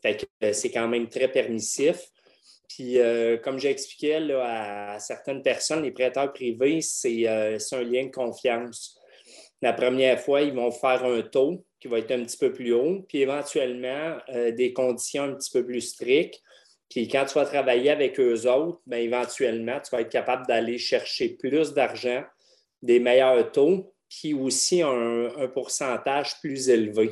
Fait 0.03 0.17
que 0.17 0.27
euh, 0.45 0.53
c'est 0.53 0.71
quand 0.71 0.89
même 0.89 1.09
très 1.09 1.29
permissif. 1.29 2.11
Puis, 2.69 2.99
comme 3.43 3.59
j'expliquais 3.59 4.31
à 4.35 4.99
certaines 4.99 5.43
personnes, 5.43 5.83
les 5.83 5.93
prêteurs 5.93 6.31
privés, 6.31 6.83
c'est 6.83 7.27
un 7.27 7.83
lien 7.83 8.05
de 8.05 8.11
confiance. 8.11 9.01
La 9.63 9.73
première 9.73 10.21
fois, 10.21 10.43
ils 10.43 10.53
vont 10.53 10.71
faire 10.71 11.03
un 11.05 11.23
taux 11.23 11.65
qui 11.81 11.89
va 11.89 11.99
être 11.99 12.11
un 12.13 12.25
petit 12.25 12.39
peu 12.39 12.53
plus 12.53 12.73
haut, 12.73 13.05
puis 13.09 13.19
éventuellement 13.19 14.17
euh, 14.31 14.51
des 14.53 14.73
conditions 14.73 15.25
un 15.25 15.35
petit 15.35 15.51
peu 15.51 15.65
plus 15.65 15.81
strictes. 15.81 16.41
Puis 16.89 17.09
quand 17.09 17.25
tu 17.27 17.35
vas 17.35 17.45
travailler 17.45 17.91
avec 17.91 18.19
eux 18.21 18.49
autres, 18.49 18.81
bien, 18.87 18.99
éventuellement, 18.99 19.81
tu 19.81 19.91
vas 19.91 20.03
être 20.03 20.11
capable 20.11 20.47
d'aller 20.47 20.79
chercher 20.79 21.31
plus 21.31 21.73
d'argent, 21.75 22.25
des 22.83 23.01
meilleurs 23.01 23.51
taux, 23.53 23.93
puis 24.09 24.35
aussi 24.35 24.83
un, 24.83 25.29
pourcentage 25.53 26.41
plus 26.41 26.69
élevé. 26.69 27.11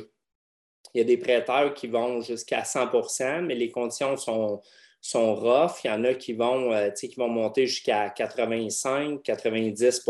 Il 0.93 0.99
y 0.99 1.01
a 1.01 1.03
des 1.03 1.17
prêteurs 1.17 1.73
qui 1.73 1.87
vont 1.87 2.21
jusqu'à 2.21 2.61
100% 2.61 3.41
mais 3.41 3.55
les 3.55 3.69
conditions 3.69 4.15
sont, 4.15 4.61
sont 5.01 5.35
rough. 5.35 5.83
Il 5.83 5.87
y 5.87 5.91
en 5.91 6.05
a 6.05 6.13
qui 6.13 6.33
vont, 6.33 6.71
euh, 6.71 6.89
qui 6.91 7.13
vont 7.15 7.27
monter 7.27 7.67
jusqu'à 7.67 8.09
85, 8.09 9.21
90 9.21 10.05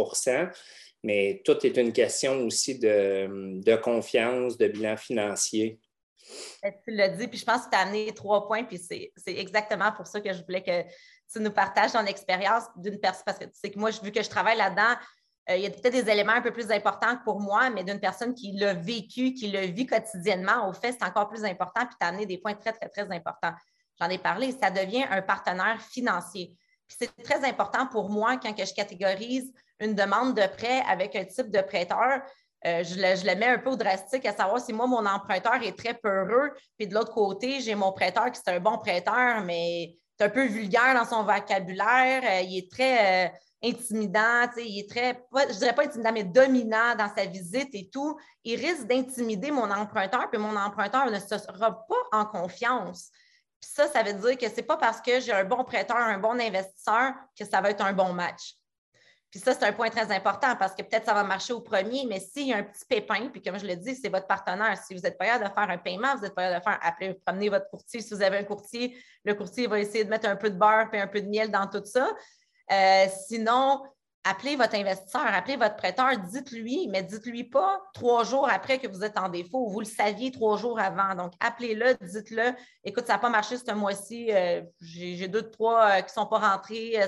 mais 1.06 1.44
tout 1.46 1.63
est 1.63 1.78
une 1.78 1.94
question 1.94 2.39
aussi 2.41 2.80
de, 2.80 3.76
confiance, 3.76 4.58
de 4.58 4.68
bilan 4.68 4.98
financier. 4.98 5.80
Ben, 6.63 6.74
tu 6.84 6.89
l'as 6.91 7.10
dit, 7.10 7.28
puis 7.28 7.38
je 7.38 7.46
pense 7.46 7.65
que 7.65 7.70
tu 7.70 7.78
as 7.78 7.82
amené 7.82 8.12
trois 8.12 8.48
points, 8.48 8.63
puis 8.63 8.80
c'est 8.80 9.12
exactement 9.28 9.91
pour 9.91 10.08
ça 10.08 10.20
que 10.20 10.34
je 10.34 10.44
voulais 10.44 10.63
que 10.63 10.82
tu 11.32 11.39
nous 11.39 11.52
partages 11.52 11.91
ton 11.91 12.06
expérience 12.06 12.63
d'une 12.78 13.00
personne, 13.00 13.24
parce 13.24 13.38
que 13.38 13.46
tu 13.46 13.52
sais 13.54 13.70
que 13.70 13.78
moi, 13.78 13.91
vu 13.91 14.12
que 14.12 14.24
je 14.24 14.30
travaille 14.30 14.58
là-dedans, 14.58 14.96
euh, 15.52 15.58
il 15.58 15.62
y 15.62 15.68
a 15.68 15.70
peut-être 15.70 15.94
des 15.94 16.10
éléments 16.10 16.34
un 16.34 16.41
peu 16.41 16.52
plus 16.52 16.72
importants 16.72 17.20
pour 17.24 17.39
moi, 17.39 17.70
mais 17.70 17.84
d'une 17.84 18.00
personne 18.00 18.34
qui 18.34 18.54
l'a 18.54 18.74
vécu, 18.74 19.34
qui 19.34 19.52
le 19.52 19.68
vit 19.68 19.86
quotidiennement, 19.86 20.68
au 20.68 20.74
fait, 20.74 20.94
c'est 20.94 21.06
encore 21.06 21.30
plus 21.30 21.46
important, 21.46 21.86
puis 21.86 21.96
tu 22.02 22.06
as 22.06 22.10
amené 22.10 22.26
des 22.26 22.39
points 22.39 22.56
très, 22.56 22.74
très, 22.74 22.89
très 22.89 23.12
importants. 23.15 23.54
J'en 24.02 24.10
ai 24.10 24.18
parlé, 24.18 24.52
ça 24.60 24.72
devient 24.72 25.06
un 25.12 25.22
partenaire 25.22 25.80
financier. 25.82 26.56
C'est 26.88 27.15
très 27.24 27.43
important 27.43 27.88
pour 27.88 28.10
moi 28.10 28.38
quand 28.38 28.54
que 28.54 28.65
je 28.65 28.74
catégorise 28.74 29.52
une 29.80 29.95
demande 29.95 30.36
de 30.36 30.48
prêt 30.48 30.82
avec 30.88 31.15
un 31.15 31.26
type 31.26 31.52
de 31.52 31.62
prêteur, 31.62 32.21
euh, 32.65 32.84
je, 32.84 32.95
le, 32.95 33.36
mets 33.36 33.48
un 33.48 33.58
peu 33.60 33.71
au 33.71 33.76
drastique 33.76 34.26
à 34.26 34.34
savoir 34.34 34.60
si 34.60 34.74
moi, 34.74 34.88
mon 34.88 35.06
emprunteur 35.06 35.62
est 35.62 35.78
très 35.78 35.93
peureux, 35.93 36.52
puis 36.78 36.88
de 36.88 36.93
l'autre 36.93 37.13
côté, 37.13 37.60
j'ai 37.60 37.76
mon 37.76 37.91
prêteur 37.91 38.32
qui 38.32 38.39
est 38.39 38.52
un 38.52 38.60
bon 38.60 38.78
prêteur, 38.78 39.41
mais 39.41 39.95
un 40.19 40.30
peu 40.30 40.45
vulgaire 40.45 40.95
dans 40.95 41.06
son 41.06 41.24
vocabulaire, 41.24 42.24
euh, 42.24 42.41
il 42.41 42.60
est 42.60 42.71
très 42.71 43.32
intimidant, 43.63 44.48
il 44.58 44.80
est 44.80 44.89
très, 44.89 45.26
je 45.34 45.54
ne 45.54 45.60
dirais 45.60 45.76
pas 45.76 45.84
intimidant, 45.84 46.12
mais 46.13 46.24
dominant 46.24 46.95
dans 46.98 47.13
sa 47.13 47.26
visite 47.26 47.69
et 47.74 47.89
tout. 47.91 48.17
Il 48.43 48.60
risque 48.60 48.88
d'intimider 48.88 49.52
mon 49.52 49.69
emprunteur, 49.69 50.30
puis 50.30 50.39
mon 50.39 50.56
emprunteur 50.56 51.10
ne 51.10 51.19
sera 51.19 51.86
pas 51.88 52.17
en 52.17 52.26
confiance. 52.26 53.10
Puis 53.65 53.73
ça, 53.73 53.88
ça 53.88 54.04
veut 54.04 54.13
dire 54.13 54.38
que 54.38 54.47
ce 54.47 54.58
n'est 54.58 54.63
pas 54.63 54.78
parce 54.78 55.01
que 55.01 55.19
j'ai 55.19 55.32
un 55.32 55.43
bon 55.43 55.63
prêteur, 55.63 55.97
un 55.97 56.19
bon 56.19 56.39
investisseur 56.39 57.13
que 57.38 57.43
ça 57.43 57.62
va 57.62 57.71
être 57.71 57.84
un 57.84 57.93
bon 57.93 58.13
match. 58.13 58.54
Puis 59.32 59.39
ça, 59.39 59.56
c'est 59.56 59.65
un 59.65 59.73
point 59.73 59.89
très 59.89 60.15
important 60.15 60.56
parce 60.56 60.75
que 60.75 60.84
peut-être 60.84 61.08
ça 61.08 61.15
va 61.15 61.23
marcher 61.23 61.51
au 61.51 61.62
premier, 61.62 62.06
mais 62.08 62.19
s'il 62.19 62.49
y 62.49 62.54
a 62.54 62.58
un 62.58 62.63
petit 62.63 62.86
pépin, 62.86 63.30
puis 63.30 63.41
comme 63.41 63.58
je 63.58 63.65
le 63.65 63.75
dis, 63.75 63.95
c'est 63.95 64.10
votre 64.10 64.28
partenaire. 64.28 64.78
Si 64.78 64.93
vous 64.93 65.04
êtes 65.04 65.17
pas 65.17 65.25
capable 65.25 65.49
de 65.49 65.54
faire 65.56 65.69
un 65.71 65.78
paiement, 65.80 66.15
vous 66.15 66.25
êtes 66.25 66.36
pas 66.36 66.43
capable 66.43 66.63
de 66.63 66.69
faire 66.69 66.80
appeler, 66.84 67.13
promener 67.25 67.49
votre 67.49 67.67
courtier. 67.71 68.01
Si 68.01 68.13
vous 68.13 68.21
avez 68.21 68.38
un 68.38 68.43
courtier, 68.43 68.95
le 69.23 69.34
courtier 69.34 69.65
va 69.65 69.80
essayer 69.80 70.04
de 70.04 70.12
mettre 70.12 70.30
un 70.30 70.36
peu 70.36 70.51
de 70.51 70.58
beurre 70.58 70.93
et 70.93 71.01
un 71.01 71.08
peu 71.08 71.21
de 71.21 71.28
miel 71.28 71.49
dans 71.49 71.65
tout 71.65 71.84
ça. 71.86 72.13
Euh, 72.71 73.08
sinon, 73.28 73.82
appelez 74.26 74.56
votre 74.56 74.76
investisseur, 74.76 75.26
appelez 75.26 75.56
votre 75.56 75.76
prêteur, 75.76 76.18
dites-lui, 76.18 76.90
mais 76.90 77.04
dites-lui 77.04 77.46
pas 77.46 77.80
trois 77.94 78.24
jours 78.24 78.50
après 78.50 78.80
que 78.80 78.88
vous 78.88 79.04
êtes 79.04 79.18
en 79.18 79.30
défaut. 79.30 79.70
Vous 79.70 79.80
le 79.80 79.86
saviez 79.86 80.32
trois 80.32 80.58
jours 80.58 80.80
avant. 80.80 81.16
Donc, 81.16 81.34
appelez-le, 81.40 81.96
dites-le. 82.02 82.54
Écoute, 82.84 83.06
ça 83.08 83.14
n'a 83.14 83.20
pas 83.20 83.30
marché 83.30 83.58
ce 83.58 83.72
mois-ci. 83.72 84.34
Euh, 84.34 84.64
j'ai 84.82 85.28
deux, 85.28 85.50
trois 85.50 85.86
euh, 85.86 85.98
qui 86.02 86.08
ne 86.18 86.22
sont 86.22 86.26
pas 86.26 86.40
rentrés 86.40 87.00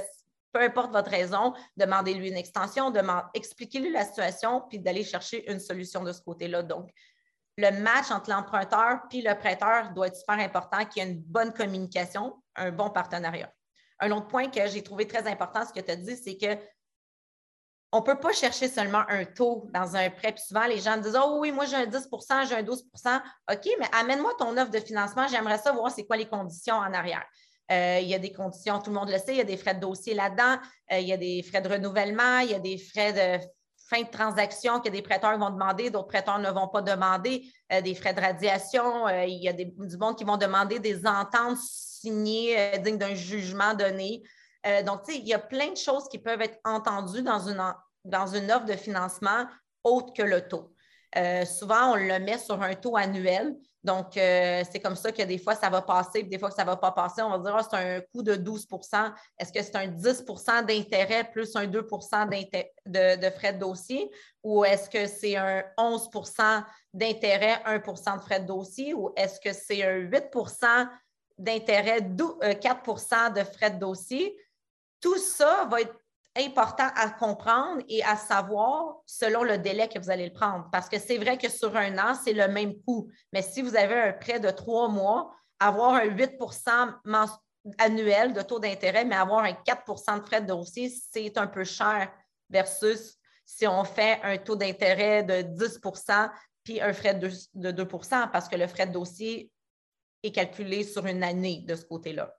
peu 0.54 0.64
importe 0.64 0.92
votre 0.92 1.12
raison, 1.12 1.54
demandez-lui 1.76 2.30
une 2.30 2.38
extension, 2.38 2.92
expliquez-lui 3.34 3.92
la 3.92 4.04
situation, 4.04 4.64
puis 4.68 4.80
d'aller 4.80 5.04
chercher 5.04 5.50
une 5.52 5.60
solution 5.60 6.04
de 6.04 6.12
ce 6.12 6.22
côté-là. 6.22 6.64
Donc, 6.64 6.90
le 7.58 7.72
match 7.82 8.12
entre 8.12 8.30
l'emprunteur 8.30 9.02
et 9.12 9.22
le 9.22 9.36
prêteur 9.36 9.92
doit 9.94 10.08
être 10.08 10.16
super 10.16 10.40
important, 10.40 10.86
qu'il 10.86 11.04
y 11.04 11.06
ait 11.06 11.10
une 11.10 11.20
bonne 11.20 11.54
communication, 11.54 12.42
un 12.56 12.72
bon 12.72 12.90
partenariat. 12.90 13.52
Un 14.00 14.12
autre 14.12 14.28
point 14.28 14.50
que 14.50 14.68
j'ai 14.68 14.84
trouvé 14.84 15.08
très 15.08 15.28
important, 15.28 15.66
ce 15.66 15.74
que 15.74 15.84
tu 15.84 15.92
as 15.92 15.96
dit, 15.96 16.16
c'est 16.16 16.38
que 16.38 16.56
on 17.92 18.00
ne 18.00 18.04
peut 18.04 18.20
pas 18.20 18.34
chercher 18.34 18.68
seulement 18.68 19.04
un 19.08 19.24
taux 19.24 19.70
dans 19.74 19.96
un 19.96 20.10
prêt. 20.10 20.34
Puis 20.34 20.44
souvent, 20.46 20.66
les 20.66 20.80
gens 20.80 20.98
disent 20.98 21.18
Oh 21.22 21.38
oui, 21.40 21.52
moi 21.52 21.66
j'ai 21.66 21.78
un 21.78 21.86
10% 21.86 22.48
j'ai 22.48 22.56
un 22.56 22.64
12% 22.64 23.22
OK, 23.52 23.70
mais 23.80 23.88
amène-moi 23.94 24.34
ton 24.38 24.58
offre 24.58 24.72
de 24.72 24.80
financement. 24.80 25.28
J'aimerais 25.28 25.58
ça 25.58 25.72
voir 25.72 25.92
c'est 25.92 26.06
quoi 26.06 26.18
les 26.18 26.28
conditions 26.28 26.76
en 26.76 26.94
arrière. 26.94 27.26
Euh, 27.72 28.00
il 28.02 28.08
y 28.08 28.16
a 28.16 28.20
des 28.20 28.32
conditions, 28.32 28.80
tout 28.80 28.92
le 28.92 28.96
monde 28.96 29.10
le 29.10 29.18
sait, 29.18 29.34
il 29.34 29.38
y 29.38 29.42
a 29.42 29.46
des 29.46 29.58
frais 29.58 29.76
de 29.76 29.82
dossier 29.82 30.14
là-dedans, 30.14 30.58
euh, 30.92 31.00
il 31.00 31.08
y 31.08 31.12
a 31.12 31.18
des 31.18 31.44
frais 31.44 31.62
de 31.62 31.68
renouvellement, 31.68 32.40
il 32.40 32.52
y 32.52 32.54
a 32.54 32.60
des 32.60 32.78
frais 32.78 33.12
de 33.12 33.44
fin 33.90 34.04
de 34.04 34.10
transaction 34.10 34.80
que 34.80 34.90
des 34.90 35.02
prêteurs 35.02 35.38
vont 35.38 35.50
demander, 35.50 35.90
d'autres 35.90 36.08
prêteurs 36.08 36.40
ne 36.40 36.50
vont 36.50 36.70
pas 36.70 36.82
demander, 36.82 37.44
euh, 37.74 37.82
des 37.82 37.94
frais 37.94 38.14
de 38.14 38.22
radiation, 38.22 39.10
il 39.10 39.44
y 39.44 39.50
a 39.50 39.54
du 39.54 39.98
monde 40.00 40.18
qui 40.18 40.24
vont 40.24 40.38
demander 40.38 40.80
des 40.80 41.06
ententes 41.06 41.58
signées 41.58 42.78
dignes 42.80 42.98
d'un 42.98 43.16
jugement 43.16 43.74
donné. 43.74 44.24
Donc, 44.86 45.04
tu 45.04 45.14
sais, 45.14 45.20
il 45.20 45.28
y 45.28 45.34
a 45.34 45.40
plein 45.40 45.72
de 45.72 45.78
choses 45.78 46.08
qui 46.10 46.20
peuvent 46.20 46.42
être 46.42 46.60
entendues 46.64 47.22
dans 47.22 47.48
une, 47.48 47.64
dans 48.04 48.28
une 48.28 48.52
offre 48.52 48.66
de 48.66 48.76
financement 48.76 49.46
autre 49.84 50.14
que 50.14 50.24
le 50.24 50.48
taux. 50.48 50.74
souvent, 51.46 51.92
on 51.92 51.96
le 51.96 52.20
met 52.20 52.38
sur 52.38 52.62
un 52.62 52.76
taux 52.76 52.98
annuel. 52.98 53.56
Donc, 53.88 54.18
euh, 54.18 54.64
c'est 54.70 54.82
comme 54.82 54.98
ça 54.98 55.14
que 55.14 55.22
des 55.22 55.38
fois, 55.38 55.56
ça 55.56 55.70
va 55.70 55.82
passer, 55.82 56.20
puis 56.20 56.28
des 56.28 56.38
fois 56.38 56.50
que 56.50 56.56
ça 56.56 56.64
ne 56.64 56.68
va 56.68 56.76
pas 56.76 56.92
passer, 56.92 57.22
on 57.22 57.30
va 57.30 57.38
dire, 57.38 57.56
ah, 57.56 57.64
c'est 57.64 57.78
un 57.78 58.02
coût 58.02 58.22
de 58.22 58.36
12% 58.36 59.14
Est-ce 59.40 59.54
que 59.54 59.64
c'est 59.64 59.78
un 59.78 59.88
10% 59.88 60.66
d'intérêt 60.66 61.24
plus 61.32 61.56
un 61.56 61.68
2 61.68 61.82
de, 61.82 63.16
de, 63.16 63.30
frais 63.30 63.54
de 63.54 63.60
dossier? 63.60 64.12
Ou 64.44 64.66
est-ce 64.66 64.90
que 64.90 65.08
c'est 65.08 65.38
un 65.38 65.64
11% 65.78 66.66
d'intérêt, 66.94 67.62
1% 67.66 68.18
de 68.18 68.22
frais 68.22 68.42
de 68.42 68.48
dossier? 68.48 68.94
Ou 68.94 69.14
est-ce 69.16 69.40
que 69.40 69.54
c'est 69.54 69.82
un 69.84 70.00
8% 70.00 70.90
d'intérêt, 71.38 72.02
4% 72.02 72.18
euh, 72.44 73.30
de 73.30 73.44
frais 73.46 73.72
de 73.72 73.80
dossier? 73.80 74.36
Tout 75.02 75.18
ça 75.18 75.66
va 75.70 75.82
être 75.82 75.96
important 76.38 76.88
à 76.96 77.10
comprendre 77.10 77.82
et 77.88 78.04
à 78.04 78.16
savoir 78.16 78.98
selon 79.06 79.44
le 79.44 79.58
délai 79.58 79.88
que 79.88 80.00
vous 80.00 80.10
allez 80.10 80.28
le 80.28 80.34
prendre. 80.34 80.70
Parce 80.72 80.88
que 80.88 81.00
c'est 81.00 81.18
vrai 81.18 81.38
que 81.38 81.50
sur 81.50 81.76
un 81.76 81.98
an, 81.98 82.14
c'est 82.14 82.34
le 82.34 82.48
même 82.48 82.80
coût. 82.84 83.10
Mais 83.34 83.42
si 83.42 83.62
vous 83.62 83.76
avez 83.76 83.96
un 83.96 84.14
prêt 84.14 84.40
de 84.40 84.52
trois 84.52 84.88
mois, 84.88 85.34
avoir 85.60 85.96
un 85.96 86.06
8% 86.06 87.40
annuel 87.80 88.34
de 88.34 88.42
taux 88.42 88.60
d'intérêt, 88.60 89.04
mais 89.04 89.16
avoir 89.16 89.44
un 89.44 89.52
4% 89.52 90.20
de 90.20 90.26
frais 90.26 90.42
de 90.42 90.48
dossier, 90.48 90.90
c'est 91.12 91.38
un 91.38 91.48
peu 91.48 91.64
cher 91.64 92.12
versus 92.50 93.18
si 93.46 93.66
on 93.68 93.84
fait 93.84 94.20
un 94.24 94.38
taux 94.38 94.56
d'intérêt 94.56 95.24
de 95.24 95.42
10% 95.42 96.30
puis 96.64 96.82
un 96.82 96.94
frais 96.94 97.16
de 97.16 97.72
2% 97.72 98.30
parce 98.32 98.48
que 98.48 98.56
le 98.56 98.68
frais 98.68 98.88
de 98.88 98.92
dossier 98.92 99.52
est 100.22 100.32
calculé 100.32 100.84
sur 100.84 101.06
une 101.06 101.24
année 101.24 101.64
de 101.66 101.76
ce 101.76 101.86
côté-là. 101.86 102.36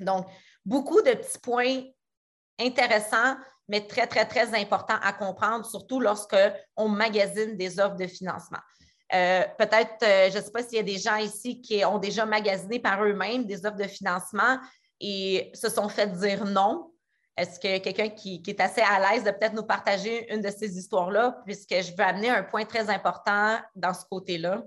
Donc, 0.00 0.26
beaucoup 0.64 1.02
de 1.02 1.12
petits 1.12 1.38
points 1.38 1.82
intéressant, 2.60 3.36
mais 3.68 3.86
très, 3.86 4.06
très, 4.06 4.26
très 4.26 4.54
important 4.58 4.96
à 5.02 5.12
comprendre, 5.12 5.64
surtout 5.64 6.00
lorsqu'on 6.00 6.88
magasine 6.88 7.56
des 7.56 7.80
offres 7.80 7.96
de 7.96 8.06
financement. 8.06 8.58
Euh, 9.14 9.44
peut-être, 9.58 10.02
euh, 10.02 10.30
je 10.30 10.38
ne 10.38 10.42
sais 10.42 10.50
pas 10.50 10.62
s'il 10.62 10.76
y 10.76 10.80
a 10.80 10.84
des 10.84 10.98
gens 10.98 11.16
ici 11.16 11.60
qui 11.60 11.84
ont 11.84 11.98
déjà 11.98 12.24
magasiné 12.24 12.80
par 12.80 13.04
eux-mêmes 13.04 13.44
des 13.44 13.66
offres 13.66 13.76
de 13.76 13.86
financement 13.86 14.58
et 15.00 15.50
se 15.54 15.68
sont 15.68 15.88
fait 15.88 16.06
dire 16.06 16.44
non. 16.46 16.90
Est-ce 17.36 17.58
que 17.58 17.78
quelqu'un 17.78 18.08
qui, 18.10 18.42
est 18.46 18.60
assez 18.60 18.80
à 18.80 19.00
l'aise 19.00 19.24
de 19.24 19.30
peut-être 19.30 19.54
nous 19.54 19.64
partager 19.64 20.32
une 20.32 20.40
de 20.40 20.50
ces 20.50 20.76
histoires-là, 20.76 21.42
puisque 21.44 21.74
je 21.74 21.92
veux 21.92 22.04
amener 22.04 22.30
un 22.30 22.42
point 22.42 22.64
très 22.64 22.88
important 22.90 23.58
dans 23.74 23.94
ce 23.94 24.04
côté-là? 24.04 24.62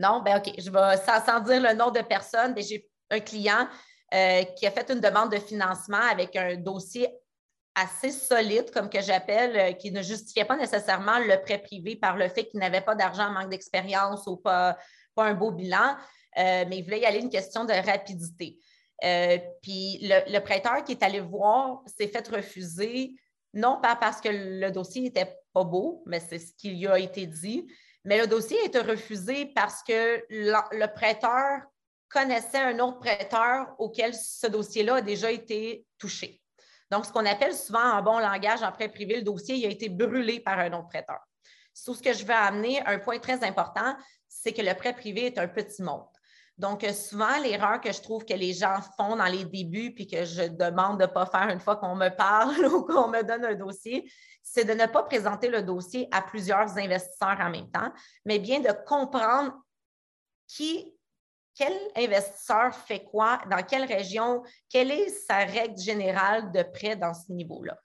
Non? 0.00 0.20
Ben 0.20 0.38
OK, 0.38 0.52
je 0.58 0.70
vais, 0.70 0.96
sans, 0.98 1.40
dire 1.40 1.60
le 1.60 1.74
nom 1.74 1.90
de 1.90 2.00
personne, 2.00 2.54
j'ai 2.58 2.88
un 3.10 3.20
client 3.20 3.68
euh, 4.14 4.44
qui 4.56 4.66
a 4.66 4.70
fait 4.70 4.90
une 4.90 5.00
demande 5.00 5.32
de 5.32 5.38
financement 5.38 6.00
avec 6.10 6.36
un 6.36 6.56
dossier 6.56 7.08
assez 7.74 8.10
solide, 8.10 8.70
comme 8.70 8.88
que 8.88 9.00
j'appelle, 9.00 9.56
euh, 9.56 9.72
qui 9.72 9.90
ne 9.90 10.00
justifiait 10.00 10.44
pas 10.44 10.56
nécessairement 10.56 11.18
le 11.18 11.40
prêt 11.42 11.58
privé 11.58 11.96
par 11.96 12.16
le 12.16 12.28
fait 12.28 12.44
qu'il 12.44 12.60
n'avait 12.60 12.80
pas 12.80 12.94
d'argent, 12.94 13.30
manque 13.30 13.50
d'expérience 13.50 14.26
ou 14.26 14.36
pas, 14.36 14.78
un 15.16 15.34
beau 15.34 15.50
bilan, 15.50 15.96
euh, 16.38 16.64
mais 16.68 16.78
il 16.78 16.84
voulait 16.84 17.00
y 17.00 17.06
aller 17.06 17.20
une 17.20 17.30
question 17.30 17.64
de 17.64 17.72
rapidité. 17.72 18.58
puis 19.62 19.98
le, 20.02 20.38
prêteur 20.38 20.84
qui 20.84 20.92
est 20.92 21.02
allé 21.02 21.20
voir 21.20 21.82
s'est 21.86 22.08
fait 22.08 22.28
refuser, 22.28 23.14
non 23.54 23.80
pas 23.82 23.96
parce 23.96 24.20
que 24.20 24.28
le 24.30 24.70
dossier 24.70 25.02
n'était 25.02 25.36
pas 25.52 25.64
beau, 25.64 26.02
mais 26.06 26.20
c'est 26.20 26.38
ce 26.38 26.54
qui 26.54 26.70
lui 26.70 26.86
a 26.86 26.98
été 26.98 27.26
dit, 27.26 27.66
mais 28.06 28.18
le 28.18 28.28
dossier 28.28 28.58
a 28.60 28.64
été 28.64 28.78
refusé 28.78 29.46
parce 29.46 29.82
que 29.82 30.24
le 30.30 30.86
prêteur 30.94 31.60
connaissait 32.08 32.58
un 32.58 32.78
autre 32.78 33.00
prêteur 33.00 33.74
auquel 33.78 34.14
ce 34.14 34.46
dossier-là 34.46 34.96
a 34.96 35.00
déjà 35.00 35.30
été 35.30 35.84
touché. 35.98 36.40
Donc, 36.88 37.04
ce 37.04 37.12
qu'on 37.12 37.26
appelle 37.26 37.52
souvent 37.52 37.82
en 37.82 38.02
bon 38.02 38.20
langage, 38.20 38.62
en 38.62 38.70
prêt 38.70 38.88
privé, 38.88 39.16
le 39.16 39.22
dossier 39.22 39.66
a 39.66 39.70
été 39.70 39.88
brûlé 39.88 40.38
par 40.38 40.60
un 40.60 40.72
autre 40.72 40.86
prêteur. 40.86 41.18
Sur 41.74 41.96
ce 41.96 42.02
que 42.02 42.12
je 42.12 42.24
veux 42.24 42.32
amener, 42.32 42.80
un 42.86 43.00
point 43.00 43.18
très 43.18 43.42
important, 43.44 43.96
c'est 44.28 44.52
que 44.52 44.62
le 44.62 44.74
prêt 44.74 44.94
privé 44.94 45.26
est 45.26 45.38
un 45.38 45.48
petit 45.48 45.82
monde. 45.82 46.06
Donc, 46.58 46.86
souvent, 46.94 47.38
l'erreur 47.38 47.80
que 47.80 47.92
je 47.92 48.00
trouve 48.00 48.24
que 48.24 48.32
les 48.32 48.54
gens 48.54 48.80
font 48.96 49.16
dans 49.16 49.26
les 49.26 49.44
débuts, 49.44 49.92
puis 49.94 50.06
que 50.06 50.24
je 50.24 50.44
demande 50.44 50.98
de 50.98 51.04
ne 51.04 51.10
pas 51.10 51.26
faire 51.26 51.50
une 51.50 51.60
fois 51.60 51.76
qu'on 51.76 51.94
me 51.94 52.08
parle 52.08 52.66
ou 52.74 52.82
qu'on 52.82 53.08
me 53.08 53.22
donne 53.22 53.44
un 53.44 53.54
dossier, 53.54 54.10
c'est 54.42 54.64
de 54.64 54.72
ne 54.72 54.86
pas 54.86 55.02
présenter 55.02 55.48
le 55.48 55.62
dossier 55.62 56.08
à 56.12 56.22
plusieurs 56.22 56.78
investisseurs 56.78 57.38
en 57.40 57.50
même 57.50 57.70
temps, 57.70 57.92
mais 58.24 58.38
bien 58.38 58.60
de 58.60 58.72
comprendre 58.86 59.52
qui 60.46 60.96
quel 61.56 61.72
investisseur 61.96 62.74
fait 62.74 63.04
quoi, 63.04 63.40
dans 63.50 63.62
quelle 63.62 63.84
région, 63.84 64.42
quelle 64.68 64.90
est 64.90 65.08
sa 65.08 65.38
règle 65.38 65.78
générale 65.78 66.52
de 66.52 66.62
prêt 66.62 66.96
dans 66.96 67.14
ce 67.14 67.32
niveau-là. 67.32 67.78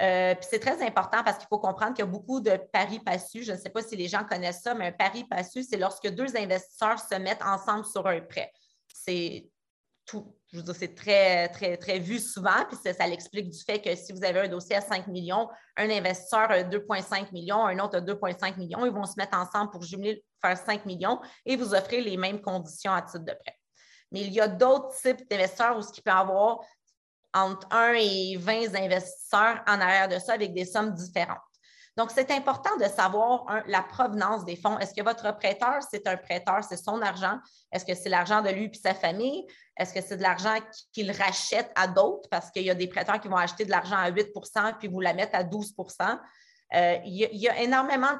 Euh, 0.00 0.34
c'est 0.40 0.58
très 0.58 0.82
important 0.82 1.22
parce 1.22 1.38
qu'il 1.38 1.46
faut 1.48 1.58
comprendre 1.58 1.94
qu'il 1.94 2.04
y 2.04 2.08
a 2.08 2.10
beaucoup 2.10 2.40
de 2.40 2.56
paris 2.72 3.00
passus. 3.00 3.44
Je 3.44 3.52
ne 3.52 3.58
sais 3.58 3.70
pas 3.70 3.82
si 3.82 3.94
les 3.96 4.08
gens 4.08 4.24
connaissent 4.24 4.62
ça, 4.62 4.74
mais 4.74 4.86
un 4.86 4.92
pari 4.92 5.24
passu, 5.24 5.62
c'est 5.62 5.76
lorsque 5.76 6.08
deux 6.08 6.36
investisseurs 6.36 6.98
se 6.98 7.14
mettent 7.16 7.42
ensemble 7.42 7.84
sur 7.84 8.06
un 8.06 8.20
prêt. 8.20 8.50
C'est 8.94 9.48
tout, 10.06 10.34
je 10.52 10.56
veux 10.56 10.62
dire, 10.62 10.74
c'est 10.74 10.94
très, 10.94 11.48
très, 11.48 11.76
très 11.76 11.98
vu 11.98 12.18
souvent, 12.18 12.64
puis 12.68 12.76
ça, 12.76 13.06
l'explique 13.06 13.50
du 13.50 13.58
fait 13.58 13.80
que 13.80 13.94
si 13.94 14.12
vous 14.12 14.24
avez 14.24 14.40
un 14.40 14.48
dossier 14.48 14.76
à 14.76 14.80
5 14.80 15.06
millions, 15.06 15.48
un 15.76 15.88
investisseur 15.88 16.50
a 16.50 16.62
2,5 16.62 17.32
millions, 17.32 17.64
un 17.64 17.78
autre 17.78 17.98
a 17.98 18.00
2,5 18.00 18.58
millions, 18.58 18.84
ils 18.84 18.92
vont 18.92 19.04
se 19.04 19.14
mettre 19.16 19.38
ensemble 19.38 19.70
pour 19.70 19.82
jumeler, 19.82 20.24
faire 20.40 20.58
5 20.58 20.84
millions 20.86 21.20
et 21.46 21.56
vous 21.56 21.74
offrir 21.74 22.02
les 22.02 22.16
mêmes 22.16 22.40
conditions 22.40 22.92
à 22.92 23.02
titre 23.02 23.24
de 23.24 23.32
prêt. 23.32 23.58
Mais 24.10 24.22
il 24.22 24.32
y 24.32 24.40
a 24.40 24.48
d'autres 24.48 24.94
types 25.00 25.28
d'investisseurs 25.30 25.78
où 25.78 25.82
ce 25.82 25.92
qui 25.92 26.02
peut 26.02 26.10
avoir 26.10 26.60
entre 27.34 27.66
1 27.70 27.94
et 27.94 28.36
20 28.36 28.74
investisseurs 28.74 29.62
en 29.66 29.80
arrière 29.80 30.08
de 30.08 30.18
ça 30.18 30.34
avec 30.34 30.52
des 30.52 30.64
sommes 30.64 30.92
différentes. 30.92 31.38
Donc, 31.96 32.10
c'est 32.10 32.30
important 32.30 32.74
de 32.78 32.84
savoir 32.84 33.44
la 33.66 33.82
provenance 33.82 34.46
des 34.46 34.56
fonds. 34.56 34.78
Est-ce 34.78 34.94
que 34.94 35.02
votre 35.02 35.36
prêteur, 35.36 35.82
c'est 35.90 36.06
un 36.06 36.16
prêteur, 36.16 36.64
c'est 36.64 36.78
son 36.78 37.02
argent? 37.02 37.38
Est-ce 37.70 37.84
que 37.84 37.94
c'est 37.94 38.08
l'argent 38.08 38.40
de 38.40 38.48
lui 38.48 38.64
et 38.64 38.74
sa 38.74 38.94
famille? 38.94 39.46
Est-ce 39.76 39.92
que 39.92 40.00
c'est 40.00 40.16
de 40.16 40.22
l'argent 40.22 40.54
qu'il 40.92 41.10
rachète 41.10 41.70
à 41.74 41.88
d'autres? 41.88 42.30
Parce 42.30 42.50
qu'il 42.50 42.62
y 42.62 42.70
a 42.70 42.74
des 42.74 42.86
prêteurs 42.86 43.20
qui 43.20 43.28
vont 43.28 43.36
acheter 43.36 43.66
de 43.66 43.70
l'argent 43.70 43.96
à 43.96 44.10
8% 44.10 44.78
puis 44.78 44.88
vous 44.88 45.00
la 45.00 45.12
mettre 45.12 45.34
à 45.34 45.44
12% 45.44 46.18
euh, 46.74 46.96
il, 47.04 47.36
y 47.36 47.48
a, 47.48 47.60
énormément 47.60 48.16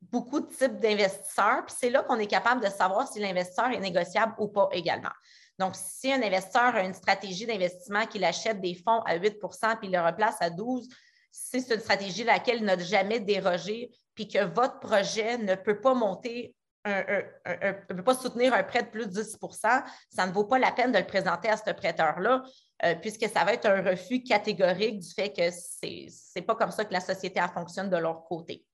beaucoup 0.00 0.40
de 0.40 0.46
types 0.46 0.78
d'investisseurs, 0.78 1.64
puis 1.66 1.74
c'est 1.76 1.90
là 1.90 2.02
qu'on 2.02 2.18
est 2.18 2.26
capable 2.26 2.62
de 2.62 2.68
savoir 2.68 3.08
si 3.08 3.18
l'investisseur 3.18 3.70
est 3.70 3.80
négociable 3.80 4.34
ou 4.38 4.48
pas 4.48 4.68
également. 4.72 5.10
Donc, 5.58 5.74
si 5.76 6.12
un 6.12 6.22
investisseur 6.22 6.74
a 6.74 6.82
une 6.82 6.94
stratégie 6.94 7.46
d'investissement 7.46 8.06
qu'il 8.06 8.24
achète 8.24 8.60
des 8.60 8.74
fonds 8.74 9.00
à 9.02 9.16
8% 9.16 9.78
puis 9.78 9.88
le 9.88 10.00
replace 10.00 10.36
à 10.40 10.50
12 10.50 10.88
si 11.36 11.60
c'est 11.60 11.74
une 11.74 11.80
stratégie 11.80 12.22
à 12.22 12.34
laquelle 12.34 12.58
il 12.58 12.64
n'a 12.64 12.78
jamais 12.78 13.18
dérogé, 13.18 13.90
puis 14.14 14.28
que 14.28 14.44
votre 14.44 14.78
projet 14.78 15.36
ne 15.36 15.56
peut 15.56 15.80
pas 15.80 15.92
monter 15.94 16.54
ne 16.86 17.94
peut 17.94 18.04
pas 18.04 18.14
soutenir 18.14 18.52
un 18.52 18.62
prêt 18.62 18.82
de 18.82 18.88
plus 18.88 19.06
de 19.06 19.22
10% 19.22 19.82
ça 20.10 20.26
ne 20.26 20.32
vaut 20.32 20.44
pas 20.44 20.58
la 20.58 20.70
peine 20.70 20.92
de 20.92 20.98
le 20.98 21.06
présenter 21.06 21.48
à 21.48 21.56
ce 21.56 21.70
prêteur-là, 21.70 22.42
euh, 22.84 22.94
puisque 22.96 23.26
ça 23.28 23.42
va 23.44 23.54
être 23.54 23.66
un 23.66 23.82
refus 23.82 24.22
catégorique 24.22 24.98
du 24.98 25.10
fait 25.10 25.32
que 25.32 25.50
ce 25.50 26.38
n'est 26.38 26.44
pas 26.44 26.54
comme 26.54 26.70
ça 26.70 26.84
que 26.84 26.92
la 26.92 27.00
société 27.00 27.40
fonctionne 27.54 27.88
de 27.88 27.96
leur 27.96 28.24
côté. 28.24 28.66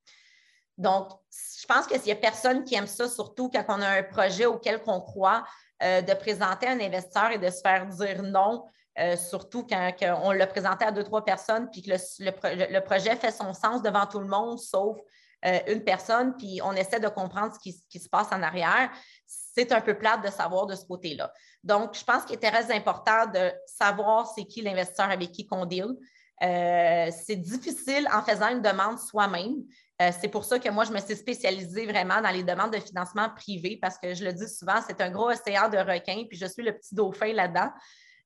Donc, 0.76 1.10
je 1.30 1.66
pense 1.66 1.86
que 1.86 1.94
s'il 1.94 2.06
n'y 2.06 2.12
a 2.12 2.16
personne 2.16 2.64
qui 2.64 2.74
aime 2.74 2.88
ça, 2.88 3.08
surtout 3.08 3.48
quand 3.48 3.64
on 3.68 3.80
a 3.80 3.88
un 3.88 4.02
projet 4.02 4.46
auquel 4.46 4.80
on 4.86 5.00
croit, 5.00 5.44
euh, 5.82 6.02
de 6.02 6.12
présenter 6.12 6.68
un 6.68 6.78
investisseur 6.78 7.30
et 7.30 7.38
de 7.38 7.48
se 7.48 7.62
faire 7.62 7.86
dire 7.86 8.22
non, 8.22 8.64
euh, 8.98 9.16
surtout 9.16 9.66
quand 9.66 9.90
on 10.22 10.30
l'a 10.30 10.46
présenté 10.46 10.84
à 10.84 10.92
deux, 10.92 11.04
trois 11.04 11.24
personnes, 11.24 11.70
puis 11.70 11.80
que 11.80 11.90
le, 11.90 12.80
projet 12.80 13.16
fait 13.16 13.30
son 13.30 13.54
sens 13.54 13.82
devant 13.82 14.04
tout 14.04 14.20
le 14.20 14.26
monde, 14.26 14.58
sauf 14.58 14.98
euh, 15.46 15.58
une 15.68 15.82
personne, 15.82 16.36
puis 16.36 16.60
on 16.62 16.72
essaie 16.72 17.00
de 17.00 17.08
comprendre 17.08 17.54
ce 17.54 17.58
qui, 17.58 17.98
se 17.98 18.08
passe 18.10 18.30
en 18.30 18.42
arrière. 18.42 18.90
C'est 19.24 19.72
un 19.72 19.80
peu 19.80 19.96
plate 19.96 20.22
de 20.22 20.30
savoir 20.30 20.66
de 20.66 20.74
ce 20.74 20.84
côté-là. 20.84 21.32
Donc, 21.64 21.96
je 21.96 22.04
pense 22.04 22.24
qu'il 22.24 22.36
est 22.36 22.50
très 22.50 22.70
important 22.74 23.26
de 23.26 23.50
savoir 23.64 24.26
c'est 24.26 24.44
qui 24.44 24.60
l'investisseur 24.60 25.10
avec 25.10 25.32
qui 25.32 25.46
qu'on 25.46 25.64
deal. 25.64 25.96
c'est 26.40 27.36
difficile 27.36 28.06
en 28.12 28.22
faisant 28.22 28.48
une 28.48 28.60
demande 28.60 28.98
soi-même. 28.98 29.64
Euh, 30.00 30.10
c'est 30.18 30.28
pour 30.28 30.44
ça 30.44 30.58
que 30.58 30.68
moi, 30.70 30.84
je 30.84 30.92
me 30.92 30.98
suis 30.98 31.14
spécialisée 31.14 31.84
vraiment 31.84 32.22
dans 32.22 32.30
les 32.30 32.42
demandes 32.42 32.72
de 32.72 32.80
financement 32.80 33.28
privé 33.36 33.78
parce 33.80 33.98
que 33.98 34.14
je 34.14 34.24
le 34.24 34.32
dis 34.32 34.48
souvent, 34.48 34.80
c'est 34.86 35.00
un 35.02 35.10
gros 35.10 35.30
océan 35.30 35.68
de 35.68 35.76
requins, 35.76 36.24
puis 36.26 36.38
je 36.38 36.46
suis 36.46 36.62
le 36.62 36.72
petit 36.72 36.94
dauphin 36.94 37.32
là-dedans. 37.34 37.70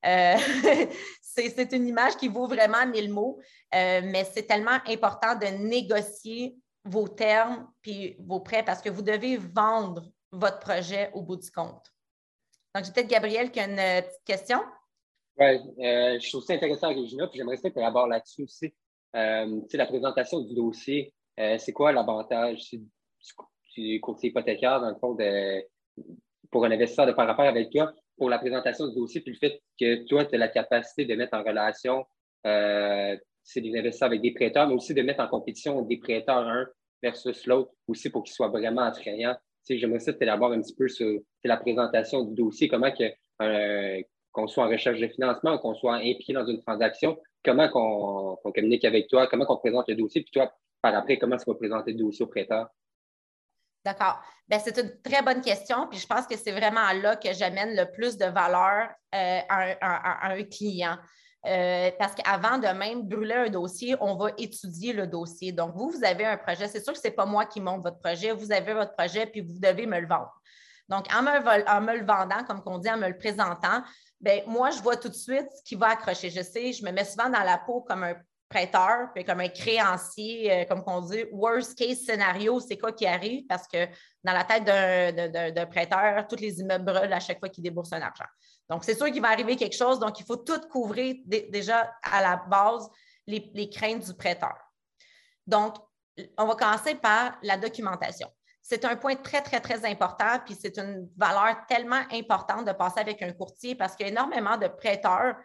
Euh, 0.07 0.37
c'est 1.21 1.73
une 1.73 1.89
image 1.89 2.17
qui 2.17 2.29
vaut 2.29 2.47
vraiment 2.47 2.87
mille 2.87 3.13
mots, 3.13 3.41
euh, 3.75 4.03
mais 4.05 4.25
c'est 4.25 4.45
tellement 4.45 4.79
important 4.87 5.35
de 5.35 5.47
négocier 5.47 6.55
vos 6.85 7.09
termes 7.09 7.67
puis 7.83 8.15
vos 8.21 8.41
prêts 8.41 8.63
parce 8.63 8.81
que 8.81 8.91
vous 8.91 9.03
devez 9.03 9.37
vendre 9.39 10.05
votre 10.31 10.61
projet 10.61 11.11
au 11.13 11.23
bout 11.23 11.37
du 11.37 11.51
compte. 11.51 11.87
Donc, 12.75 12.85
j'ai 12.85 12.93
peut-être 12.93 13.09
Gabriel 13.09 13.51
qui 13.51 13.59
a 13.59 13.65
une 13.65 14.05
petite 14.05 14.25
question. 14.25 14.61
Oui, 15.39 15.59
je 15.79 16.29
trouve 16.31 16.45
ça 16.45 16.55
intéressant, 16.55 16.89
Regina, 16.89 17.27
puis 17.27 17.39
j'aimerais 17.39 17.57
ça 17.57 17.71
collaborer 17.71 18.11
là-dessus 18.11 18.45
aussi. 18.45 18.75
la 19.13 19.87
présentation 19.87 20.41
du 20.41 20.55
dossier, 20.55 21.15
euh, 21.41 21.59
c'est 21.59 21.73
quoi 21.73 21.93
l'avantage 21.93 22.71
du 23.77 24.01
courtier 24.01 24.31
hypothécaire, 24.31 24.81
dans 24.81 24.91
le 24.91 24.97
fond, 24.97 25.17
pour 26.51 26.65
un 26.65 26.71
investisseur 26.71 27.07
de 27.07 27.13
faire 27.13 27.29
affaire 27.29 27.47
avec 27.47 27.71
toi 27.71 27.93
pour 28.17 28.31
la 28.31 28.39
présentation 28.39 28.87
du 28.87 28.95
dossier, 28.95 29.21
puis 29.21 29.33
le 29.33 29.39
fait 29.39 29.61
que 29.79 30.07
toi, 30.07 30.25
tu 30.25 30.37
as 30.37 30.39
la 30.39 30.49
capacité 30.49 31.05
de 31.05 31.15
mettre 31.17 31.37
en 31.37 31.43
relation 31.43 32.07
euh, 32.47 33.17
c'est 33.43 33.61
des 33.61 33.77
investisseurs 33.77 34.07
avec 34.07 34.23
des 34.23 34.33
prêteurs, 34.33 34.67
mais 34.67 34.75
aussi 34.75 34.95
de 34.95 35.03
mettre 35.03 35.21
en 35.21 35.29
compétition 35.29 35.83
des 35.83 35.99
prêteurs 35.99 36.39
un 36.39 36.67
versus 37.03 37.47
l'autre, 37.47 37.71
aussi 37.87 38.11
pour 38.11 38.25
qu'ils 38.25 38.35
soient 38.35 38.49
vraiment 38.49 38.83
attrayants. 38.83 39.37
J'aimerais 39.69 40.01
ça 40.01 40.13
t'élaborer 40.13 40.57
un 40.57 40.63
petit 40.63 40.75
peu 40.75 40.89
sur 40.89 41.21
la 41.43 41.57
présentation 41.57 42.23
du 42.23 42.35
dossier, 42.35 42.69
comment 42.69 42.91
que, 42.91 43.05
euh, 43.43 44.03
qu'on 44.33 44.47
soit 44.47 44.65
en 44.65 44.69
recherche 44.69 44.99
de 44.99 45.09
financement, 45.09 45.59
qu'on 45.59 45.75
soit 45.75 45.97
impliqué 45.97 46.33
dans 46.33 46.47
une 46.47 46.61
transaction, 46.63 47.19
comment 47.45 47.69
qu'on, 47.69 48.39
communique 48.53 48.85
avec 48.85 49.09
toi, 49.09 49.27
comment 49.27 49.45
qu'on 49.45 49.59
présente 49.59 49.89
le 49.89 49.95
dossier, 49.95 50.23
puis 50.23 50.33
toi, 50.33 50.53
après, 50.89 51.19
comment 51.19 51.39
ça 51.39 51.45
va 51.47 51.55
présenter 51.55 51.93
le 51.93 51.99
dossier 51.99 52.25
au 52.25 52.29
prêteur? 52.29 52.69
D'accord. 53.85 54.23
Ben, 54.49 54.59
c'est 54.65 54.79
une 54.79 55.01
très 55.03 55.23
bonne 55.23 55.43
question. 55.43 55.87
Puis 55.89 55.99
je 55.99 56.07
pense 56.07 56.27
que 56.27 56.37
c'est 56.37 56.53
vraiment 56.53 56.91
là 56.93 57.17
que 57.17 57.33
j'amène 57.33 57.77
le 57.77 57.91
plus 57.93 58.17
de 58.17 58.25
valeur 58.25 58.89
euh, 59.15 59.41
à, 59.49 60.29
un 60.29 60.43
client. 60.45 60.97
Euh, 61.47 61.91
parce 61.99 62.15
qu'avant 62.15 62.57
de 62.57 62.69
même 62.69 63.03
brûler 63.03 63.35
un 63.35 63.51
dossier, 63.51 63.95
on 64.01 64.17
va 64.17 64.31
étudier 64.39 64.95
le 64.95 65.07
dossier. 65.07 65.53
Donc, 65.53 65.75
vous, 65.75 65.91
vous 65.91 66.03
avez 66.03 66.25
un 66.25 66.39
projet. 66.39 66.67
C'est 66.69 66.83
sûr 66.83 66.95
que 66.95 66.99
ce 66.99 67.09
n'est 67.09 67.15
pas 67.15 67.27
moi 67.27 67.45
qui 67.45 67.61
monte 67.61 67.83
votre 67.83 68.01
projet. 68.01 68.33
Vous 68.33 68.51
avez 68.51 68.73
votre 68.73 68.95
projet, 68.95 69.27
puis 69.27 69.43
vous 69.43 69.59
devez 69.59 69.87
me 69.87 70.01
le 70.01 70.07
vendre. 70.07 70.33
Donc, 70.89 71.07
en 71.15 71.23
me, 71.23 71.69
en 71.69 71.81
me 71.83 71.99
le 71.99 72.07
vendant, 72.07 72.45
comme 72.45 72.63
on 72.65 72.79
dit, 72.79 72.91
en 72.91 72.97
me 72.97 73.09
le 73.09 73.19
présentant, 73.19 73.83
bien, 74.21 74.41
moi, 74.47 74.71
je 74.71 74.81
vois 74.81 74.97
tout 74.97 75.11
de 75.11 75.15
suite 75.15 75.47
ce 75.55 75.63
qui 75.63 75.75
va 75.75 75.89
accrocher. 75.89 76.31
Je 76.31 76.41
sais, 76.41 76.73
je 76.73 76.83
me 76.85 76.91
mets 76.91 77.05
souvent 77.05 77.29
dans 77.29 77.43
la 77.43 77.59
peau 77.59 77.83
comme 77.83 78.05
un 78.05 78.15
prêteur, 78.49 79.09
puis 79.15 79.25
comme 79.25 79.41
un 79.41 79.49
créancier, 79.49 80.53
euh, 80.53 80.65
comme 80.65 80.83
on 80.87 81.01
dit, 81.01 81.25
worst 81.33 81.77
case 81.77 82.05
scénario, 82.05 82.61
c'est 82.61 82.77
quoi 82.77 82.93
qui 82.93 83.07
arrive? 83.07 83.45
Parce 83.49 83.67
que 83.67 83.87
dans 84.23 84.33
la 84.33 84.45
tête 84.45 84.65
d'un 84.65 85.67
prêteur, 85.67 86.27
tous 86.29 86.37
les 86.37 86.61
immeubles 86.61 86.85
brûlent 86.85 87.13
à 87.13 87.21
chaque 87.21 87.41
fois 87.41 87.49
qu'il 87.49 87.65
débourse 87.65 87.93
un 87.93 88.03
argent. 88.03 88.25
Donc, 88.69 88.85
c'est 88.85 88.95
sûr 88.95 89.07
qu'il 89.07 89.21
va 89.21 89.29
arriver 89.29 89.57
quelque 89.57 89.77
chose. 89.77 89.99
Donc, 89.99 90.19
il 90.21 90.27
faut 90.27 90.37
tout 90.37 90.61
couvrir 90.71 91.17
déjà 91.27 91.93
à 92.03 92.23
la 92.23 92.37
base 92.37 92.89
les, 93.27 93.51
les 93.55 93.69
craintes 93.69 94.05
du 94.07 94.15
prêteur. 94.15 94.55
Donc, 95.47 95.77
on 96.39 96.47
va 96.47 96.55
commencer 96.55 96.95
par 96.95 97.37
la 97.43 97.57
documentation. 97.57 98.29
C'est 98.63 98.85
un 98.87 98.97
point 98.97 99.17
très, 99.17 99.43
très, 99.43 99.61
très 99.61 99.85
important, 99.85 100.39
puis 100.45 100.57
c'est 100.59 100.79
une 100.79 101.11
valeur 101.19 101.67
tellement 101.69 102.01
importante 102.11 102.67
de 102.67 102.73
passer 102.73 103.01
avec 103.01 103.21
un 103.21 103.33
courtier 103.33 103.75
parce 103.75 103.95
qu'il 103.95 104.07
y 104.07 104.09
a 104.09 104.13
énormément 104.13 104.57
de 104.57 104.69
prêteurs 104.69 105.37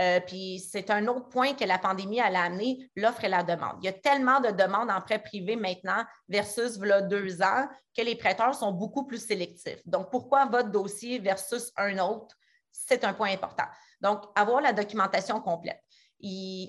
euh, 0.00 0.20
puis 0.20 0.58
c'est 0.58 0.90
un 0.90 1.06
autre 1.06 1.28
point 1.28 1.54
que 1.54 1.64
la 1.64 1.78
pandémie 1.78 2.20
a 2.20 2.26
amené, 2.26 2.90
l'offre 2.96 3.24
et 3.24 3.28
la 3.28 3.42
demande. 3.42 3.76
Il 3.80 3.86
y 3.86 3.88
a 3.88 3.92
tellement 3.92 4.40
de 4.40 4.50
demandes 4.50 4.90
en 4.90 5.00
prêt 5.00 5.20
privé 5.20 5.54
maintenant 5.54 6.04
versus 6.28 6.78
là, 6.78 7.00
deux 7.00 7.42
ans 7.42 7.68
que 7.96 8.02
les 8.02 8.16
prêteurs 8.16 8.54
sont 8.54 8.72
beaucoup 8.72 9.06
plus 9.06 9.24
sélectifs. 9.24 9.80
Donc, 9.86 10.10
pourquoi 10.10 10.46
votre 10.46 10.70
dossier 10.70 11.20
versus 11.20 11.72
un 11.76 11.98
autre? 11.98 12.34
C'est 12.72 13.04
un 13.04 13.14
point 13.14 13.30
important. 13.30 13.66
Donc, 14.00 14.24
avoir 14.34 14.60
la 14.60 14.72
documentation 14.72 15.40
complète. 15.40 15.80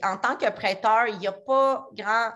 en 0.03 0.17
tant 0.17 0.35
que 0.35 0.49
prêteur, 0.51 1.07
il 1.07 1.17
n'y 1.17 1.27
a 1.27 1.31
pas 1.31 1.87
grand 1.93 2.31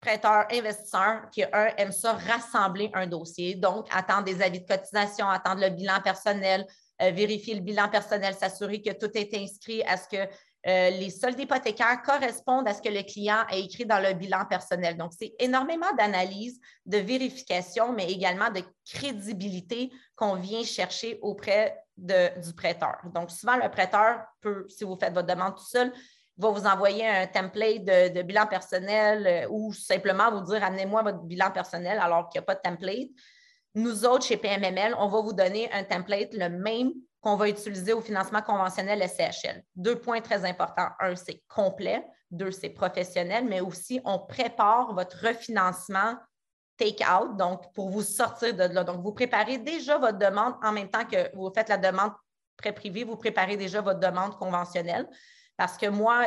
prêteur 0.00 0.46
investisseur 0.50 1.30
qui, 1.30 1.44
aime 1.52 1.92
ça 1.92 2.14
rassembler 2.14 2.90
un 2.92 3.06
dossier. 3.06 3.54
Donc, 3.54 3.86
attendre 3.92 4.24
des 4.24 4.42
avis 4.42 4.60
de 4.60 4.66
cotisation, 4.66 5.28
attendre 5.28 5.60
le 5.60 5.70
bilan 5.70 6.00
personnel, 6.02 6.66
vérifier 7.00 7.54
le 7.54 7.60
bilan 7.60 7.88
personnel, 7.88 8.34
s'assurer 8.34 8.80
que 8.80 8.92
tout 8.92 9.10
est 9.14 9.34
inscrit 9.34 9.82
à 9.82 9.96
ce 9.96 10.08
que 10.08 10.28
euh, 10.64 10.90
les 10.90 11.10
soldes 11.10 11.40
hypothécaires 11.40 12.02
correspondent 12.02 12.68
à 12.68 12.74
ce 12.74 12.80
que 12.80 12.88
le 12.88 13.02
client 13.02 13.44
a 13.48 13.56
écrit 13.56 13.84
dans 13.84 13.98
le 13.98 14.14
bilan 14.14 14.44
personnel. 14.44 14.96
Donc, 14.96 15.12
c'est 15.18 15.34
énormément 15.40 15.92
d'analyse, 15.98 16.60
de 16.86 16.98
vérification, 16.98 17.92
mais 17.92 18.10
également 18.12 18.48
de 18.50 18.62
crédibilité 18.88 19.90
qu'on 20.14 20.36
vient 20.36 20.62
chercher 20.62 21.18
auprès 21.20 21.76
du 21.96 22.54
prêteur. 22.56 22.96
Donc, 23.12 23.32
souvent, 23.32 23.56
le 23.56 23.68
prêteur 23.70 24.20
peut, 24.40 24.66
si 24.68 24.84
vous 24.84 24.96
faites 24.96 25.12
votre 25.12 25.26
demande 25.26 25.56
tout 25.56 25.66
seul, 25.66 25.92
va 26.38 26.50
vous 26.50 26.64
envoyer 26.64 27.06
un 27.06 27.26
template 27.26 27.84
de, 27.84 28.14
de 28.14 28.22
bilan 28.22 28.46
personnel 28.46 29.26
euh, 29.26 29.48
ou 29.50 29.72
simplement 29.72 30.30
vous 30.30 30.50
dire 30.50 30.62
amenez-moi 30.62 31.02
votre 31.02 31.22
bilan 31.24 31.50
personnel 31.50 31.98
alors 32.00 32.28
qu'il 32.28 32.40
n'y 32.40 32.44
a 32.44 32.46
pas 32.46 32.54
de 32.54 32.60
template. 32.60 33.10
Nous 33.74 34.04
autres, 34.04 34.26
chez 34.26 34.36
PMML, 34.36 34.94
on 34.98 35.08
va 35.08 35.20
vous 35.20 35.32
donner 35.32 35.70
un 35.72 35.84
template, 35.84 36.34
le 36.34 36.48
même 36.48 36.92
qu'on 37.20 37.36
va 37.36 37.48
utiliser 37.48 37.92
au 37.92 38.00
financement 38.00 38.42
conventionnel 38.42 39.02
SCHL. 39.08 39.62
Deux 39.76 39.98
points 39.98 40.20
très 40.20 40.44
importants. 40.44 40.88
Un, 41.00 41.14
c'est 41.14 41.42
complet. 41.48 42.04
Deux, 42.30 42.50
c'est 42.50 42.70
professionnel, 42.70 43.44
mais 43.46 43.60
aussi 43.60 44.00
on 44.04 44.18
prépare 44.18 44.92
votre 44.94 45.26
refinancement 45.26 46.16
take-out, 46.76 47.36
donc 47.36 47.72
pour 47.74 47.90
vous 47.90 48.02
sortir 48.02 48.54
de 48.54 48.64
là. 48.64 48.82
Donc, 48.84 49.02
vous 49.02 49.12
préparez 49.12 49.58
déjà 49.58 49.98
votre 49.98 50.18
demande 50.18 50.54
en 50.62 50.72
même 50.72 50.88
temps 50.88 51.04
que 51.04 51.34
vous 51.36 51.50
faites 51.54 51.68
la 51.68 51.78
demande 51.78 52.12
pré-privée, 52.56 53.04
vous 53.04 53.16
préparez 53.16 53.56
déjà 53.56 53.80
votre 53.80 54.00
demande 54.00 54.36
conventionnelle. 54.36 55.08
Parce 55.56 55.76
que 55.76 55.86
moi, 55.86 56.26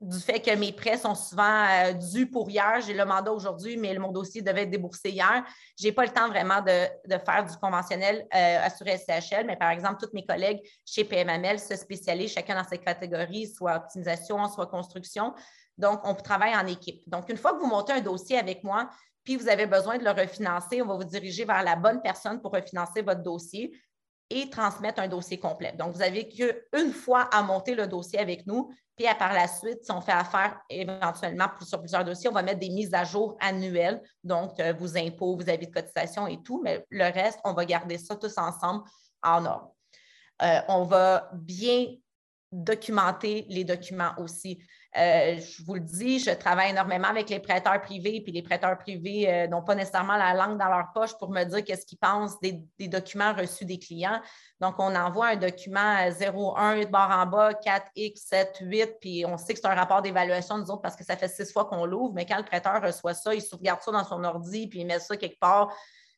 du 0.00 0.18
fait 0.18 0.40
que 0.40 0.54
mes 0.56 0.72
prêts 0.72 0.96
sont 0.96 1.14
souvent 1.14 1.66
euh, 1.68 1.92
dus 1.92 2.26
pour 2.26 2.48
hier. 2.48 2.80
J'ai 2.86 2.94
le 2.94 3.04
mandat 3.04 3.32
aujourd'hui, 3.32 3.76
mais 3.76 3.96
mon 3.98 4.10
dossier 4.10 4.40
devait 4.40 4.62
être 4.62 4.70
déboursé 4.70 5.10
hier. 5.10 5.44
Je 5.78 5.86
n'ai 5.86 5.92
pas 5.92 6.04
le 6.04 6.10
temps 6.10 6.28
vraiment 6.28 6.62
de, 6.62 7.18
faire 7.18 7.44
du 7.44 7.56
conventionnel 7.58 8.26
euh, 8.34 8.64
assuré 8.64 8.96
SCHL, 8.96 9.44
mais 9.46 9.56
par 9.56 9.70
exemple, 9.70 9.96
tous 10.00 10.10
mes 10.14 10.24
collègues 10.24 10.60
chez 10.86 11.04
PMML 11.04 11.58
se 11.58 11.76
spécialisent 11.76 12.32
chacun 12.32 12.54
dans 12.54 12.68
ses 12.68 12.78
catégories, 12.78 13.48
soit 13.48 13.76
optimisation, 13.76 14.48
soit 14.48 14.66
construction. 14.68 15.34
Donc, 15.76 16.00
on 16.04 16.14
travaille 16.14 16.56
en 16.56 16.66
équipe. 16.66 17.02
Donc, 17.06 17.28
une 17.28 17.36
fois 17.36 17.52
que 17.52 17.58
vous 17.58 17.68
montez 17.68 17.92
un 17.92 18.00
dossier 18.00 18.38
avec 18.38 18.64
moi, 18.64 18.88
puis 19.22 19.36
vous 19.36 19.48
avez 19.48 19.66
besoin 19.66 19.98
de 19.98 20.04
le 20.04 20.10
refinancer, 20.10 20.80
on 20.80 20.86
va 20.86 20.94
vous 20.94 21.04
diriger 21.04 21.44
vers 21.44 21.62
la 21.62 21.76
bonne 21.76 22.00
personne 22.00 22.40
pour 22.40 22.52
refinancer 22.52 23.02
votre 23.02 23.22
dossier 23.22 23.70
et 24.30 24.48
transmettre 24.48 25.02
un 25.02 25.08
dossier 25.08 25.38
complet. 25.38 25.74
Donc, 25.76 25.92
vous 25.92 25.98
n'avez 25.98 26.28
qu'une 26.28 26.92
fois 26.92 27.22
à 27.32 27.42
monter 27.42 27.74
le 27.74 27.86
dossier 27.86 28.18
avec 28.18 28.46
nous, 28.46 28.70
puis 28.96 29.06
par 29.18 29.32
la 29.32 29.48
suite, 29.48 29.82
si 29.82 29.90
on 29.90 30.00
fait 30.00 30.12
affaire 30.12 30.60
éventuellement 30.68 31.46
sur 31.62 31.80
plusieurs 31.80 32.04
dossiers, 32.04 32.28
on 32.28 32.34
va 32.34 32.42
mettre 32.42 32.60
des 32.60 32.70
mises 32.70 32.94
à 32.94 33.02
jour 33.04 33.36
annuelles, 33.40 34.00
donc 34.22 34.60
euh, 34.60 34.72
vos 34.72 34.96
impôts, 34.96 35.36
vos 35.36 35.48
avis 35.48 35.66
de 35.66 35.72
cotisation 35.72 36.26
et 36.26 36.42
tout, 36.42 36.60
mais 36.62 36.84
le 36.90 37.04
reste, 37.04 37.40
on 37.44 37.54
va 37.54 37.64
garder 37.64 37.98
ça 37.98 38.14
tous 38.14 38.36
ensemble 38.38 38.84
en 39.22 39.44
ordre. 39.46 39.74
Euh, 40.42 40.60
on 40.68 40.84
va 40.84 41.30
bien 41.32 41.86
documenter 42.52 43.46
les 43.48 43.64
documents 43.64 44.12
aussi. 44.18 44.58
Euh, 44.96 45.38
je 45.38 45.62
vous 45.64 45.74
le 45.74 45.80
dis, 45.80 46.18
je 46.18 46.32
travaille 46.32 46.70
énormément 46.70 47.06
avec 47.06 47.30
les 47.30 47.38
prêteurs 47.38 47.80
privés, 47.80 48.20
puis 48.22 48.32
les 48.32 48.42
prêteurs 48.42 48.76
privés 48.76 49.30
euh, 49.30 49.46
n'ont 49.46 49.62
pas 49.62 49.76
nécessairement 49.76 50.16
la 50.16 50.34
langue 50.34 50.58
dans 50.58 50.68
leur 50.68 50.86
poche 50.92 51.16
pour 51.16 51.30
me 51.30 51.44
dire 51.44 51.62
qu'est-ce 51.62 51.86
qu'ils 51.86 51.98
pensent 51.98 52.40
des, 52.40 52.60
documents 52.88 53.32
reçus 53.32 53.64
des 53.64 53.78
clients. 53.78 54.20
Donc, 54.58 54.74
on 54.78 54.94
envoie 54.96 55.28
un 55.28 55.36
document 55.36 55.96
01, 56.08 56.74
8 56.74 56.90
barres 56.90 57.20
en 57.20 57.26
bas, 57.26 57.52
4X, 57.52 58.16
7, 58.16 58.58
8, 58.62 58.94
puis 59.00 59.24
on 59.24 59.36
sait 59.36 59.54
que 59.54 59.60
c'est 59.60 59.68
un 59.68 59.74
rapport 59.74 60.02
d'évaluation, 60.02 60.58
nous 60.58 60.70
autres, 60.70 60.82
parce 60.82 60.96
que 60.96 61.04
ça 61.04 61.16
fait 61.16 61.28
six 61.28 61.52
fois 61.52 61.66
qu'on 61.66 61.86
l'ouvre, 61.86 62.12
mais 62.12 62.26
quand 62.26 62.38
le 62.38 62.44
prêteur 62.44 62.82
reçoit 62.82 63.14
ça, 63.14 63.32
il 63.32 63.42
sauvegarde 63.42 63.80
ça 63.82 63.92
dans 63.92 64.04
son 64.04 64.24
ordi, 64.24 64.66
puis 64.66 64.80
il 64.80 64.86
met 64.86 64.98
ça 64.98 65.16
quelque 65.16 65.38
part 65.38 65.72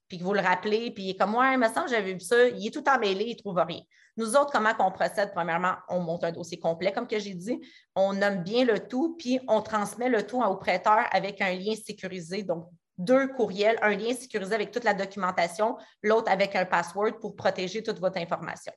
puis 0.08 0.18
que 0.18 0.24
vous 0.24 0.34
le 0.34 0.40
rappelez, 0.40 0.90
puis 0.90 1.04
il 1.04 1.10
est 1.10 1.16
comme, 1.16 1.34
ouais, 1.34 1.54
il 1.54 1.58
me 1.58 1.66
j'avais 1.88 2.12
vu 2.12 2.20
ça, 2.20 2.46
il 2.46 2.66
est 2.66 2.70
tout 2.70 2.86
emmêlé, 2.86 3.24
il 3.28 3.32
ne 3.34 3.38
trouve 3.38 3.56
rien. 3.56 3.80
Nous 4.16 4.36
autres, 4.36 4.52
comment 4.52 4.72
on 4.78 4.90
procède? 4.90 5.32
Premièrement, 5.32 5.74
on 5.88 6.00
monte 6.00 6.24
un 6.24 6.32
dossier 6.32 6.58
complet, 6.58 6.92
comme 6.92 7.06
que 7.06 7.18
j'ai 7.18 7.34
dit, 7.34 7.60
on 7.94 8.12
nomme 8.12 8.42
bien 8.42 8.64
le 8.64 8.86
tout, 8.86 9.16
puis 9.18 9.40
on 9.48 9.62
transmet 9.62 10.08
le 10.08 10.26
tout 10.26 10.42
au 10.42 10.56
prêteur 10.56 11.00
avec 11.12 11.40
un 11.40 11.54
lien 11.54 11.74
sécurisé, 11.74 12.42
donc 12.42 12.68
deux 12.98 13.28
courriels, 13.28 13.78
un 13.82 13.96
lien 13.96 14.14
sécurisé 14.14 14.54
avec 14.54 14.70
toute 14.70 14.84
la 14.84 14.94
documentation, 14.94 15.76
l'autre 16.02 16.30
avec 16.30 16.54
un 16.54 16.66
password 16.66 17.18
pour 17.20 17.34
protéger 17.34 17.82
toute 17.82 17.98
votre 17.98 18.18
information. 18.18 18.72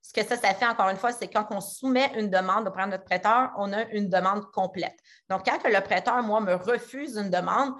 Ce 0.00 0.12
que 0.12 0.26
ça, 0.26 0.36
ça 0.36 0.54
fait, 0.54 0.66
encore 0.66 0.88
une 0.88 0.96
fois, 0.96 1.12
c'est 1.12 1.28
quand 1.28 1.46
on 1.50 1.60
soumet 1.60 2.10
une 2.16 2.30
demande 2.30 2.66
auprès 2.66 2.86
de 2.86 2.92
notre 2.92 3.04
prêteur, 3.04 3.50
on 3.58 3.72
a 3.74 3.84
une 3.90 4.08
demande 4.08 4.50
complète. 4.52 4.96
Donc, 5.28 5.44
quand 5.44 5.58
le 5.68 5.80
prêteur, 5.82 6.22
moi, 6.22 6.40
me 6.40 6.54
refuse 6.54 7.16
une 7.16 7.28
demande, 7.28 7.74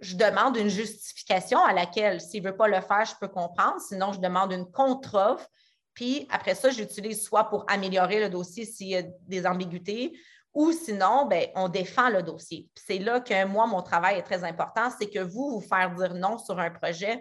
je 0.00 0.16
demande 0.16 0.56
une 0.56 0.68
justification 0.68 1.62
à 1.62 1.72
laquelle, 1.72 2.20
s'il 2.20 2.42
ne 2.42 2.48
veut 2.48 2.56
pas 2.56 2.66
le 2.66 2.80
faire, 2.80 3.04
je 3.04 3.14
peux 3.20 3.28
comprendre. 3.28 3.80
Sinon, 3.80 4.12
je 4.12 4.20
demande 4.20 4.52
une 4.52 4.70
contre-offre. 4.70 5.46
Puis 5.94 6.26
après 6.30 6.54
ça, 6.54 6.70
j'utilise 6.70 7.22
soit 7.22 7.44
pour 7.44 7.64
améliorer 7.68 8.20
le 8.20 8.28
dossier 8.28 8.64
s'il 8.64 8.88
y 8.88 8.96
a 8.96 9.02
des 9.26 9.46
ambiguïtés, 9.46 10.18
ou 10.52 10.70
sinon, 10.72 11.26
ben, 11.26 11.48
on 11.56 11.68
défend 11.68 12.10
le 12.10 12.22
dossier. 12.22 12.68
C'est 12.74 12.98
là 12.98 13.20
que 13.20 13.44
moi, 13.44 13.66
mon 13.66 13.82
travail 13.82 14.18
est 14.18 14.22
très 14.22 14.44
important, 14.44 14.88
c'est 14.98 15.10
que 15.10 15.18
vous, 15.18 15.50
vous 15.50 15.60
faire 15.60 15.94
dire 15.94 16.14
non 16.14 16.38
sur 16.38 16.58
un 16.58 16.70
projet, 16.70 17.20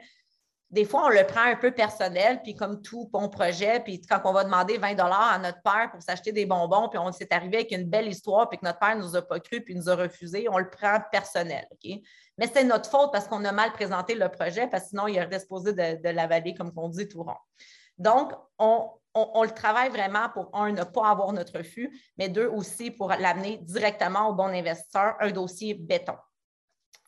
des 0.74 0.86
fois, 0.86 1.06
on 1.06 1.10
le 1.10 1.24
prend 1.28 1.44
un 1.44 1.56
peu 1.56 1.70
personnel, 1.70 2.42
puis 2.42 2.56
comme 2.56 2.82
tout 2.82 3.08
bon 3.14 3.30
projet, 3.30 3.80
puis 3.82 4.02
quand 4.02 4.20
on 4.26 4.34
va 4.34 4.44
demander 4.44 4.80
20 4.80 4.98
à 4.98 5.38
notre 5.38 5.62
père 5.62 5.92
pour 5.92 6.02
s'acheter 6.02 6.32
des 6.32 6.48
bonbons, 6.48 6.90
puis 6.90 6.98
on 6.98 7.12
s'est 7.12 7.32
arrivé 7.32 7.58
avec 7.58 7.72
une 7.72 7.84
belle 7.84 8.08
histoire, 8.08 8.50
puis 8.50 8.58
que 8.58 8.66
notre 8.66 8.80
père 8.80 8.96
ne 8.96 9.04
nous 9.04 9.16
a 9.16 9.22
pas 9.22 9.40
cru, 9.40 9.62
puis 9.62 9.76
nous 9.76 9.88
a 9.88 9.96
refusé, 9.96 10.48
on 10.50 10.58
le 10.58 10.68
prend 10.68 10.98
personnel. 11.12 11.68
Mais 12.40 12.50
c'est 12.52 12.64
notre 12.64 12.90
faute 12.90 13.12
parce 13.12 13.28
qu'on 13.28 13.46
a 13.46 13.52
mal 13.52 13.72
présenté 13.74 14.16
le 14.16 14.28
projet, 14.30 14.66
parce 14.66 14.86
que 14.86 14.90
sinon, 14.90 15.08
il 15.08 15.20
aurait 15.20 15.40
supposé 15.40 15.74
de, 15.74 16.02
de 16.02 16.10
l'avaler, 16.10 16.56
comme 16.56 16.72
on 16.76 16.90
dit, 16.90 17.08
tout 17.08 17.22
rond. 17.22 17.38
Donc, 17.98 18.34
on, 18.58 18.90
le 19.16 19.52
travaille 19.52 19.90
vraiment 19.90 20.30
pour, 20.30 20.50
un, 20.54 20.72
ne 20.72 20.84
pas 20.84 21.10
avoir 21.10 21.32
notre 21.34 21.58
refus, 21.58 21.92
mais 22.18 22.30
deux, 22.30 22.48
aussi 22.48 22.92
pour 22.92 23.10
l'amener 23.10 23.58
directement 23.58 24.30
au 24.30 24.34
bon 24.34 24.46
investisseur, 24.46 25.16
un 25.20 25.32
dossier 25.32 25.74
béton. 25.74 26.16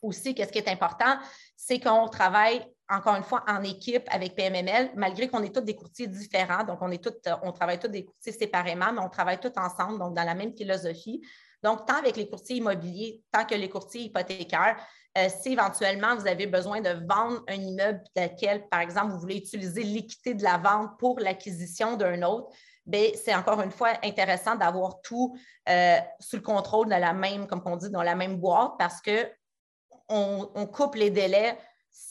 Aussi, 0.02 0.34
qu'est-ce 0.34 0.52
qui 0.52 0.58
est 0.58 0.68
important, 0.68 1.18
c'est 1.56 1.80
qu'on 1.80 2.06
travaille 2.08 2.64
encore 2.88 3.16
une 3.16 3.24
fois, 3.24 3.44
en 3.48 3.62
équipe 3.62 4.04
avec 4.08 4.36
PMML, 4.36 4.92
malgré 4.94 5.28
qu'on 5.28 5.42
est 5.42 5.54
tous 5.54 5.62
des 5.62 5.74
courtiers 5.74 6.06
différents, 6.06 6.62
donc 6.62 6.78
on 6.80 6.90
est 6.90 7.02
tous, 7.02 7.14
on 7.42 7.52
travaille 7.52 7.80
tous 7.80 7.88
des 7.88 8.04
courtiers 8.04 8.32
séparément, 8.32 8.92
mais 8.92 9.00
on 9.00 9.08
travaille 9.08 9.40
tous 9.40 9.52
ensemble, 9.56 9.98
donc 9.98 10.14
dans 10.14 10.22
la 10.22 10.34
même 10.34 10.56
philosophie. 10.56 11.20
Donc, 11.62 11.86
tant 11.86 11.96
avec 11.96 12.16
les 12.16 12.28
courtiers 12.28 12.56
immobiliers, 12.56 13.24
tant 13.32 13.44
que 13.44 13.54
les 13.54 13.68
courtiers 13.68 14.02
hypothécaires, 14.02 14.76
euh, 15.16 15.28
si 15.40 15.52
éventuellement 15.52 16.14
vous 16.16 16.26
avez 16.26 16.46
besoin 16.46 16.80
de 16.80 16.90
vendre 17.06 17.42
un 17.48 17.54
immeuble 17.54 18.02
lequel, 18.14 18.68
par 18.68 18.80
exemple, 18.80 19.12
vous 19.12 19.18
voulez 19.18 19.38
utiliser 19.38 19.82
l'équité 19.82 20.34
de 20.34 20.42
la 20.42 20.58
vente 20.58 20.98
pour 20.98 21.18
l'acquisition 21.20 21.96
d'un 21.96 22.22
autre, 22.22 22.50
ben, 22.84 23.10
c'est 23.14 23.34
encore 23.34 23.60
une 23.62 23.72
fois 23.72 23.92
intéressant 24.04 24.54
d'avoir 24.54 25.00
tout 25.00 25.36
euh, 25.68 25.96
sous 26.20 26.36
le 26.36 26.42
contrôle 26.42 26.86
de 26.86 26.90
la 26.90 27.12
même, 27.12 27.46
comme 27.46 27.62
on 27.64 27.76
dit, 27.76 27.90
dans 27.90 28.02
la 28.02 28.14
même 28.14 28.36
boîte 28.36 28.72
parce 28.78 29.00
qu'on 29.02 30.50
on 30.54 30.66
coupe 30.66 30.94
les 30.94 31.10
délais 31.10 31.58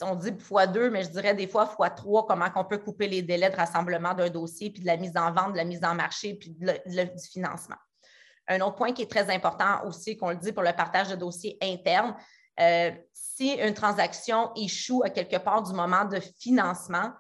on 0.02 0.16
dit 0.16 0.34
fois 0.40 0.68
deux, 0.68 0.90
mais 0.90 1.04
je 1.04 1.10
dirais 1.10 1.34
des 1.34 1.48
fois 1.48 1.66
fois 1.66 1.90
trois, 1.90 2.26
comment 2.26 2.48
on 2.56 2.66
peut 2.66 2.78
couper 2.78 3.08
les 3.08 3.22
délais 3.22 3.50
de 3.50 3.56
rassemblement 3.56 4.14
d'un 4.14 4.30
dossier, 4.30 4.70
puis 4.70 4.82
de 4.82 4.88
la 4.88 4.98
mise 4.98 5.16
en 5.16 5.32
vente, 5.32 5.54
de 5.54 5.58
la 5.58 5.64
mise 5.64 5.84
en 5.84 5.96
marché, 5.96 6.36
puis 6.36 6.50
du 6.50 6.68
financement. 7.32 7.78
Un 8.48 8.62
autre 8.62 8.76
point 8.76 8.94
qui 8.94 9.04
est 9.04 9.10
très 9.10 9.34
important 9.34 9.86
aussi, 9.86 10.18
qu'on 10.18 10.30
le 10.30 10.36
dit 10.36 10.52
pour 10.52 10.64
le 10.64 10.74
partage 10.74 11.10
de 11.10 11.16
dossiers 11.16 11.58
internes, 11.62 12.16
euh, 12.60 12.92
si 13.14 13.54
une 13.54 13.74
transaction 13.74 14.52
échoue 14.56 15.04
à 15.04 15.10
quelque 15.10 15.38
part 15.38 15.64
du 15.64 15.74
moment 15.74 16.06
de 16.06 16.20
financement, 16.40 17.12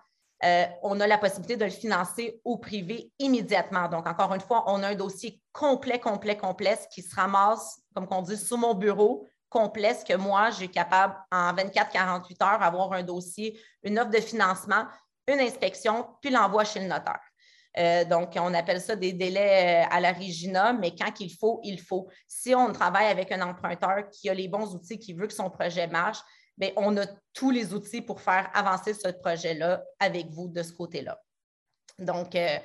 euh, 0.43 0.65
on 0.83 0.99
a 0.99 1.07
la 1.07 1.17
possibilité 1.17 1.57
de 1.57 1.65
le 1.65 1.71
financer 1.71 2.41
au 2.43 2.57
privé 2.57 3.11
immédiatement. 3.19 3.87
Donc, 3.87 4.07
encore 4.07 4.33
une 4.33 4.41
fois, 4.41 4.63
on 4.67 4.83
a 4.83 4.89
un 4.89 4.95
dossier 4.95 5.41
complet, 5.51 5.99
complet, 5.99 6.37
complet 6.37 6.77
qui 6.91 7.01
se 7.01 7.15
ramasse, 7.15 7.79
comme 7.95 8.07
on 8.11 8.21
dit, 8.21 8.37
sous 8.37 8.57
mon 8.57 8.73
bureau 8.73 9.27
complexe 9.49 10.03
que 10.03 10.15
moi, 10.15 10.49
j'ai 10.51 10.67
capable 10.67 11.15
en 11.31 11.53
24-48 11.53 12.43
heures 12.43 12.61
avoir 12.61 12.91
un 12.93 13.03
dossier, 13.03 13.59
une 13.83 13.97
offre 13.97 14.11
de 14.11 14.19
financement, 14.19 14.85
une 15.27 15.39
inspection, 15.39 16.07
puis 16.21 16.29
l'envoi 16.29 16.65
chez 16.65 16.81
le 16.81 16.87
notaire. 16.87 17.21
Euh, 17.77 18.05
donc, 18.05 18.33
on 18.39 18.53
appelle 18.53 18.79
ça 18.79 18.95
des 18.95 19.13
délais 19.13 19.83
euh, 19.83 19.87
à 19.91 19.99
l'origina, 19.99 20.73
mais 20.73 20.95
quand 20.95 21.19
il 21.19 21.29
faut, 21.29 21.59
il 21.63 21.81
faut. 21.81 22.07
Si 22.27 22.55
on 22.55 22.71
travaille 22.71 23.07
avec 23.07 23.31
un 23.31 23.41
emprunteur 23.41 24.09
qui 24.11 24.29
a 24.29 24.33
les 24.33 24.47
bons 24.47 24.73
outils, 24.73 24.97
qui 24.97 25.13
veut 25.13 25.27
que 25.27 25.33
son 25.33 25.49
projet 25.49 25.87
marche, 25.87 26.19
bien, 26.57 26.71
on 26.77 26.95
a 26.97 27.05
tous 27.33 27.51
les 27.51 27.73
outils 27.73 28.01
pour 28.01 28.21
faire 28.21 28.49
avancer 28.53 28.93
ce 28.93 29.09
projet-là 29.09 29.83
avec 29.99 30.29
vous 30.29 30.47
de 30.47 30.63
ce 30.63 30.71
côté-là. 30.71 31.19
Donc, 31.99 32.35
euh, 32.35 32.57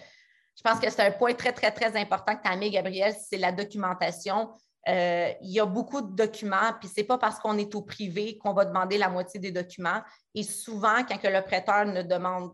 je 0.56 0.62
pense 0.62 0.78
que 0.78 0.90
c'est 0.90 1.02
un 1.02 1.12
point 1.12 1.34
très, 1.34 1.52
très, 1.52 1.72
très 1.72 1.96
important 2.00 2.36
que 2.36 2.42
tu 2.42 2.50
as 2.50 2.56
mis, 2.56 2.70
Gabriel, 2.70 3.14
c'est 3.28 3.38
la 3.38 3.50
documentation. 3.50 4.50
Il 4.86 5.36
y 5.42 5.60
a 5.60 5.66
beaucoup 5.66 6.00
de 6.00 6.14
documents, 6.14 6.72
puis 6.78 6.88
ce 6.88 7.00
n'est 7.00 7.06
pas 7.06 7.18
parce 7.18 7.38
qu'on 7.38 7.56
est 7.58 7.74
au 7.74 7.82
privé 7.82 8.36
qu'on 8.38 8.52
va 8.52 8.64
demander 8.64 8.98
la 8.98 9.08
moitié 9.08 9.38
des 9.38 9.52
documents. 9.52 10.02
Et 10.34 10.42
souvent, 10.42 11.04
quand 11.04 11.18
le 11.22 11.40
prêteur 11.42 11.86
ne 11.86 12.02
demande 12.02 12.52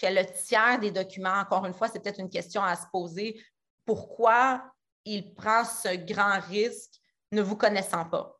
que 0.00 0.06
le 0.06 0.24
tiers 0.24 0.78
des 0.78 0.90
documents, 0.90 1.40
encore 1.40 1.66
une 1.66 1.74
fois, 1.74 1.88
c'est 1.88 2.00
peut-être 2.00 2.20
une 2.20 2.30
question 2.30 2.62
à 2.62 2.76
se 2.76 2.86
poser. 2.92 3.40
Pourquoi 3.84 4.62
il 5.04 5.34
prend 5.34 5.64
ce 5.64 5.96
grand 5.96 6.40
risque 6.40 7.00
ne 7.32 7.42
vous 7.42 7.56
connaissant 7.56 8.04
pas? 8.04 8.38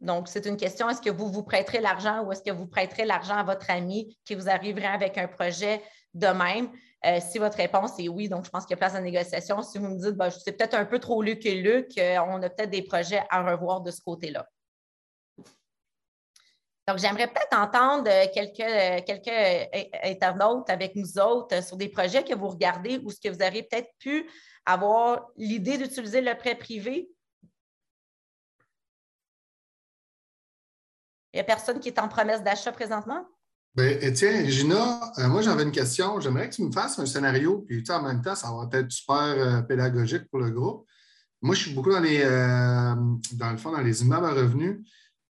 Donc, 0.00 0.28
c'est 0.28 0.46
une 0.46 0.56
question, 0.56 0.88
est-ce 0.88 1.02
que 1.02 1.10
vous 1.10 1.30
vous 1.30 1.42
prêterez 1.42 1.80
l'argent 1.80 2.24
ou 2.24 2.32
est-ce 2.32 2.42
que 2.42 2.50
vous 2.50 2.66
prêterez 2.66 3.04
l'argent 3.04 3.36
à 3.36 3.42
votre 3.42 3.70
ami 3.70 4.18
qui 4.24 4.34
vous 4.34 4.48
arriverait 4.48 4.86
avec 4.86 5.18
un 5.18 5.28
projet 5.28 5.82
de 6.14 6.26
même? 6.28 6.70
Euh, 7.04 7.18
si 7.20 7.38
votre 7.38 7.58
réponse 7.58 7.98
est 7.98 8.08
oui, 8.08 8.28
donc 8.28 8.44
je 8.44 8.50
pense 8.50 8.64
qu'il 8.64 8.74
y 8.74 8.74
a 8.74 8.78
place 8.78 8.94
à 8.94 9.00
négociation. 9.00 9.62
Si 9.62 9.78
vous 9.78 9.88
me 9.88 9.98
dites, 9.98 10.16
ben, 10.16 10.30
c'est 10.30 10.52
peut-être 10.52 10.74
un 10.74 10.86
peu 10.86 10.98
trop 10.98 11.22
Luc 11.22 11.46
et 11.46 11.62
euh, 11.98 12.22
on 12.24 12.42
a 12.42 12.50
peut-être 12.50 12.70
des 12.70 12.82
projets 12.82 13.22
à 13.30 13.42
revoir 13.42 13.82
de 13.82 13.90
ce 13.90 14.00
côté-là. 14.00 14.46
Donc, 16.90 16.98
j'aimerais 16.98 17.28
peut-être 17.28 17.56
entendre 17.56 18.10
euh, 18.10 18.26
quelques, 18.34 19.04
quelques 19.06 19.68
internautes 20.02 20.68
avec 20.68 20.96
nous 20.96 21.18
autres 21.20 21.62
sur 21.62 21.76
des 21.76 21.88
projets 21.88 22.24
que 22.24 22.34
vous 22.34 22.48
regardez 22.48 22.98
ou 23.04 23.10
ce 23.10 23.20
que 23.20 23.28
vous 23.28 23.40
auriez 23.40 23.62
peut-être 23.62 23.90
pu 24.00 24.28
avoir 24.66 25.28
l'idée 25.36 25.78
d'utiliser 25.78 26.20
le 26.20 26.36
prêt 26.36 26.56
privé. 26.56 27.08
Il 31.32 31.36
n'y 31.36 31.40
a 31.40 31.44
personne 31.44 31.78
qui 31.78 31.88
est 31.90 31.98
en 32.00 32.08
promesse 32.08 32.42
d'achat 32.42 32.72
présentement? 32.72 33.24
Ben, 33.76 34.12
tiens, 34.12 34.44
Gina, 34.48 35.12
euh, 35.18 35.28
moi 35.28 35.42
j'avais 35.42 35.62
une 35.62 35.70
question. 35.70 36.18
J'aimerais 36.18 36.50
que 36.50 36.56
tu 36.56 36.64
me 36.64 36.72
fasses 36.72 36.98
un 36.98 37.06
scénario, 37.06 37.64
puis 37.68 37.84
en 37.88 38.02
même 38.02 38.20
temps, 38.20 38.34
ça 38.34 38.48
va 38.50 38.68
être 38.76 38.90
super 38.90 39.16
euh, 39.16 39.62
pédagogique 39.62 40.28
pour 40.28 40.40
le 40.40 40.50
groupe. 40.50 40.88
Moi, 41.40 41.54
je 41.54 41.62
suis 41.62 41.74
beaucoup 41.74 41.92
dans 41.92 42.00
les 42.00 42.20
euh, 42.20 42.96
dans 43.34 43.50
le 43.52 43.56
fond, 43.58 43.70
dans 43.70 43.80
les 43.80 44.02
immeubles 44.02 44.26
à 44.26 44.32
revenus. 44.32 44.80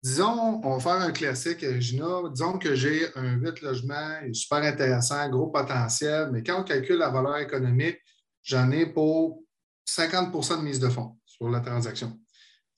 Disons, 0.02 0.60
on 0.64 0.76
va 0.76 0.80
faire 0.80 1.02
un 1.02 1.12
classique, 1.12 1.64
Gina. 1.78 2.22
Disons 2.32 2.58
que 2.58 2.74
j'ai 2.74 3.06
un 3.16 3.34
8 3.34 3.60
logements, 3.60 4.18
super 4.32 4.58
intéressant, 4.58 5.28
gros 5.28 5.48
potentiel, 5.48 6.30
mais 6.32 6.42
quand 6.42 6.60
on 6.60 6.64
calcule 6.64 6.98
la 6.98 7.10
valeur 7.10 7.38
économique, 7.38 7.98
j'en 8.42 8.70
ai 8.70 8.86
pour 8.86 9.42
50% 9.86 10.58
de 10.58 10.62
mise 10.62 10.80
de 10.80 10.88
fonds 10.88 11.16
sur 11.26 11.50
la 11.50 11.60
transaction 11.60 12.18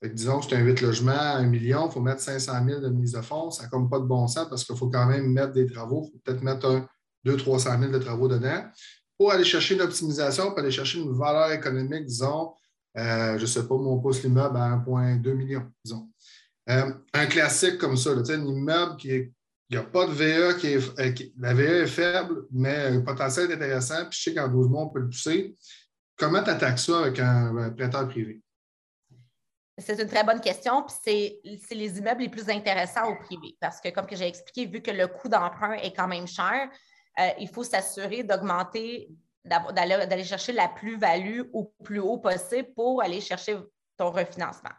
disons 0.08 0.40
que 0.40 0.46
c'est 0.48 0.56
un 0.56 0.64
8 0.64 0.80
logements, 0.80 1.12
un 1.12 1.46
million, 1.46 1.88
il 1.88 1.92
faut 1.92 2.00
mettre 2.00 2.20
500 2.20 2.52
000 2.66 2.80
de 2.80 2.88
mise 2.88 3.12
de 3.12 3.20
fonds. 3.20 3.50
Ça 3.50 3.64
n'a 3.64 3.68
comme 3.68 3.88
pas 3.88 3.98
de 3.98 4.04
bon 4.04 4.26
sens 4.26 4.48
parce 4.48 4.64
qu'il 4.64 4.76
faut 4.76 4.88
quand 4.88 5.06
même 5.06 5.26
mettre 5.32 5.52
des 5.52 5.66
travaux. 5.66 6.08
Il 6.08 6.12
faut 6.12 6.18
peut-être 6.24 6.42
mettre 6.42 6.86
200-300 7.26 7.80
000 7.80 7.92
de 7.92 7.98
travaux 7.98 8.28
dedans 8.28 8.64
pour 9.16 9.30
aller 9.30 9.44
chercher 9.44 9.76
l'optimisation, 9.76 10.50
pour 10.50 10.58
aller 10.58 10.70
chercher 10.70 10.98
une 10.98 11.12
valeur 11.12 11.52
économique, 11.52 12.06
disons, 12.06 12.52
euh, 12.98 13.36
je 13.36 13.42
ne 13.42 13.46
sais 13.46 13.66
pas, 13.68 13.76
mon 13.76 14.00
pouce 14.00 14.22
l'immeuble 14.22 14.56
à 14.56 14.70
1,2 14.70 15.34
million, 15.34 15.62
disons. 15.84 16.08
Euh, 16.70 16.92
un 17.12 17.26
classique 17.26 17.78
comme 17.78 17.96
ça, 17.96 18.10
un 18.10 18.44
immeuble 18.44 18.96
qui 18.96 19.10
est 19.10 19.32
il 19.72 19.78
n'y 19.78 19.84
a 19.84 19.86
pas 19.86 20.04
de 20.04 20.12
VA 20.12 20.52
qui 20.52 20.66
est. 20.66 21.00
Euh, 21.00 21.14
la 21.38 21.54
VA 21.54 21.62
est 21.62 21.86
faible, 21.86 22.44
mais 22.52 22.90
le 22.90 23.02
potentiel 23.02 23.50
est 23.50 23.54
intéressant. 23.54 24.04
Puis 24.10 24.18
je 24.18 24.22
sais 24.24 24.34
qu'en 24.34 24.46
12 24.46 24.68
mois, 24.68 24.82
on 24.82 24.88
peut 24.90 25.00
le 25.00 25.08
pousser. 25.08 25.56
Comment 26.14 26.42
tu 26.42 26.50
attaques 26.50 26.78
ça 26.78 26.98
avec 26.98 27.18
un 27.18 27.70
prêteur 27.70 28.06
privé? 28.06 28.42
C'est 29.78 29.98
une 29.98 30.08
très 30.08 30.24
bonne 30.24 30.42
question. 30.42 30.82
Puis 30.82 31.40
c'est 31.66 31.74
les 31.74 31.98
immeubles 31.98 32.20
les 32.20 32.28
plus 32.28 32.50
intéressants 32.50 33.08
au 33.10 33.16
privé 33.16 33.56
parce 33.60 33.80
que, 33.80 33.88
comme 33.88 34.04
que 34.04 34.14
j'ai 34.14 34.26
expliqué, 34.26 34.66
vu 34.66 34.82
que 34.82 34.90
le 34.90 35.08
coût 35.08 35.30
d'emprunt 35.30 35.72
est 35.72 35.96
quand 35.96 36.08
même 36.08 36.26
cher, 36.26 36.68
euh, 37.18 37.28
il 37.40 37.48
faut 37.48 37.64
s'assurer 37.64 38.22
d'augmenter 38.22 39.08
d'aller 39.44 40.22
chercher 40.22 40.52
la 40.52 40.68
plus-value 40.68 41.42
au 41.52 41.74
plus 41.82 41.98
haut 41.98 42.18
possible 42.18 42.68
pour 42.76 43.02
aller 43.02 43.20
chercher 43.20 43.56
ton 43.96 44.10
refinancement. 44.10 44.70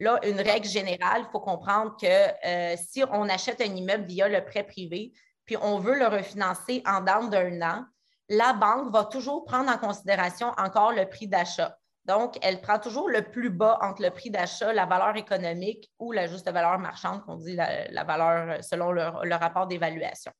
Là, 0.00 0.18
une 0.24 0.40
règle 0.40 0.66
générale, 0.66 1.24
il 1.28 1.30
faut 1.30 1.40
comprendre 1.40 1.96
que 2.00 2.06
euh, 2.06 2.76
si 2.76 3.04
on 3.10 3.28
achète 3.28 3.60
un 3.60 3.74
immeuble 3.76 4.04
via 4.04 4.28
le 4.28 4.44
prêt 4.44 4.64
privé, 4.64 5.12
puis 5.44 5.56
on 5.60 5.78
veut 5.78 5.98
le 5.98 6.06
refinancer 6.06 6.82
en 6.86 7.00
dehors 7.02 7.28
d'un 7.28 7.60
an, 7.62 7.84
la 8.28 8.52
banque 8.52 8.92
va 8.92 9.04
toujours 9.04 9.44
prendre 9.44 9.70
en 9.70 9.78
considération 9.78 10.48
encore 10.56 10.92
le 10.92 11.06
prix 11.06 11.26
d'achat. 11.26 11.76
Donc, 12.06 12.38
elle 12.42 12.60
prend 12.60 12.78
toujours 12.78 13.08
le 13.10 13.22
plus 13.22 13.50
bas 13.50 13.78
entre 13.82 14.02
le 14.02 14.10
prix 14.10 14.30
d'achat, 14.30 14.72
la 14.72 14.86
valeur 14.86 15.16
économique 15.16 15.90
ou 15.98 16.12
la 16.12 16.26
juste 16.26 16.50
valeur 16.50 16.78
marchande, 16.78 17.22
qu'on 17.24 17.36
dit 17.36 17.54
la, 17.54 18.04
valeur 18.04 18.64
selon 18.64 18.92
le 18.92 19.34
rapport 19.34 19.66
d'évaluation. 19.66 20.32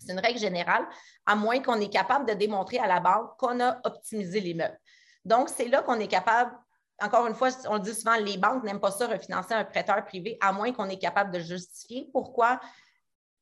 C'est 0.00 0.12
une 0.12 0.18
règle 0.18 0.38
générale, 0.38 0.86
à 1.26 1.36
moins 1.36 1.60
qu'on 1.60 1.80
est 1.80 1.92
capable 1.92 2.26
de 2.26 2.34
démontrer 2.34 2.78
à 2.78 2.86
la 2.86 3.00
banque 3.00 3.36
qu'on 3.38 3.60
a 3.60 3.80
optimisé 3.84 4.40
l'immeuble. 4.40 4.78
Donc, 5.24 5.48
c'est 5.50 5.68
là 5.68 5.82
qu'on 5.82 6.00
est 6.00 6.08
capable, 6.08 6.52
encore 7.00 7.26
une 7.26 7.34
fois, 7.34 7.50
on 7.68 7.74
le 7.74 7.80
dit 7.80 7.94
souvent, 7.94 8.16
les 8.16 8.36
banques 8.36 8.64
n'aiment 8.64 8.80
pas 8.80 8.90
ça, 8.90 9.06
refinancer 9.06 9.54
un 9.54 9.64
prêteur 9.64 10.04
privé, 10.04 10.36
à 10.40 10.52
moins 10.52 10.72
qu'on 10.72 10.88
est 10.88 10.98
capable 10.98 11.32
de 11.32 11.40
justifier. 11.40 12.08
Pourquoi? 12.12 12.60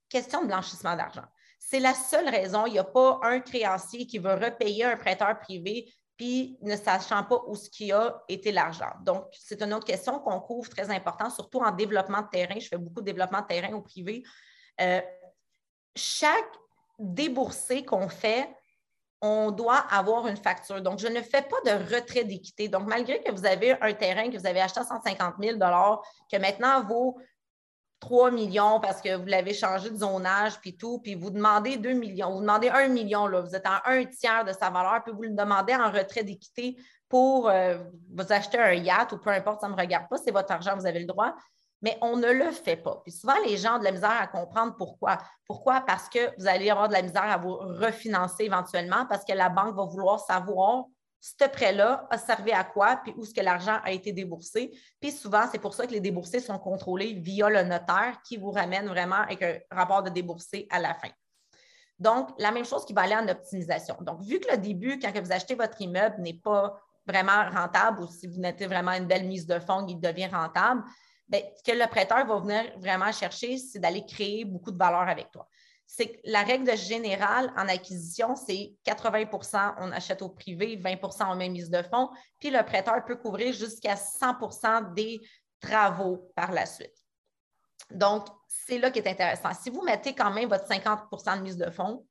Question 0.09 0.43
de 0.43 0.47
blanchissement 0.47 0.97
d'argent. 0.97 1.25
C'est 1.59 1.81
la 1.81 1.95
seule 1.95 2.29
raison. 2.29 2.67
Il 2.67 2.73
n'y 2.73 2.79
a 2.79 2.85
pas 2.85 3.21
un 3.23 3.41
créancier 3.41 4.07
qui 4.07 4.19
veut 4.19 4.35
repayer 4.35 4.85
un 4.85 4.97
prêteur 4.97 5.39
privé 5.39 5.93
puis 6.19 6.59
ne 6.63 6.75
sachant 6.77 7.23
pas 7.23 7.41
où 7.47 7.55
ce 7.55 7.71
qui 7.71 7.93
a 7.93 8.23
été 8.29 8.51
l'argent. 8.51 8.91
Donc, 9.03 9.27
c'est 9.33 9.63
une 9.63 9.73
autre 9.73 9.87
question 9.87 10.19
qu'on 10.19 10.41
couvre 10.41 10.69
très 10.69 10.91
important, 10.91 11.31
surtout 11.31 11.61
en 11.61 11.71
développement 11.71 12.23
de 12.23 12.29
terrain. 12.29 12.59
Je 12.59 12.67
fais 12.67 12.77
beaucoup 12.77 13.01
de 13.01 13.07
développement 13.07 13.41
de 13.41 13.47
terrain 13.47 13.73
au 13.73 13.83
privé. 13.83 14.25
Euh, 14.81 15.01
chaque 15.95 16.53
déboursé 16.99 17.85
qu'on 17.85 18.09
fait, 18.09 18.53
on 19.21 19.51
doit 19.51 19.79
avoir 19.91 20.27
une 20.29 20.37
facture. 20.37 20.81
Donc, 20.81 20.99
je 20.99 21.09
ne 21.09 21.21
fais 21.21 21.43
pas 21.43 21.61
de 21.65 21.95
retrait 21.95 22.25
d'équité. 22.25 22.69
Donc, 22.69 22.87
malgré 22.87 23.21
que 23.21 23.33
vous 23.33 23.47
avez 23.47 23.77
un 23.81 23.93
terrain 23.93 24.31
que 24.31 24.39
vous 24.39 24.47
avez 24.47 24.61
acheté 24.61 24.81
à 24.81 24.85
150 24.85 25.35
000 25.41 25.59
que 25.59 26.37
maintenant 26.39 26.85
vaut 26.85 27.19
3 28.01 28.31
millions 28.31 28.79
parce 28.81 29.01
que 29.01 29.17
vous 29.17 29.27
l'avez 29.27 29.55
changé 29.55 29.91
de 29.91 29.97
zonage, 29.97 30.61
puis 30.61 30.77
tout, 30.77 31.01
puis 31.01 31.15
vous 31.15 31.31
demandez 31.31 31.77
2 31.77 31.93
millions, 31.95 32.33
vous 32.33 32.41
demandez 32.41 32.69
1 32.69 32.89
million, 32.89 33.27
là, 33.27 33.41
vous 33.41 33.57
êtes 33.57 33.67
en 33.67 33.79
un 33.85 34.05
tiers 34.05 34.45
de 34.45 34.53
sa 34.53 34.71
valeur, 34.71 35.03
puis 35.03 35.13
vous 35.13 35.23
le 35.23 35.31
demandez 35.31 35.75
en 35.75 35.91
retrait 35.91 36.23
d'équité 36.23 36.77
pour 37.09 37.49
euh, 37.49 37.79
vous 38.15 38.33
acheter 38.33 38.59
un 38.59 38.75
yacht 38.75 39.13
ou 39.13 39.19
peu 39.19 39.31
importe, 39.31 39.63
ça 39.63 39.69
ne 39.69 39.73
me 39.73 39.81
regarde 39.81 40.09
pas, 40.09 40.17
c'est 40.19 40.31
votre 40.31 40.53
argent, 40.53 40.77
vous 40.77 40.87
avez 40.87 41.01
le 41.01 41.07
droit 41.07 41.35
mais 41.83 41.97
on 42.01 42.17
ne 42.17 42.31
le 42.31 42.51
fait 42.51 42.77
pas. 42.77 43.01
Puis 43.05 43.13
souvent, 43.13 43.37
les 43.47 43.57
gens 43.57 43.77
ont 43.77 43.79
de 43.79 43.85
la 43.85 43.93
misère 43.93 44.17
à 44.21 44.27
comprendre 44.27 44.75
pourquoi. 44.77 45.19
Pourquoi? 45.47 45.81
Parce 45.83 46.09
que 46.09 46.19
vous 46.39 46.47
allez 46.47 46.71
avoir 46.71 46.89
de 46.89 46.93
la 46.93 47.03
misère 47.03 47.25
à 47.25 47.37
vous 47.37 47.57
refinancer 47.57 48.45
éventuellement 48.45 49.07
parce 49.07 49.25
que 49.25 49.33
la 49.33 49.49
banque 49.49 49.77
va 49.77 49.85
vouloir 49.85 50.21
savoir 50.21 50.85
ce 51.21 51.49
prêt-là 51.49 52.07
a 52.11 52.19
servi 52.19 52.53
à 52.53 52.65
quoi, 52.65 53.01
puis 53.03 53.13
où 53.17 53.25
est-ce 53.25 53.35
que 53.35 53.41
l'argent 53.41 53.79
a 53.83 53.91
été 53.91 54.13
déboursé. 54.13 54.71
Puis 55.01 55.11
souvent, 55.11 55.43
c'est 55.51 55.59
pour 55.59 55.75
ça 55.75 55.87
que 55.87 55.93
les 55.93 56.01
déboursés 56.01 56.41
sont 56.41 56.59
contrôlés 56.59 57.15
via 57.15 57.49
le 57.49 57.63
notaire 57.65 58.21
qui 58.25 58.37
vous 58.37 58.51
ramène 58.51 58.87
vraiment 58.87 59.17
avec 59.17 59.43
un 59.43 59.59
rapport 59.71 60.03
de 60.03 60.11
déboursé 60.11 60.69
à 60.71 60.79
la 60.79 60.95
fin. 60.95 61.11
Donc, 61.99 62.31
la 62.39 62.53
même 62.53 62.65
chose 62.65 62.85
qui 62.85 62.93
va 62.93 63.03
aller 63.03 63.17
en 63.17 63.27
optimisation. 63.27 63.97
Donc, 64.01 64.23
vu 64.23 64.39
que 64.39 64.51
le 64.53 64.59
début, 64.59 65.01
quand 65.01 65.11
vous 65.21 65.33
achetez 65.33 65.57
votre 65.57 65.81
immeuble, 65.83 66.21
n'est 66.21 66.39
pas 66.39 66.81
vraiment 67.05 67.51
rentable 67.51 68.03
ou 68.03 68.07
si 68.07 68.29
vous 68.29 68.41
mettez 68.41 68.67
vraiment 68.67 68.93
une 68.93 69.07
belle 69.07 69.27
mise 69.27 69.47
de 69.47 69.59
fonds, 69.59 69.85
il 69.89 69.99
devient 69.99 70.29
rentable, 70.29 70.85
ben, 71.29 71.43
ce 71.57 71.63
que 71.63 71.77
le 71.77 71.87
prêteur 71.87 72.27
va 72.27 72.39
venir 72.39 72.73
vraiment 72.79 73.13
chercher, 73.13 73.59
c'est 73.59 73.79
d'aller 73.79 74.05
créer 74.07 74.45
beaucoup 74.45 74.71
de 74.71 74.79
valeur 74.79 75.09
avec 75.09 75.31
toi. 75.31 75.47
C'est 75.87 76.21
la 76.25 76.43
règle 76.43 76.77
générale 76.77 77.53
en 77.57 77.67
acquisition, 77.69 78.37
c'est 78.37 78.75
80% 78.85 79.75
on 79.79 79.91
achète 79.93 80.21
au 80.23 80.29
privé, 80.29 80.77
20% 80.77 81.33
on 81.33 81.37
met 81.37 81.49
mise 81.49 81.71
de 81.71 81.83
fonds, 81.83 82.11
puis 82.39 82.51
le 82.51 82.63
prêteur 82.63 83.05
peut 83.07 83.17
couvrir 83.17 83.53
jusqu'à 83.53 83.95
100% 83.95 84.93
des 84.95 85.21
travaux 85.61 86.31
par 86.37 86.53
la 86.53 86.67
suite. 86.67 86.95
Donc, 87.91 88.27
c'est 88.47 88.79
là 88.79 88.91
qui 88.91 88.99
est 88.99 89.09
intéressant. 89.09 89.55
Si 89.55 89.71
vous 89.71 89.83
mettez 89.83 90.15
quand 90.15 90.31
même 90.31 90.49
votre 90.49 90.69
50% 90.69 91.39
de 91.39 91.43
mise 91.43 91.57
de 91.57 91.71
fonds, 91.71 92.07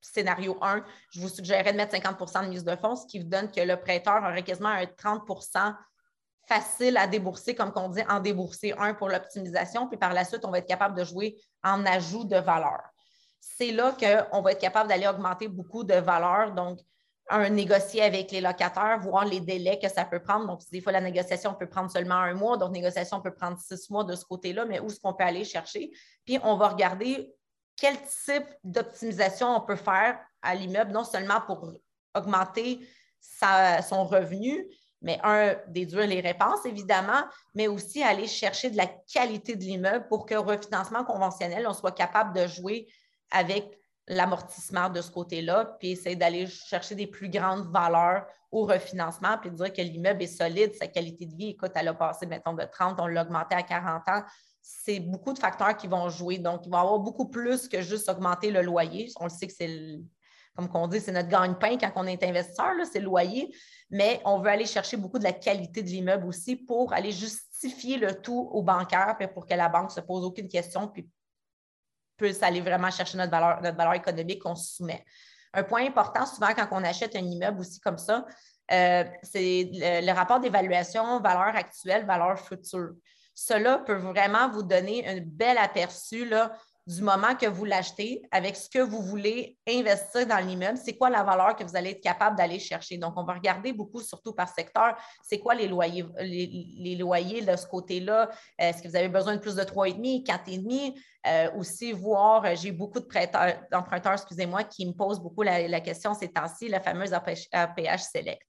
scénario 0.00 0.58
1, 0.60 0.84
je 1.10 1.20
vous 1.20 1.28
suggérerais 1.28 1.72
de 1.72 1.78
mettre 1.78 1.96
50% 1.96 2.44
de 2.44 2.48
mise 2.48 2.64
de 2.64 2.76
fonds, 2.76 2.96
ce 2.96 3.06
qui 3.06 3.18
vous 3.18 3.28
donne 3.28 3.50
que 3.50 3.60
le 3.60 3.80
prêteur 3.80 4.22
aurait 4.22 4.44
quasiment 4.44 4.68
un 4.68 4.86
30 4.86 5.26
facile 6.46 6.96
à 6.96 7.06
débourser, 7.06 7.54
comme 7.54 7.72
on 7.76 7.88
dit, 7.88 8.02
en 8.08 8.20
débourser 8.20 8.72
un 8.78 8.94
pour 8.94 9.08
l'optimisation, 9.08 9.88
puis 9.88 9.98
par 9.98 10.12
la 10.12 10.24
suite, 10.24 10.44
on 10.44 10.50
va 10.50 10.58
être 10.58 10.68
capable 10.68 10.96
de 10.96 11.04
jouer 11.04 11.36
en 11.64 11.84
ajout 11.84 12.24
de 12.24 12.36
valeur. 12.36 12.80
C'est 13.40 13.72
là 13.72 13.92
qu'on 13.92 14.42
va 14.42 14.52
être 14.52 14.60
capable 14.60 14.88
d'aller 14.88 15.06
augmenter 15.06 15.48
beaucoup 15.48 15.84
de 15.84 15.94
valeur. 15.94 16.52
Donc, 16.52 16.78
un 17.28 17.48
négocier 17.48 18.02
avec 18.02 18.30
les 18.30 18.40
locataires, 18.40 19.00
voir 19.00 19.24
les 19.24 19.40
délais 19.40 19.78
que 19.80 19.88
ça 19.88 20.04
peut 20.04 20.20
prendre. 20.20 20.46
Donc, 20.46 20.60
des 20.70 20.80
fois, 20.80 20.92
la 20.92 21.00
négociation 21.00 21.54
peut 21.54 21.68
prendre 21.68 21.90
seulement 21.90 22.14
un 22.14 22.34
mois, 22.34 22.56
d'autres 22.56 22.72
négociations 22.72 23.20
peut 23.20 23.34
prendre 23.34 23.58
six 23.58 23.90
mois 23.90 24.04
de 24.04 24.14
ce 24.14 24.24
côté-là, 24.24 24.64
mais 24.64 24.78
où 24.78 24.86
est-ce 24.86 25.00
qu'on 25.00 25.14
peut 25.14 25.24
aller 25.24 25.44
chercher? 25.44 25.90
Puis, 26.24 26.38
on 26.44 26.56
va 26.56 26.68
regarder 26.68 27.34
quel 27.76 27.96
type 28.02 28.46
d'optimisation 28.62 29.56
on 29.56 29.60
peut 29.60 29.76
faire 29.76 30.18
à 30.42 30.54
l'immeuble, 30.54 30.92
non 30.92 31.04
seulement 31.04 31.40
pour 31.40 31.72
augmenter 32.14 32.86
son 33.20 34.04
revenu, 34.04 34.66
mais 35.02 35.18
un, 35.22 35.54
déduire 35.68 36.06
les 36.06 36.20
réponses, 36.20 36.64
évidemment, 36.64 37.24
mais 37.54 37.68
aussi 37.68 38.02
aller 38.02 38.26
chercher 38.26 38.70
de 38.70 38.76
la 38.76 38.86
qualité 38.86 39.56
de 39.56 39.62
l'immeuble 39.62 40.06
pour 40.08 40.26
qu'au 40.26 40.42
refinancement 40.42 41.04
conventionnel, 41.04 41.66
on 41.66 41.74
soit 41.74 41.92
capable 41.92 42.34
de 42.34 42.46
jouer 42.46 42.88
avec 43.30 43.78
l'amortissement 44.08 44.88
de 44.88 45.00
ce 45.00 45.10
côté-là, 45.10 45.76
puis 45.78 45.90
essayer 45.90 46.16
d'aller 46.16 46.46
chercher 46.46 46.94
des 46.94 47.06
plus 47.06 47.28
grandes 47.28 47.70
valeurs 47.72 48.26
au 48.52 48.64
refinancement, 48.64 49.36
puis 49.38 49.50
dire 49.50 49.72
que 49.72 49.82
l'immeuble 49.82 50.22
est 50.22 50.28
solide, 50.28 50.74
sa 50.74 50.86
qualité 50.86 51.26
de 51.26 51.34
vie, 51.34 51.50
écoute, 51.50 51.72
elle 51.74 51.88
a 51.88 51.94
passé, 51.94 52.26
mettons, 52.26 52.54
de 52.54 52.64
30, 52.64 53.00
on 53.00 53.06
l'a 53.06 53.22
augmenté 53.22 53.54
à 53.56 53.62
40 53.62 54.08
ans. 54.08 54.22
C'est 54.62 55.00
beaucoup 55.00 55.32
de 55.32 55.38
facteurs 55.38 55.76
qui 55.76 55.88
vont 55.88 56.08
jouer. 56.08 56.38
Donc, 56.38 56.62
il 56.64 56.70
va 56.70 56.78
y 56.78 56.80
avoir 56.80 56.98
beaucoup 57.00 57.28
plus 57.28 57.68
que 57.68 57.82
juste 57.82 58.08
augmenter 58.08 58.50
le 58.50 58.62
loyer. 58.62 59.10
On 59.20 59.24
le 59.24 59.30
sait 59.30 59.46
que 59.46 59.52
c'est 59.52 60.00
comme 60.56 60.68
on 60.74 60.88
dit, 60.88 61.00
c'est 61.00 61.12
notre 61.12 61.28
gagne-pain 61.28 61.76
quand 61.78 61.92
on 61.96 62.06
est 62.06 62.22
investisseur, 62.22 62.72
c'est 62.90 62.98
le 62.98 63.04
loyer, 63.04 63.54
mais 63.90 64.20
on 64.24 64.40
veut 64.40 64.48
aller 64.48 64.66
chercher 64.66 64.96
beaucoup 64.96 65.18
de 65.18 65.24
la 65.24 65.32
qualité 65.32 65.82
de 65.82 65.88
l'immeuble 65.88 66.26
aussi 66.26 66.56
pour 66.56 66.92
aller 66.92 67.12
justifier 67.12 67.98
le 67.98 68.20
tout 68.20 68.48
au 68.52 68.62
bancaire, 68.62 69.16
pour 69.34 69.46
que 69.46 69.54
la 69.54 69.68
banque 69.68 69.90
ne 69.90 69.94
se 69.94 70.00
pose 70.00 70.24
aucune 70.24 70.48
question, 70.48 70.88
puis 70.88 71.08
puisse 72.16 72.42
aller 72.42 72.62
vraiment 72.62 72.90
chercher 72.90 73.18
notre 73.18 73.30
valeur, 73.30 73.60
notre 73.60 73.76
valeur 73.76 73.94
économique 73.94 74.42
qu'on 74.42 74.54
soumet. 74.54 75.04
Un 75.52 75.62
point 75.62 75.86
important, 75.86 76.24
souvent, 76.26 76.52
quand 76.54 76.68
on 76.70 76.82
achète 76.82 77.14
un 77.14 77.24
immeuble 77.24 77.60
aussi 77.60 77.78
comme 77.80 77.98
ça, 77.98 78.24
euh, 78.72 79.04
c'est 79.22 79.70
le, 79.72 80.06
le, 80.06 80.12
rapport 80.12 80.40
d'évaluation 80.40 81.20
valeur 81.20 81.54
actuelle, 81.54 82.04
valeur 82.04 82.40
future. 82.40 82.90
Cela 83.34 83.78
peut 83.78 83.96
vraiment 83.96 84.48
vous 84.48 84.62
donner 84.62 85.06
un 85.06 85.20
bel 85.22 85.58
aperçu 85.58 86.26
là, 86.26 86.56
du 86.86 87.02
moment 87.02 87.34
que 87.34 87.46
vous 87.46 87.64
l'achetez 87.64 88.22
avec 88.30 88.54
ce 88.54 88.70
que 88.70 88.78
vous 88.78 89.02
voulez 89.02 89.58
investir 89.68 90.24
dans 90.26 90.38
l'immeuble, 90.38 90.78
c'est 90.78 90.96
quoi 90.96 91.10
la 91.10 91.24
valeur 91.24 91.56
que 91.56 91.64
vous 91.64 91.74
allez 91.74 91.90
être 91.90 92.00
capable 92.00 92.36
d'aller 92.36 92.60
chercher? 92.60 92.96
Donc, 92.96 93.14
on 93.16 93.24
va 93.24 93.34
regarder 93.34 93.72
beaucoup, 93.72 94.00
surtout 94.00 94.32
par 94.32 94.48
secteur, 94.48 94.96
c'est 95.22 95.40
quoi 95.40 95.56
les 95.56 95.66
loyers, 95.66 96.06
les, 96.20 96.94
loyers 96.96 97.42
de 97.42 97.56
ce 97.56 97.66
côté-là? 97.66 98.30
Est-ce 98.56 98.82
que 98.82 98.88
vous 98.88 98.96
avez 98.96 99.08
besoin 99.08 99.34
de 99.34 99.40
plus 99.40 99.56
de 99.56 99.62
3,5, 99.62 100.24
4,5? 100.24 100.94
Euh, 101.26 101.50
aussi, 101.58 101.90
voir, 101.90 102.44
euh, 102.44 102.54
j'ai 102.54 102.70
beaucoup 102.70 103.00
de 103.00 103.06
d'emprunteurs, 103.72 104.12
excusez-moi, 104.12 104.62
qui 104.62 104.86
me 104.86 104.92
posent 104.92 105.18
beaucoup 105.18 105.42
la, 105.42 105.66
la 105.66 105.80
question 105.80 106.14
ces 106.14 106.28
temps-ci, 106.28 106.68
la 106.68 106.78
fameuse 106.78 107.12
APH 107.12 107.98
Select. 107.98 108.46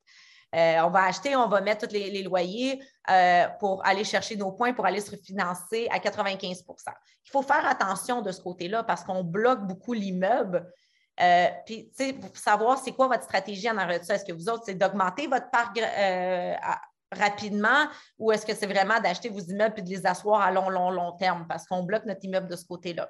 Euh, 0.55 0.79
on 0.81 0.89
va 0.89 1.03
acheter, 1.03 1.35
on 1.35 1.47
va 1.47 1.59
mettre 1.61 1.87
tous 1.87 1.93
les, 1.93 2.23
loyers 2.23 2.81
euh, 3.09 3.47
pour 3.59 3.85
aller 3.85 4.03
chercher 4.03 4.37
nos 4.37 4.51
points, 4.51 4.73
pour 4.73 4.85
aller 4.85 5.01
se 5.01 5.11
refinancer 5.11 5.87
à 5.91 5.99
95% 5.99 6.63
Il 7.25 7.31
faut 7.31 7.41
faire 7.41 7.65
attention 7.65 8.21
de 8.21 8.31
ce 8.31 8.41
côté-là 8.41 8.83
parce 8.83 9.03
qu'on 9.03 9.23
bloque 9.23 9.67
beaucoup 9.67 9.93
l'immeuble. 9.93 10.65
Euh, 11.19 11.47
puis, 11.65 11.91
pour 12.21 12.37
savoir 12.37 12.77
c'est 12.77 12.93
quoi 12.93 13.07
votre 13.07 13.23
stratégie 13.23 13.69
en 13.69 13.77
arrière 13.77 13.99
de 13.99 14.05
ça. 14.05 14.15
Est-ce 14.15 14.25
que 14.25 14.33
vous 14.33 14.47
autres, 14.47 14.63
c'est 14.65 14.75
d'augmenter 14.75 15.27
votre 15.27 15.49
parc 15.49 15.79
rapidement 17.11 17.87
ou 18.19 18.31
est-ce 18.31 18.45
que 18.45 18.53
c'est 18.53 18.67
vraiment 18.67 18.99
d'acheter 18.99 19.29
vos 19.29 19.39
immeubles 19.39 19.75
et 19.77 19.81
de 19.81 19.89
les 19.89 20.05
asseoir 20.05 20.41
à 20.41 20.51
long, 20.51 20.69
long, 20.69 20.91
long 20.91 21.13
terme 21.13 21.45
parce 21.47 21.65
qu'on 21.65 21.83
bloque 21.83 22.05
notre 22.05 22.23
immeuble 22.23 22.47
de 22.47 22.55
ce 22.55 22.65
côté-là? 22.65 23.09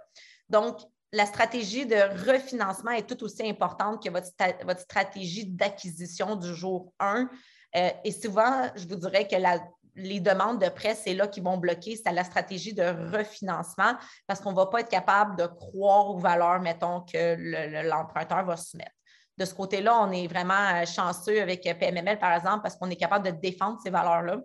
Donc, 0.49 0.79
la 1.11 1.25
stratégie 1.25 1.85
de 1.85 1.95
refinancement 2.29 2.91
est 2.91 3.07
tout 3.07 3.23
aussi 3.23 3.47
importante 3.47 4.03
que 4.03 4.09
votre, 4.09 4.79
stratégie 4.79 5.45
d'acquisition 5.45 6.35
du 6.35 6.53
jour 6.53 6.93
1. 6.99 7.29
Euh, 7.75 7.89
et 8.03 8.11
souvent, 8.11 8.69
je 8.75 8.87
vous 8.87 8.95
dirais 8.95 9.27
que 9.27 9.35
les 9.95 10.19
demandes 10.19 10.61
de 10.61 10.69
prêt, 10.69 10.95
c'est 10.95 11.13
là 11.13 11.27
qui 11.27 11.39
vont 11.39 11.57
bloquer, 11.57 11.95
c'est 11.95 12.11
la 12.11 12.23
stratégie 12.23 12.73
de 12.73 12.83
refinancement 13.15 13.93
parce 14.27 14.39
qu'on 14.41 14.51
ne 14.51 14.55
va 14.55 14.67
pas 14.67 14.81
être 14.81 14.89
capable 14.89 15.37
de 15.37 15.47
croire 15.47 16.09
aux 16.09 16.19
valeurs, 16.19 16.59
mettons, 16.59 17.01
que 17.01 17.87
l'emprunteur 17.87 18.45
va 18.45 18.57
soumettre. 18.57 18.91
De 19.37 19.45
ce 19.45 19.53
côté-là, 19.53 19.99
on 20.01 20.11
est 20.11 20.27
vraiment 20.27 20.53
euh, 20.53 20.85
chanceux 20.85 21.41
avec 21.41 21.61
PMML, 21.61 22.17
par 22.17 22.33
exemple, 22.33 22.61
parce 22.63 22.75
qu'on 22.75 22.89
est 22.89 22.95
capable 22.95 23.25
de 23.25 23.31
défendre 23.31 23.79
ces 23.83 23.91
valeurs-là. 23.91 24.39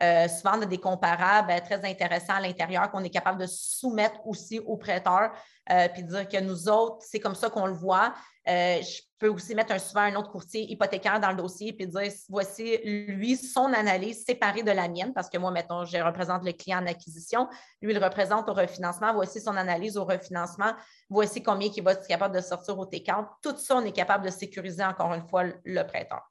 Euh, 0.00 0.26
souvent, 0.26 0.58
on 0.58 0.62
a 0.62 0.66
des 0.66 0.78
comparables 0.78 1.50
euh, 1.50 1.60
très 1.60 1.84
intéressants 1.84 2.34
à 2.34 2.40
l'intérieur 2.40 2.90
qu'on 2.90 3.04
est 3.04 3.10
capable 3.10 3.40
de 3.40 3.46
soumettre 3.46 4.26
aussi 4.26 4.58
aux 4.60 4.76
prêteurs, 4.76 5.32
euh, 5.70 5.88
puis 5.88 6.02
dire 6.02 6.26
que 6.26 6.40
nous 6.40 6.68
autres, 6.68 7.04
c'est 7.06 7.20
comme 7.20 7.34
ça 7.34 7.50
qu'on 7.50 7.66
le 7.66 7.74
voit. 7.74 8.14
je 8.46 9.02
peux 9.18 9.28
aussi 9.28 9.54
mettre 9.54 9.72
un, 9.72 9.78
souvent 9.78 10.00
un 10.00 10.16
autre 10.16 10.30
courtier 10.30 10.62
hypothécaire 10.72 11.20
dans 11.20 11.30
le 11.30 11.36
dossier 11.36 11.72
puis 11.72 11.86
dire 11.86 12.10
voici 12.28 12.78
lui 12.84 13.36
son 13.36 13.72
analyse 13.72 14.24
séparée 14.24 14.64
de 14.64 14.72
la 14.72 14.88
mienne 14.88 15.12
parce 15.12 15.28
que 15.28 15.38
moi, 15.38 15.52
mettons, 15.52 15.84
je 15.84 15.98
représente 15.98 16.44
le 16.44 16.52
client 16.52 16.82
en 16.82 16.86
acquisition, 16.86 17.48
lui, 17.80 17.92
il 17.92 18.02
représente 18.02 18.48
au 18.48 18.54
refinancement, 18.54 19.12
voici 19.14 19.40
son 19.40 19.56
analyse 19.56 19.96
au 19.96 20.04
refinancement, 20.04 20.72
voici 21.08 21.42
combien 21.42 21.68
il 21.68 21.82
va 21.84 21.92
être 21.92 22.08
capable 22.08 22.34
de 22.34 22.40
sortir 22.40 22.76
au 22.78 22.86
T40. 22.86 23.26
Tout 23.42 23.56
ça, 23.56 23.76
on 23.76 23.84
est 23.84 23.92
capable 23.92 24.24
de 24.24 24.30
sécuriser 24.30 24.84
encore 24.84 25.12
une 25.12 25.28
fois 25.28 25.44
le 25.44 25.82
prêteur. 25.84 26.22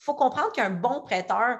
Il 0.00 0.04
faut 0.04 0.14
comprendre 0.14 0.50
qu'un 0.52 0.70
bon 0.70 1.02
prêteur, 1.02 1.58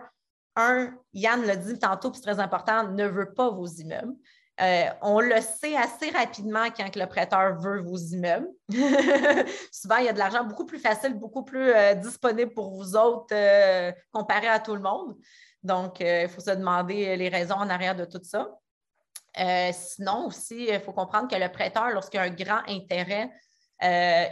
un, 0.56 0.92
Yann 1.12 1.44
l'a 1.44 1.56
dit 1.56 1.78
tantôt, 1.78 2.12
c'est 2.14 2.22
très 2.22 2.40
important, 2.40 2.88
ne 2.88 3.06
veut 3.06 3.32
pas 3.32 3.50
vos 3.50 3.66
immeubles. 3.66 4.14
Euh, 4.60 4.84
on 5.00 5.20
le 5.20 5.40
sait 5.40 5.74
assez 5.76 6.10
rapidement 6.10 6.66
quand 6.76 6.94
le 6.94 7.06
prêteur 7.06 7.58
veut 7.58 7.80
vos 7.80 7.96
immeubles. 7.96 8.48
Souvent, 9.72 9.96
il 9.96 10.04
y 10.04 10.08
a 10.08 10.12
de 10.12 10.18
l'argent 10.18 10.44
beaucoup 10.44 10.66
plus 10.66 10.78
facile, 10.78 11.14
beaucoup 11.14 11.44
plus 11.44 11.70
euh, 11.70 11.94
disponible 11.94 12.52
pour 12.52 12.70
vous 12.70 12.94
autres 12.94 13.32
euh, 13.32 13.90
comparé 14.12 14.48
à 14.48 14.60
tout 14.60 14.74
le 14.74 14.82
monde. 14.82 15.16
Donc, 15.62 16.00
il 16.00 16.28
faut 16.28 16.40
se 16.40 16.50
demander 16.50 17.16
les 17.16 17.28
raisons 17.28 17.56
en 17.56 17.68
arrière 17.68 17.94
de 17.94 18.06
tout 18.06 18.22
ça. 18.22 18.48
sinon, 19.72 20.26
aussi, 20.26 20.68
il 20.70 20.80
faut 20.80 20.92
comprendre 20.92 21.28
que 21.28 21.36
le 21.36 21.50
prêteur, 21.52 21.90
lorsqu'il 21.90 22.18
a 22.18 22.22
un 22.22 22.30
grand 22.30 22.62
intérêt, 22.66 23.30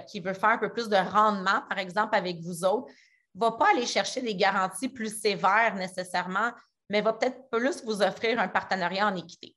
qui 0.08 0.20
veut 0.20 0.32
faire 0.32 0.50
un 0.50 0.58
peu 0.58 0.72
plus 0.72 0.88
de 0.88 0.96
rendement, 0.96 1.62
par 1.68 1.78
exemple, 1.78 2.16
avec 2.16 2.40
vous 2.40 2.64
autres, 2.64 2.90
va 3.38 3.52
pas 3.52 3.70
aller 3.70 3.86
chercher 3.86 4.20
des 4.20 4.34
garanties 4.34 4.88
plus 4.88 5.20
sévères 5.20 5.74
nécessairement, 5.76 6.50
mais 6.90 7.00
va 7.00 7.12
peut-être 7.12 7.48
plus 7.50 7.84
vous 7.84 8.02
offrir 8.02 8.40
un 8.40 8.48
partenariat 8.48 9.06
en 9.06 9.16
équité. 9.16 9.54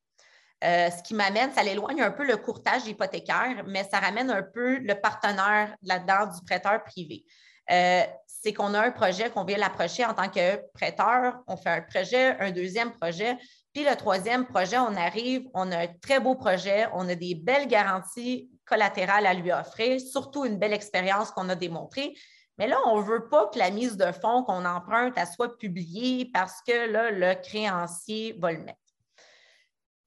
Euh, 0.63 0.89
ce 0.91 1.01
qui 1.01 1.15
m'amène, 1.15 1.51
ça 1.53 1.63
l'éloigne 1.63 2.01
un 2.01 2.11
peu 2.11 2.23
le 2.25 2.37
courtage 2.37 2.85
hypothécaire, 2.85 3.63
mais 3.65 3.83
ça 3.83 3.99
ramène 3.99 4.29
un 4.29 4.43
peu 4.43 4.77
le 4.77 4.93
partenaire 4.93 5.75
là-dedans 5.81 6.27
du 6.27 6.41
prêteur 6.45 6.83
privé. 6.83 7.25
Euh, 7.71 8.03
c'est 8.27 8.53
qu'on 8.53 8.73
a 8.73 8.81
un 8.81 8.91
projet 8.91 9.29
qu'on 9.29 9.43
vient 9.43 9.57
l'approcher 9.57 10.05
en 10.05 10.13
tant 10.13 10.29
que 10.29 10.57
prêteur, 10.73 11.39
on 11.47 11.57
fait 11.57 11.69
un 11.69 11.81
projet, 11.81 12.37
un 12.39 12.51
deuxième 12.51 12.91
projet, 12.91 13.37
puis 13.73 13.83
le 13.83 13.95
troisième 13.95 14.45
projet, 14.45 14.77
on 14.77 14.95
arrive, 14.95 15.47
on 15.53 15.71
a 15.71 15.83
un 15.83 15.87
très 15.87 16.19
beau 16.19 16.35
projet, 16.35 16.87
on 16.93 17.07
a 17.07 17.15
des 17.15 17.35
belles 17.35 17.67
garanties 17.67 18.49
collatérales 18.65 19.25
à 19.25 19.33
lui 19.33 19.51
offrir, 19.51 19.99
surtout 19.99 20.45
une 20.45 20.57
belle 20.57 20.73
expérience 20.73 21.31
qu'on 21.31 21.49
a 21.49 21.55
démontrée. 21.55 22.13
Mais 22.57 22.67
là, 22.67 22.77
on 22.85 22.99
ne 22.99 23.03
veut 23.03 23.27
pas 23.27 23.47
que 23.47 23.57
la 23.57 23.71
mise 23.71 23.97
de 23.97 24.11
fonds 24.11 24.43
qu'on 24.43 24.65
emprunte 24.65 25.17
soit 25.33 25.57
publiée 25.57 26.29
parce 26.33 26.61
que 26.61 26.91
là, 26.91 27.11
le 27.11 27.35
créancier 27.41 28.37
va 28.39 28.51
le 28.51 28.59
mettre. 28.59 28.77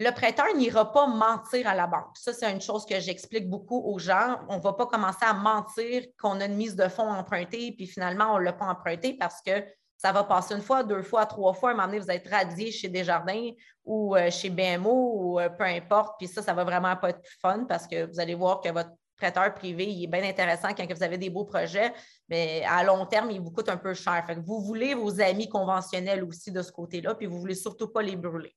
Le 0.01 0.11
prêteur 0.11 0.47
n'ira 0.57 0.91
pas 0.93 1.07
mentir 1.07 1.69
à 1.69 1.75
la 1.75 1.87
banque. 1.87 2.17
Ça, 2.17 2.33
c'est 2.33 2.51
une 2.51 2.61
chose 2.61 2.85
que 2.85 2.99
j'explique 2.99 3.49
beaucoup 3.49 3.81
aux 3.81 3.99
gens. 3.99 4.41
On 4.49 4.57
ne 4.57 4.63
va 4.63 4.73
pas 4.73 4.87
commencer 4.87 5.25
à 5.25 5.33
mentir 5.33 6.03
qu'on 6.21 6.41
a 6.41 6.47
une 6.47 6.57
mise 6.57 6.75
de 6.75 6.89
fonds 6.89 7.13
empruntée, 7.13 7.73
puis 7.77 7.87
finalement, 7.87 8.35
on 8.35 8.39
ne 8.39 8.45
l'a 8.45 8.53
pas 8.53 8.67
emprunté 8.67 9.17
parce 9.17 9.41
que 9.41 9.65
ça 9.97 10.13
va 10.13 10.25
passer 10.25 10.55
une 10.55 10.63
fois, 10.63 10.83
deux 10.83 11.03
fois, 11.03 11.27
trois 11.27 11.55
fois. 11.55 11.71
À 11.71 11.73
un 11.73 11.77
moment 11.77 11.87
donné, 11.87 12.01
vous 12.01 12.11
êtes 12.11 12.29
radié 12.29 12.73
chez 12.73 12.89
Desjardins 12.89 13.51
ou 13.85 14.17
euh, 14.17 14.31
chez 14.31 14.51
BMO 14.51 15.13
ou 15.15 15.41
euh, 15.41 15.49
peu 15.49 15.65
importe. 15.65 16.17
Puis 16.19 16.29
ça, 16.29 16.43
ça 16.43 16.53
ne 16.53 16.57
va 16.57 16.65
vraiment 16.65 16.97
pas 16.97 17.11
être 17.11 17.23
fun 17.41 17.65
parce 17.65 17.87
que 17.87 18.05
vous 18.05 18.21
allez 18.21 18.35
voir 18.35 18.61
que 18.61 18.71
votre 18.71 18.91
prêteur 19.25 19.55
privé, 19.55 19.87
il 19.87 20.05
est 20.05 20.07
bien 20.07 20.23
intéressant 20.23 20.69
quand 20.75 20.87
vous 20.93 21.03
avez 21.03 21.17
des 21.17 21.31
beaux 21.31 21.45
projets, 21.47 21.95
mais 22.29 22.63
à 22.69 22.85
long 22.85 23.07
terme, 23.07 23.31
il 23.31 23.41
vous 23.41 23.51
coûte 23.51 23.71
un 23.71 23.79
peu 23.79 23.95
cher. 23.95 24.23
vous 24.45 24.61
voulez 24.61 24.95
vos 24.95 25.19
amis 25.19 25.49
conventionnels 25.49 26.23
aussi 26.25 26.53
de 26.53 26.61
ce 26.61 26.71
côté-là, 26.71 27.15
puis 27.15 27.27
vous 27.27 27.37
ne 27.37 27.41
voulez 27.41 27.55
surtout 27.55 27.89
pas 27.89 28.03
les 28.03 28.17
brûler. 28.17 28.55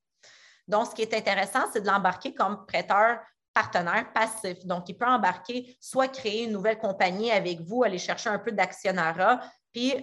Donc, 0.67 0.87
ce 0.87 0.95
qui 0.95 1.03
est 1.03 1.13
intéressant, 1.13 1.61
c'est 1.71 1.79
de 1.79 1.87
l'embarquer 1.87 2.33
comme 2.33 2.65
prêteur 2.65 3.19
partenaire 3.53 4.11
passif. 4.11 4.65
Donc, 4.65 4.89
il 4.89 4.97
peut 4.97 5.05
embarquer, 5.05 5.77
soit 5.79 6.09
créer 6.09 6.43
une 6.43 6.51
nouvelle 6.51 6.79
compagnie 6.79 7.31
avec 7.31 7.61
vous, 7.61 7.83
aller 7.83 7.97
chercher 7.97 8.29
un 8.29 8.39
peu 8.39 8.51
d'actionnariat, 8.51 9.39
puis 9.71 9.93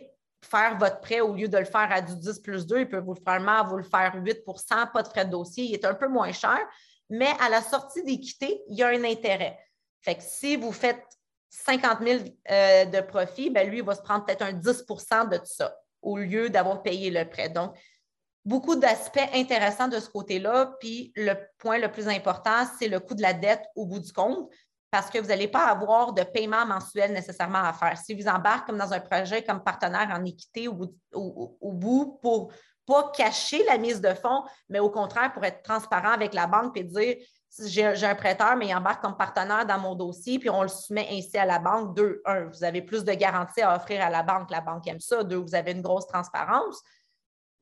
faire 0.42 0.78
votre 0.78 1.00
prêt 1.00 1.20
au 1.20 1.34
lieu 1.34 1.48
de 1.48 1.58
le 1.58 1.66
faire 1.66 1.92
à 1.92 2.00
du 2.00 2.16
10 2.16 2.38
plus 2.40 2.66
2, 2.66 2.80
il 2.80 2.88
peut 2.88 3.00
vous, 3.00 3.14
vous 3.14 3.76
le 3.76 3.82
faire 3.82 4.16
8% 4.16 4.92
pas 4.92 5.02
de 5.02 5.08
frais 5.08 5.26
de 5.26 5.30
dossier, 5.30 5.64
il 5.64 5.74
est 5.74 5.84
un 5.84 5.94
peu 5.94 6.08
moins 6.08 6.32
cher, 6.32 6.58
mais 7.10 7.32
à 7.38 7.50
la 7.50 7.60
sortie 7.60 8.02
d'équité, 8.02 8.62
il 8.70 8.78
y 8.78 8.82
a 8.82 8.88
un 8.88 9.04
intérêt. 9.04 9.58
Fait 10.04 10.16
que 10.16 10.22
si 10.22 10.56
vous 10.56 10.72
faites 10.72 11.02
50 11.48 11.98
000 12.02 12.24
euh, 12.50 12.84
de 12.84 13.00
profit, 13.00 13.48
ben 13.48 13.68
lui, 13.68 13.78
il 13.78 13.84
va 13.84 13.94
se 13.94 14.02
prendre 14.02 14.24
peut-être 14.24 14.42
un 14.42 14.52
10% 14.52 15.30
de 15.30 15.40
ça 15.44 15.74
au 16.02 16.18
lieu 16.18 16.50
d'avoir 16.50 16.82
payé 16.82 17.10
le 17.10 17.28
prêt. 17.28 17.48
Donc, 17.48 17.74
beaucoup 18.44 18.76
d'aspects 18.76 19.30
intéressants 19.32 19.88
de 19.88 19.98
ce 19.98 20.10
côté-là. 20.10 20.74
Puis 20.78 21.12
le 21.16 21.34
point 21.58 21.78
le 21.78 21.90
plus 21.90 22.08
important, 22.08 22.66
c'est 22.78 22.88
le 22.88 23.00
coût 23.00 23.14
de 23.14 23.22
la 23.22 23.32
dette 23.32 23.64
au 23.74 23.86
bout 23.86 24.00
du 24.00 24.12
compte 24.12 24.50
parce 24.90 25.10
que 25.10 25.18
vous 25.18 25.28
n'allez 25.28 25.48
pas 25.48 25.64
avoir 25.64 26.12
de 26.12 26.22
paiement 26.22 26.66
mensuel 26.66 27.12
nécessairement 27.12 27.62
à 27.64 27.72
faire. 27.72 27.96
Si 27.96 28.14
vous 28.14 28.28
embarquez 28.28 28.66
comme 28.66 28.78
dans 28.78 28.92
un 28.92 29.00
projet 29.00 29.42
comme 29.42 29.64
partenaire 29.64 30.08
en 30.12 30.24
équité 30.24 30.68
au 30.68 30.74
bout, 30.74 30.94
au 31.12 31.72
bout 31.72 32.18
pour 32.22 32.52
pas 32.86 33.10
cacher 33.12 33.64
la 33.64 33.78
mise 33.78 34.00
de 34.00 34.12
fonds, 34.14 34.44
mais 34.68 34.78
au 34.78 34.90
contraire 34.90 35.32
pour 35.32 35.44
être 35.44 35.62
transparent 35.62 36.10
avec 36.10 36.34
la 36.34 36.46
banque 36.46 36.76
et 36.76 36.84
dire 36.84 37.16
j'ai 37.64 37.84
un 37.84 38.14
prêteur, 38.14 38.56
mais 38.56 38.68
il 38.68 38.74
embarque 38.74 39.02
comme 39.02 39.16
partenaire 39.16 39.64
dans 39.64 39.78
mon 39.78 39.94
dossier, 39.94 40.38
puis 40.38 40.50
on 40.50 40.62
le 40.62 40.68
soumet 40.68 41.06
ainsi 41.10 41.36
à 41.38 41.44
la 41.44 41.58
banque. 41.58 41.94
Deux, 41.94 42.20
un, 42.24 42.46
vous 42.46 42.64
avez 42.64 42.82
plus 42.82 43.04
de 43.04 43.12
garanties 43.12 43.62
à 43.62 43.76
offrir 43.76 44.04
à 44.04 44.10
la 44.10 44.22
banque, 44.22 44.50
la 44.50 44.60
banque 44.60 44.86
aime 44.88 45.00
ça. 45.00 45.22
Deux, 45.22 45.36
vous 45.36 45.54
avez 45.54 45.72
une 45.72 45.82
grosse 45.82 46.06
transparence. 46.06 46.82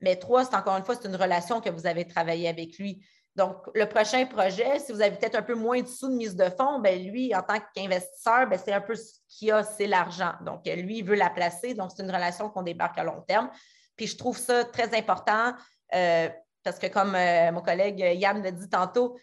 Mais 0.00 0.16
trois, 0.16 0.44
c'est 0.44 0.56
encore 0.56 0.76
une 0.76 0.84
fois, 0.84 0.94
c'est 0.94 1.08
une 1.08 1.16
relation 1.16 1.60
que 1.60 1.70
vous 1.70 1.86
avez 1.86 2.06
travaillé 2.06 2.48
avec 2.48 2.78
lui. 2.78 3.04
Donc, 3.36 3.56
le 3.74 3.86
prochain 3.86 4.26
projet, 4.26 4.78
si 4.78 4.92
vous 4.92 5.00
avez 5.00 5.16
peut-être 5.16 5.36
un 5.36 5.42
peu 5.42 5.54
moins 5.54 5.80
de 5.80 5.86
sous 5.86 6.08
de 6.08 6.14
mise 6.14 6.36
de 6.36 6.50
fonds, 6.50 6.80
ben 6.80 7.02
lui, 7.02 7.34
en 7.34 7.42
tant 7.42 7.58
qu'investisseur, 7.74 8.46
ben 8.46 8.58
c'est 8.62 8.72
un 8.72 8.80
peu 8.80 8.94
ce 8.94 9.20
qu'il 9.28 9.52
a, 9.52 9.62
c'est 9.62 9.86
l'argent. 9.86 10.32
Donc, 10.44 10.66
lui, 10.66 10.98
il 10.98 11.04
veut 11.04 11.14
la 11.14 11.30
placer. 11.30 11.74
Donc, 11.74 11.92
c'est 11.94 12.02
une 12.02 12.10
relation 12.10 12.50
qu'on 12.50 12.62
débarque 12.62 12.98
à 12.98 13.04
long 13.04 13.22
terme. 13.26 13.48
Puis, 13.96 14.06
je 14.06 14.18
trouve 14.18 14.36
ça 14.36 14.64
très 14.64 14.94
important 14.96 15.54
euh, 15.94 16.28
parce 16.62 16.78
que, 16.78 16.88
comme 16.88 17.14
euh, 17.14 17.52
mon 17.52 17.62
collègue 17.62 18.00
Yann 18.00 18.42
l'a 18.42 18.50
dit 18.50 18.68
tantôt, 18.68 19.16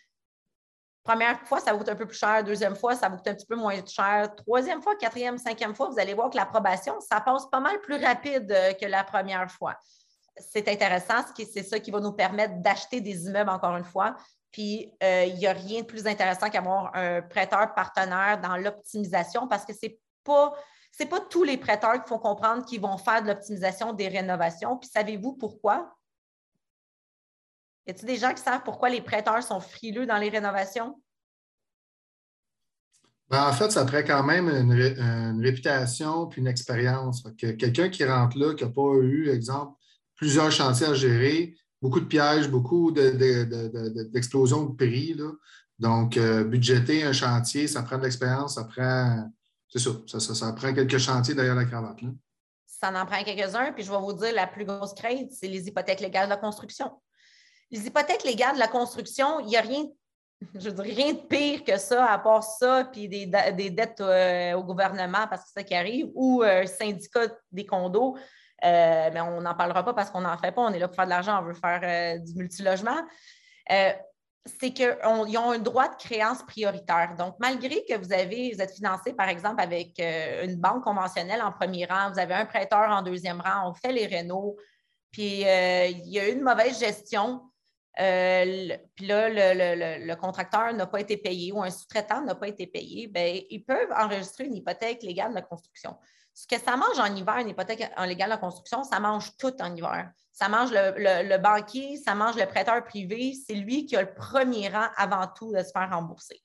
Première 1.10 1.40
fois, 1.48 1.60
ça 1.60 1.72
coûte 1.74 1.90
un 1.90 1.96
peu 1.96 2.06
plus 2.06 2.20
cher. 2.20 2.44
Deuxième 2.44 2.76
fois, 2.76 2.94
ça 2.94 3.10
coûte 3.10 3.28
un 3.28 3.34
petit 3.34 3.48
peu 3.48 3.56
moins 3.56 3.84
cher. 3.84 4.32
Troisième 4.36 4.80
fois, 4.80 4.96
quatrième, 4.96 5.40
cinquième 5.40 5.74
fois, 5.74 5.90
vous 5.90 5.98
allez 5.98 6.14
voir 6.14 6.30
que 6.30 6.38
l'approbation, 6.38 7.00
ça 7.00 7.20
passe 7.20 7.48
pas 7.48 7.60
mal 7.60 7.82
plus 7.82 7.96
rapide 7.96 8.52
euh, 8.52 8.74
que 8.74 8.86
la 8.86 9.04
première 9.04 9.50
fois. 9.50 9.76
C'est 10.38 10.68
intéressant, 10.68 11.16
c'est 11.36 11.64
ça 11.64 11.80
qui 11.80 11.90
va 11.90 12.00
nous 12.00 12.12
permettre 12.12 12.62
d'acheter 12.62 13.02
des 13.02 13.26
immeubles 13.26 13.50
encore 13.50 13.76
une 13.76 13.86
fois. 13.86 14.18
Puis, 14.52 14.94
euh, 15.02 15.26
il 15.26 15.34
n'y 15.38 15.48
a 15.48 15.54
rien 15.54 15.82
de 15.82 15.88
plus 15.88 16.06
intéressant 16.06 16.48
qu'avoir 16.52 16.92
un 16.94 17.24
prêteur 17.24 17.74
partenaire 17.74 18.40
dans 18.40 18.58
l'optimisation 18.58 19.48
parce 19.48 19.66
que 19.66 19.74
ce 19.74 19.88
n'est 19.88 20.00
pas, 20.24 20.54
pas 21.10 21.20
tous 21.22 21.44
les 21.44 21.58
prêteurs 21.58 22.04
qui 22.04 22.08
font 22.08 22.20
comprendre 22.20 22.64
qu'ils 22.66 22.82
vont 22.82 23.00
faire 23.00 23.24
de 23.24 23.30
l'optimisation 23.30 23.94
des 23.94 24.10
rénovations. 24.10 24.78
Puis, 24.78 24.92
savez-vous 24.94 25.34
pourquoi? 25.34 25.92
Y 27.90 27.92
a-t-il 27.92 28.06
des 28.06 28.18
gens 28.18 28.36
qui 28.36 28.44
savent 28.44 28.62
pourquoi 28.64 28.88
les 28.92 29.02
prêteurs 29.02 29.42
sont 29.42 29.60
frileux 29.60 30.06
dans 30.06 30.20
les 30.20 30.30
rénovations? 30.30 31.02
Ben, 33.28 33.50
en 33.50 33.52
fait, 33.52 33.72
ça 33.72 33.84
prend 33.84 34.04
quand 34.04 34.22
même 34.22 34.48
une, 34.48 35.42
réputation 35.44 36.28
puis 36.28 36.40
une 36.40 36.48
expérience. 36.48 37.24
quelqu'un 37.36 37.90
qui 37.90 38.06
rentre 38.06 38.38
là, 38.38 38.54
qui 38.54 38.64
n'a 38.64 38.70
pas 38.70 38.94
eu, 39.02 39.30
exemple, 39.30 39.76
plusieurs 40.16 40.52
chantiers 40.52 40.86
à 40.86 40.94
gérer, 40.94 41.56
beaucoup 41.82 42.00
de 42.00 42.06
pièges, 42.06 42.48
beaucoup 42.48 42.92
d'explosions 42.92 44.66
de, 44.66 44.76
prix. 44.76 45.20
Donc, 45.80 46.16
euh, 46.16 46.44
budgéter 46.44 47.04
un 47.04 47.14
chantier, 47.14 47.68
ça 47.68 47.82
prend 47.82 47.98
de 47.98 48.04
l'expérience, 48.04 48.54
ça 48.54 48.66
prend. 48.66 49.32
C'est 49.68 49.80
ça, 49.80 50.20
ça, 50.20 50.54
prend 50.54 50.76
quelques 50.76 51.00
chantiers 51.00 51.34
derrière 51.34 51.56
la 51.56 51.66
cravate. 51.66 52.02
Ça 52.68 52.90
en 52.90 53.06
prend 53.08 53.24
quelques-uns, 53.24 53.72
puis 53.72 53.84
je 53.84 53.90
vais 53.90 54.00
vous 54.00 54.14
dire, 54.14 54.34
la 54.36 54.46
plus 54.46 54.66
grosse 54.66 54.94
crainte, 54.94 55.32
c'est 55.32 55.48
les 55.48 55.68
hypothèques 55.68 56.02
légales 56.02 56.30
de 56.30 56.36
construction. 56.36 56.92
Les 57.72 57.86
hypothèques 57.86 58.24
légales 58.24 58.56
de 58.56 58.60
la 58.60 58.68
construction, 58.68 59.40
il 59.42 59.48
n'y 59.48 59.58
a 59.58 59.62
rien, 59.62 59.86
je 60.56 60.70
veux 60.70 60.82
rien 60.82 61.14
de 61.14 61.20
pire 61.20 61.64
que 61.64 61.78
ça, 61.78 62.06
à 62.06 62.18
part 62.18 62.44
ça, 62.44 62.90
puis 62.92 63.08
des, 63.08 63.26
dettes 63.26 64.02
euh, 64.02 64.54
au 64.54 64.64
gouvernement 64.64 65.28
parce 65.30 65.44
que 65.44 65.48
c'est 65.50 65.60
ça 65.60 65.64
qui 65.64 65.76
arrive, 65.76 66.10
ou 66.16 66.42
un 66.44 66.66
syndicat 66.66 67.28
des 67.52 67.66
condos. 67.66 68.18
Euh, 68.66 69.10
mais 69.14 69.22
on 69.22 69.40
n'en 69.40 69.56
parlera 69.56 69.84
pas 69.86 69.94
parce 69.94 70.10
qu'on 70.10 70.22
n'en 70.22 70.38
fait 70.38 70.52
pas. 70.52 70.62
On 70.62 70.74
est 70.74 70.80
là 70.80 70.88
pour 70.88 70.96
faire 70.96 71.06
de 71.06 71.12
l'argent, 71.12 71.40
on 71.42 71.46
veut 71.46 71.54
faire 71.54 71.80
euh, 71.84 72.20
du 72.20 72.36
multilogement. 72.36 73.02
c'est 73.68 74.72
qu'ils 74.74 74.98
ont 75.06 75.52
un 75.52 75.60
droit 75.60 75.88
de 75.88 75.96
créance 75.96 76.44
prioritaire. 76.44 77.16
Donc, 77.18 77.36
malgré 77.40 77.86
que 77.86 77.98
vous 77.98 78.12
avez, 78.12 78.52
vous 78.54 78.62
êtes 78.62 78.74
financé, 78.74 79.14
par 79.14 79.30
exemple, 79.30 79.62
avec 79.62 80.00
une 80.00 80.56
banque 80.56 80.84
conventionnelle 80.84 81.42
en 81.42 81.52
premier 81.52 81.86
rang, 81.86 82.12
vous 82.12 82.20
avez 82.20 82.34
un 82.34 82.46
prêteur 82.46 82.90
en 82.90 83.02
deuxième 83.02 83.42
rang, 83.42 83.70
on 83.70 83.74
fait 83.74 83.94
les 83.94 84.08
rénaux, 84.08 84.58
puis 85.12 85.42
il 85.42 86.10
y 86.10 86.20
a 86.20 86.28
eu 86.28 86.34
une 86.34 86.42
mauvaise 86.42 86.80
gestion, 86.80 87.49
euh, 88.00 88.78
puis 88.96 89.08
là, 89.08 89.30
le, 89.30 90.16
contracteur 90.16 90.72
n'a 90.74 90.86
pas 90.86 91.02
été 91.02 91.18
payé 91.18 91.52
ou 91.52 91.62
un 91.62 91.70
sous-traitant 91.70 92.22
n'a 92.22 92.36
pas 92.36 92.48
été 92.48 92.68
payé, 92.68 93.08
bien, 93.08 93.42
ils 93.50 93.64
peuvent 93.64 93.92
enregistrer 93.98 94.46
une 94.46 94.56
hypothèque 94.56 95.04
légale 95.04 95.34
de 95.34 95.42
construction. 95.42 95.98
Ce 96.34 96.48
que 96.48 96.58
ça 96.58 96.78
mange 96.78 97.00
en 97.00 97.14
hiver, 97.14 97.38
une 97.40 97.50
hypothèque 97.50 97.92
en 97.98 98.06
légale 98.06 98.32
de 98.32 98.38
construction, 98.38 98.84
ça 98.84 99.00
mange 99.00 99.36
tout 99.38 99.62
en 99.62 99.76
hiver. 99.76 100.12
Ça 100.32 100.48
mange 100.48 100.70
le, 100.72 101.38
banquier, 101.38 101.98
ça 101.98 102.16
mange 102.16 102.38
le 102.38 102.46
prêteur 102.46 102.82
privé. 102.86 103.34
C'est 103.34 103.56
lui 103.56 103.86
qui 103.86 103.98
a 103.98 104.02
le 104.02 104.14
premier 104.14 104.70
rang 104.70 104.88
avant 104.96 105.28
tout 105.28 105.52
de 105.52 105.62
se 105.62 105.72
faire 105.72 105.90
rembourser. 105.90 106.42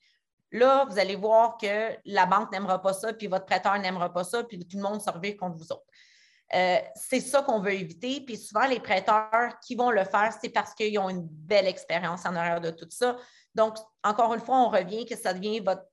Là, 0.51 0.85
vous 0.89 0.99
allez 0.99 1.15
voir 1.15 1.57
que 1.57 1.95
la 2.03 2.25
banque 2.25 2.51
n'aimera 2.51 2.81
pas 2.81 2.91
ça, 2.91 3.13
puis 3.13 3.27
votre 3.27 3.45
prêteur 3.45 3.77
n'aimera 3.79 4.11
pas 4.11 4.25
ça, 4.25 4.43
puis 4.43 4.59
tout 4.59 4.77
le 4.77 4.83
monde 4.83 5.01
se 5.01 5.09
revient 5.09 5.37
contre 5.37 5.57
vous 5.57 5.71
autres. 5.71 5.85
Euh, 6.53 6.77
c'est 6.95 7.21
ça 7.21 7.41
qu'on 7.41 7.59
veut 7.59 7.73
éviter. 7.73 8.21
Puis 8.21 8.37
souvent, 8.37 8.65
les 8.67 8.79
prêteurs 8.79 9.59
qui 9.65 9.75
vont 9.75 9.89
le 9.89 10.03
faire, 10.03 10.31
c'est 10.39 10.49
parce 10.49 10.73
qu'ils 10.73 10.97
ont 10.99 11.09
une 11.09 11.27
belle 11.27 11.67
expérience 11.67 12.25
en 12.25 12.35
arrière 12.35 12.61
de 12.61 12.69
tout 12.69 12.87
ça. 12.89 13.17
Donc, 13.55 13.77
encore 14.03 14.33
une 14.33 14.41
fois, 14.41 14.57
on 14.59 14.69
revient 14.69 15.05
que 15.05 15.17
ça 15.17 15.33
devient 15.33 15.59
votre 15.59 15.83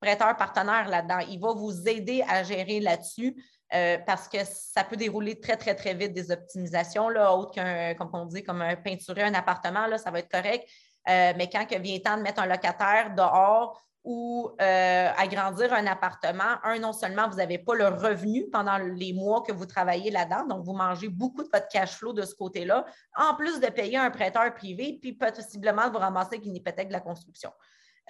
prêteur 0.00 0.36
partenaire 0.36 0.88
là-dedans. 0.88 1.18
Il 1.28 1.40
va 1.40 1.52
vous 1.52 1.88
aider 1.88 2.24
à 2.28 2.42
gérer 2.42 2.80
là-dessus 2.80 3.36
euh, 3.72 3.98
parce 4.04 4.26
que 4.26 4.38
ça 4.44 4.82
peut 4.82 4.96
dérouler 4.96 5.38
très, 5.38 5.56
très, 5.56 5.74
très 5.74 5.94
vite 5.94 6.12
des 6.12 6.32
optimisations, 6.32 7.08
là, 7.08 7.34
autre 7.34 7.52
qu'un, 7.52 7.94
comme 7.94 8.10
on 8.12 8.24
dit, 8.24 8.42
comme 8.42 8.62
un 8.62 8.74
peinturer 8.74 9.22
un 9.22 9.34
appartement, 9.34 9.86
là, 9.86 9.98
ça 9.98 10.10
va 10.10 10.18
être 10.18 10.30
correct. 10.30 10.68
Euh, 11.08 11.32
mais 11.36 11.48
quand 11.48 11.66
vient 11.68 11.96
le 11.96 12.02
temps 12.02 12.16
de 12.16 12.22
mettre 12.22 12.42
un 12.42 12.46
locataire 12.46 13.14
dehors, 13.14 13.80
ou 14.02 14.50
euh, 14.60 15.10
agrandir 15.16 15.72
un 15.74 15.86
appartement, 15.86 16.56
un, 16.64 16.78
non 16.78 16.92
seulement 16.92 17.28
vous 17.28 17.36
n'avez 17.36 17.58
pas 17.58 17.74
le 17.74 17.88
revenu 17.88 18.48
pendant 18.50 18.78
les 18.78 19.12
mois 19.12 19.42
que 19.42 19.52
vous 19.52 19.66
travaillez 19.66 20.10
là-dedans, 20.10 20.46
donc 20.46 20.64
vous 20.64 20.72
mangez 20.72 21.08
beaucoup 21.08 21.42
de 21.42 21.48
votre 21.52 21.68
cash 21.68 21.92
flow 21.92 22.14
de 22.14 22.22
ce 22.22 22.34
côté-là, 22.34 22.86
en 23.14 23.34
plus 23.34 23.60
de 23.60 23.66
payer 23.66 23.98
un 23.98 24.10
prêteur 24.10 24.54
privé, 24.54 24.98
puis 25.00 25.12
possiblement 25.12 25.90
vous 25.90 25.98
ramasser 25.98 26.36
avec 26.36 26.46
une 26.46 26.56
hypothèque 26.56 26.88
de 26.88 26.94
la 26.94 27.00
construction. 27.00 27.52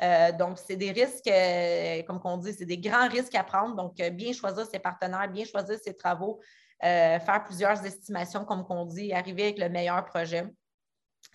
Euh, 0.02 0.30
donc, 0.32 0.58
c'est 0.58 0.76
des 0.76 0.92
risques, 0.92 1.26
euh, 1.26 2.02
comme 2.04 2.20
on 2.24 2.36
dit, 2.36 2.52
c'est 2.52 2.64
des 2.64 2.78
grands 2.78 3.08
risques 3.08 3.34
à 3.34 3.42
prendre. 3.42 3.74
Donc, 3.74 3.96
bien 3.96 4.32
choisir 4.32 4.64
ses 4.66 4.78
partenaires, 4.78 5.28
bien 5.28 5.44
choisir 5.44 5.76
ses 5.78 5.94
travaux, 5.94 6.40
faire 6.80 7.42
plusieurs 7.44 7.84
estimations, 7.84 8.46
comme 8.46 8.64
on 8.70 8.86
dit, 8.86 9.12
arriver 9.12 9.42
avec 9.42 9.58
le 9.58 9.68
meilleur 9.68 10.02
projet. 10.06 10.46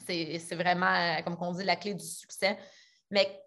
C'est 0.08 0.56
vraiment, 0.56 1.22
comme 1.24 1.38
on 1.40 1.52
dit, 1.52 1.64
la 1.64 1.76
clé 1.76 1.94
du 1.94 2.04
succès. 2.04 2.58
Mais 3.12 3.45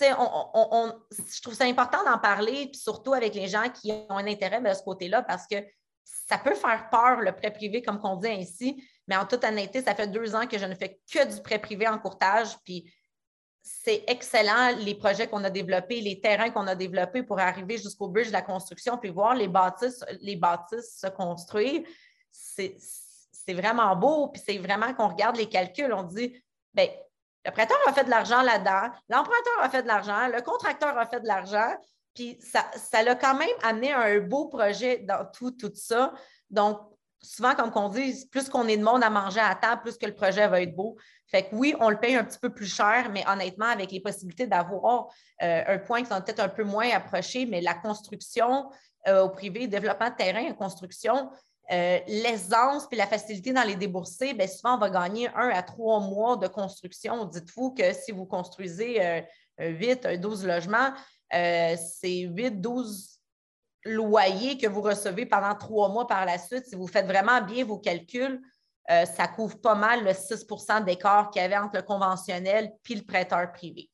je 0.00 1.42
trouve 1.42 1.54
ça 1.54 1.64
important 1.64 2.04
d'en 2.04 2.18
parler, 2.18 2.68
puis 2.68 2.80
surtout 2.80 3.14
avec 3.14 3.34
les 3.34 3.48
gens 3.48 3.68
qui 3.68 3.92
ont 3.92 4.16
un 4.16 4.26
intérêt 4.26 4.60
de 4.60 4.72
ce 4.72 4.82
côté-là, 4.82 5.22
parce 5.22 5.46
que 5.46 5.56
ça 6.04 6.38
peut 6.38 6.54
faire 6.54 6.88
peur, 6.90 7.20
le 7.20 7.34
prêt 7.34 7.52
privé, 7.52 7.82
comme 7.82 8.00
on 8.02 8.16
dit 8.16 8.28
ainsi, 8.28 8.82
mais 9.06 9.16
en 9.16 9.26
toute 9.26 9.44
honnêteté, 9.44 9.82
ça 9.82 9.94
fait 9.94 10.08
deux 10.08 10.34
ans 10.34 10.46
que 10.46 10.58
je 10.58 10.64
ne 10.66 10.74
fais 10.74 11.00
que 11.10 11.34
du 11.34 11.42
prêt 11.42 11.58
privé 11.58 11.88
en 11.88 11.98
courtage, 11.98 12.58
puis 12.64 12.92
c'est 13.62 14.04
excellent 14.06 14.76
les 14.78 14.94
projets 14.94 15.26
qu'on 15.26 15.44
a 15.44 15.50
développés, 15.50 16.00
les 16.00 16.20
terrains 16.20 16.50
qu'on 16.50 16.66
a 16.66 16.74
développés 16.74 17.22
pour 17.22 17.38
arriver 17.38 17.76
jusqu'au 17.76 18.08
bridge 18.08 18.28
de 18.28 18.32
la 18.32 18.42
construction, 18.42 18.96
puis 18.96 19.10
voir 19.10 19.34
les 19.34 19.48
bâtisses, 19.48 20.04
les 20.20 20.36
bâtisses 20.36 20.98
se 21.00 21.06
construire. 21.08 21.82
C'est 22.30 23.54
vraiment 23.54 23.96
beau, 23.96 24.28
puis 24.28 24.42
c'est 24.44 24.58
vraiment 24.58 24.94
qu'on 24.94 25.08
regarde 25.08 25.36
les 25.36 25.48
calculs, 25.48 25.92
on 25.92 26.02
dit, 26.02 26.42
bien, 26.72 26.88
le 27.48 27.52
prêteur 27.52 27.78
a 27.86 27.92
fait 27.94 28.04
de 28.04 28.10
l'argent 28.10 28.42
là-dedans, 28.42 28.94
l'emprunteur 29.08 29.62
a 29.62 29.70
fait 29.70 29.82
de 29.82 29.88
l'argent, 29.88 30.28
le 30.28 30.42
contracteur 30.42 30.98
a 30.98 31.06
fait 31.06 31.20
de 31.20 31.26
l'argent, 31.26 31.74
puis 32.14 32.38
ça, 32.40 32.66
ça 32.76 33.02
l'a 33.02 33.14
quand 33.14 33.34
même 33.34 33.48
amené 33.62 33.90
à 33.90 34.00
un 34.00 34.20
beau 34.20 34.48
projet 34.48 34.98
dans 34.98 35.24
tout, 35.32 35.52
tout 35.52 35.72
ça. 35.74 36.12
Donc, 36.50 36.78
souvent, 37.22 37.54
comme 37.54 37.72
on 37.74 37.88
dit, 37.88 38.26
plus 38.30 38.50
qu'on 38.50 38.68
est 38.68 38.76
de 38.76 38.84
monde 38.84 39.02
à 39.02 39.08
manger 39.08 39.40
à 39.40 39.54
table, 39.54 39.80
plus 39.80 39.96
que 39.96 40.04
le 40.04 40.14
projet 40.14 40.46
va 40.46 40.60
être 40.60 40.76
beau. 40.76 40.96
Fait 41.26 41.44
que 41.44 41.54
oui, 41.54 41.74
on 41.80 41.88
le 41.88 41.98
paye 41.98 42.16
un 42.16 42.24
petit 42.24 42.38
peu 42.38 42.50
plus 42.50 42.66
cher, 42.66 43.08
mais 43.12 43.24
honnêtement, 43.26 43.66
avec 43.66 43.90
les 43.90 44.00
possibilités 44.00 44.46
d'avoir 44.46 45.06
euh, 45.42 45.62
un 45.66 45.78
point 45.78 46.02
qui 46.02 46.08
sont 46.08 46.20
peut-être 46.20 46.40
un 46.40 46.48
peu 46.48 46.64
moins 46.64 46.90
approchés, 46.90 47.46
mais 47.46 47.62
la 47.62 47.74
construction 47.74 48.70
euh, 49.06 49.22
au 49.22 49.30
privé, 49.30 49.66
développement 49.66 50.10
de 50.10 50.16
terrain, 50.16 50.52
construction, 50.52 51.30
euh, 51.70 51.98
l'aisance 52.06 52.86
puis 52.86 52.96
la 52.96 53.06
facilité 53.06 53.52
dans 53.52 53.62
les 53.62 53.76
déboursés, 53.76 54.32
bien, 54.32 54.46
souvent, 54.46 54.76
on 54.76 54.78
va 54.78 54.88
gagner 54.88 55.28
un 55.34 55.50
à 55.50 55.62
trois 55.62 56.00
mois 56.00 56.36
de 56.36 56.46
construction. 56.46 57.26
Dites-vous 57.26 57.74
que 57.74 57.92
si 57.92 58.10
vous 58.10 58.24
construisez 58.24 59.04
euh, 59.04 59.20
un 59.58 59.68
8, 59.68 60.06
un 60.06 60.16
12 60.16 60.46
logements, 60.46 60.92
euh, 61.34 61.76
c'est 61.76 62.20
8, 62.20 62.60
12 62.60 63.20
loyers 63.84 64.56
que 64.56 64.66
vous 64.66 64.80
recevez 64.80 65.26
pendant 65.26 65.54
trois 65.54 65.90
mois 65.90 66.06
par 66.06 66.24
la 66.24 66.38
suite. 66.38 66.64
Si 66.66 66.74
vous 66.74 66.86
faites 66.86 67.06
vraiment 67.06 67.42
bien 67.42 67.64
vos 67.64 67.78
calculs, 67.78 68.40
ça 68.88 69.28
couvre 69.28 69.60
pas 69.60 69.74
mal 69.74 70.02
le 70.02 70.12
6% 70.12 70.82
d'écart 70.82 71.30
qu'il 71.30 71.42
y 71.42 71.44
avait 71.44 71.58
entre 71.58 71.76
le 71.76 71.82
conventionnel 71.82 72.72
puis 72.82 72.94
le 72.94 73.02
prêteur 73.02 73.52
privé. 73.52 73.90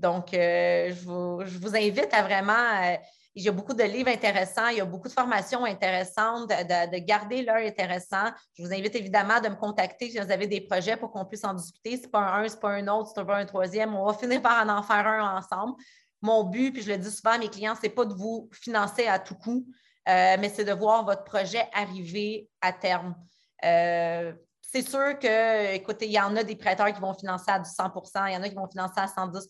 Donc, 0.00 0.30
je 0.32 0.92
je, 0.92 1.58
vous, 1.58 1.76
invite 1.76 2.12
à 2.12 2.22
vraiment 2.22 2.96
il 3.34 3.42
y 3.42 3.48
a 3.48 3.52
beaucoup 3.52 3.72
de 3.72 3.82
livres 3.82 4.10
intéressants, 4.10 4.68
il 4.68 4.78
y 4.78 4.80
a 4.80 4.84
beaucoup 4.84 5.08
de 5.08 5.12
formations 5.12 5.64
intéressantes, 5.64 6.48
de, 6.48 6.98
garder 6.98 7.42
l'heure 7.42 7.56
intéressant. 7.56 8.30
Je 8.54 8.62
vous 8.62 8.72
invite 8.72 8.94
évidemment 8.94 9.40
de 9.40 9.48
me 9.48 9.54
contacter 9.54 10.10
si 10.10 10.18
vous 10.18 10.30
avez 10.30 10.46
des 10.46 10.60
projets 10.60 10.96
pour 10.96 11.10
qu'on 11.10 11.24
puisse 11.24 11.44
en 11.44 11.54
discuter. 11.54 11.96
Ce 11.96 12.02
n'est 12.02 12.08
pas 12.08 12.20
un, 12.20 12.48
ce 12.48 12.54
n'est 12.54 12.60
pas 12.60 12.70
un 12.72 12.88
autre, 12.88 13.12
ce 13.14 13.20
n'est 13.20 13.26
pas 13.26 13.36
un 13.36 13.46
troisième. 13.46 13.94
On 13.94 14.04
va 14.04 14.14
finir 14.18 14.42
par 14.42 14.68
en, 14.68 14.82
faire 14.82 15.06
un 15.06 15.38
ensemble. 15.38 15.74
Mon 16.20 16.44
but, 16.44 16.72
puis 16.72 16.82
je 16.82 16.90
le 16.90 16.98
dis 16.98 17.10
souvent 17.10 17.32
à 17.32 17.38
mes 17.38 17.48
clients, 17.48 17.74
ce 17.74 17.82
n'est 17.82 17.94
pas 17.94 18.04
de 18.04 18.14
vous 18.14 18.48
financer 18.52 19.06
à 19.06 19.18
tout 19.18 19.34
coup, 19.34 19.66
euh, 20.08 20.36
mais 20.38 20.50
c'est 20.50 20.64
de 20.64 20.72
voir 20.72 21.04
votre 21.04 21.24
projet 21.24 21.68
arriver 21.72 22.48
à 22.60 22.72
terme. 22.72 23.16
Euh, 23.64 24.32
c'est 24.60 24.88
sûr 24.88 25.18
que, 25.18 25.74
écoutez, 25.74 26.06
il 26.06 26.12
y 26.12 26.20
en 26.20 26.36
a 26.36 26.44
des 26.44 26.56
prêteurs 26.56 26.92
qui 26.92 27.00
vont 27.00 27.14
financer 27.14 27.50
à 27.50 27.58
du 27.58 27.68
100 27.68 27.92
il 28.28 28.32
y 28.34 28.36
en 28.36 28.42
a 28.42 28.48
qui 28.48 28.54
vont 28.54 28.68
financer 28.68 29.00
à 29.00 29.08
110 29.08 29.48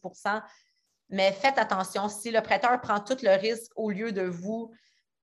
mais 1.13 1.31
faites 1.31 1.59
attention, 1.59 2.09
si 2.09 2.31
le 2.31 2.41
prêteur 2.41 2.81
prend 2.81 2.99
tout 2.99 3.19
le 3.23 3.39
risque 3.39 3.71
au 3.77 3.91
lieu 3.91 4.13
de 4.13 4.23
vous, 4.23 4.73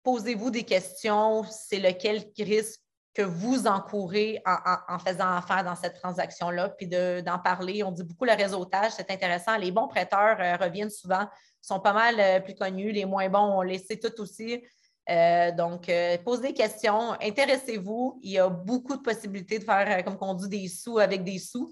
posez-vous 0.04 0.52
des 0.52 0.64
questions, 0.64 1.44
c'est 1.50 1.80
lequel 1.80 2.24
risque 2.38 2.80
que 3.16 3.24
vous 3.24 3.66
encourez 3.66 4.42
en, 4.46 5.00
faisant 5.00 5.36
affaire 5.36 5.64
dans 5.64 5.76
cette 5.76 5.96
transaction-là, 5.96 6.70
puis 6.70 6.88
d'en 6.88 7.40
parler. 7.40 7.84
On 7.84 7.92
dit 7.92 8.04
beaucoup 8.04 8.26
le 8.26 8.34
réseautage, 8.34 8.92
c'est 8.96 9.10
intéressant. 9.10 9.58
Les 9.58 9.72
bons 9.72 9.88
prêteurs 9.88 10.38
euh, 10.40 10.56
reviennent 10.56 10.92
souvent, 10.92 11.28
sont 11.60 11.80
pas 11.80 11.94
mal 11.94 12.16
euh, 12.20 12.40
plus 12.40 12.56
connus. 12.56 12.92
Les 12.92 13.06
moins 13.06 13.28
bons, 13.28 13.58
on 13.58 13.62
les 13.64 13.80
sait 13.80 13.98
tout 13.98 14.22
aussi. 14.22 14.64
Euh, 15.10 15.52
donc, 15.52 15.92
posez 16.24 16.50
des 16.50 16.54
questions, 16.54 17.14
intéressez-vous. 17.20 18.20
Il 18.22 18.32
y 18.32 18.38
a 18.38 18.48
beaucoup 18.48 18.96
de 18.96 19.02
possibilités 19.02 19.58
de 19.58 19.64
faire, 19.64 20.06
comme 20.06 20.18
on 20.22 20.36
dit, 20.36 20.48
des 20.48 20.68
sous 20.68 21.00
avec 21.00 21.24
des 21.24 21.40
sous. 21.40 21.72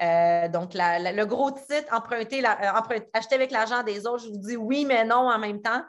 Euh, 0.00 0.48
donc, 0.48 0.74
le 0.74 1.24
gros 1.24 1.50
titre, 1.50 1.92
emprunter, 1.92 2.44
euh, 2.44 3.00
acheter 3.12 3.34
avec 3.34 3.50
l'argent 3.50 3.82
des 3.82 4.06
autres, 4.06 4.24
je 4.24 4.30
vous 4.30 4.38
dis 4.38 4.56
oui, 4.56 4.84
mais 4.84 5.04
non 5.04 5.28
en 5.28 5.38
même 5.38 5.60
temps. 5.60 5.82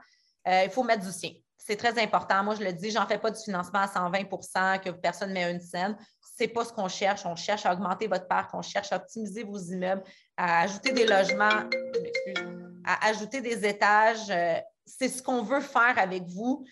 Euh, 0.47 0.63
il 0.65 0.69
faut 0.71 0.83
mettre 0.83 1.05
du 1.05 1.11
sien. 1.11 1.31
C'est 1.57 1.75
très 1.75 2.01
important. 2.01 2.43
Moi, 2.43 2.55
je 2.55 2.63
le 2.63 2.73
dis, 2.73 2.89
je 2.89 2.97
n'en 2.97 3.05
fais 3.05 3.19
pas 3.19 3.29
du 3.29 3.39
financement 3.39 3.79
à 3.79 3.85
120% 3.85 4.79
que 4.79 4.89
personne 4.89 5.29
ne 5.29 5.33
met 5.35 5.51
une 5.51 5.59
scène. 5.59 5.95
Ce 6.21 6.43
n'est 6.43 6.49
pas 6.49 6.65
ce 6.65 6.73
qu'on 6.73 6.87
cherche. 6.87 7.25
On 7.25 7.35
cherche 7.35 7.65
à 7.65 7.73
augmenter 7.73 8.07
votre 8.07 8.27
parc, 8.27 8.51
on 8.53 8.63
cherche 8.63 8.91
à 8.91 8.95
optimiser 8.95 9.43
vos 9.43 9.59
immeubles, 9.59 10.03
à 10.37 10.61
ajouter 10.61 10.91
des 10.91 11.05
logements, 11.05 11.69
à 12.85 13.07
ajouter 13.09 13.41
des 13.41 13.67
étages. 13.67 14.33
C'est 14.85 15.09
ce 15.09 15.21
qu'on 15.21 15.43
veut 15.43 15.61
faire 15.61 15.93
avec 15.97 16.23
vous. 16.23 16.65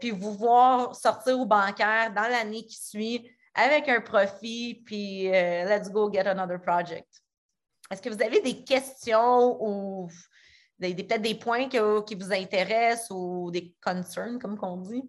puis 0.00 0.10
vous 0.10 0.32
voir 0.32 0.96
sortir 0.96 1.38
au 1.38 1.46
bancaire 1.46 2.12
dans 2.12 2.28
l'année 2.28 2.64
qui 2.64 2.82
suit 2.82 3.30
avec 3.56 3.88
un 3.88 4.00
profit, 4.00 4.82
puis 4.84 5.28
euh, 5.28 5.64
let's 5.64 5.90
go 5.90 6.12
get 6.12 6.26
another 6.26 6.60
project. 6.60 7.08
Est-ce 7.90 8.02
que 8.02 8.10
vous 8.10 8.22
avez 8.22 8.40
des 8.40 8.62
questions 8.62 9.56
ou 9.60 10.08
peut-être 10.80 11.22
des 11.22 11.34
points 11.34 11.68
qui 11.68 12.14
vous 12.14 12.32
intéressent 12.32 13.10
ou 13.10 13.50
des 13.50 13.72
concerns, 13.82 14.38
comme 14.38 14.58
on 14.62 14.76
dit? 14.76 15.04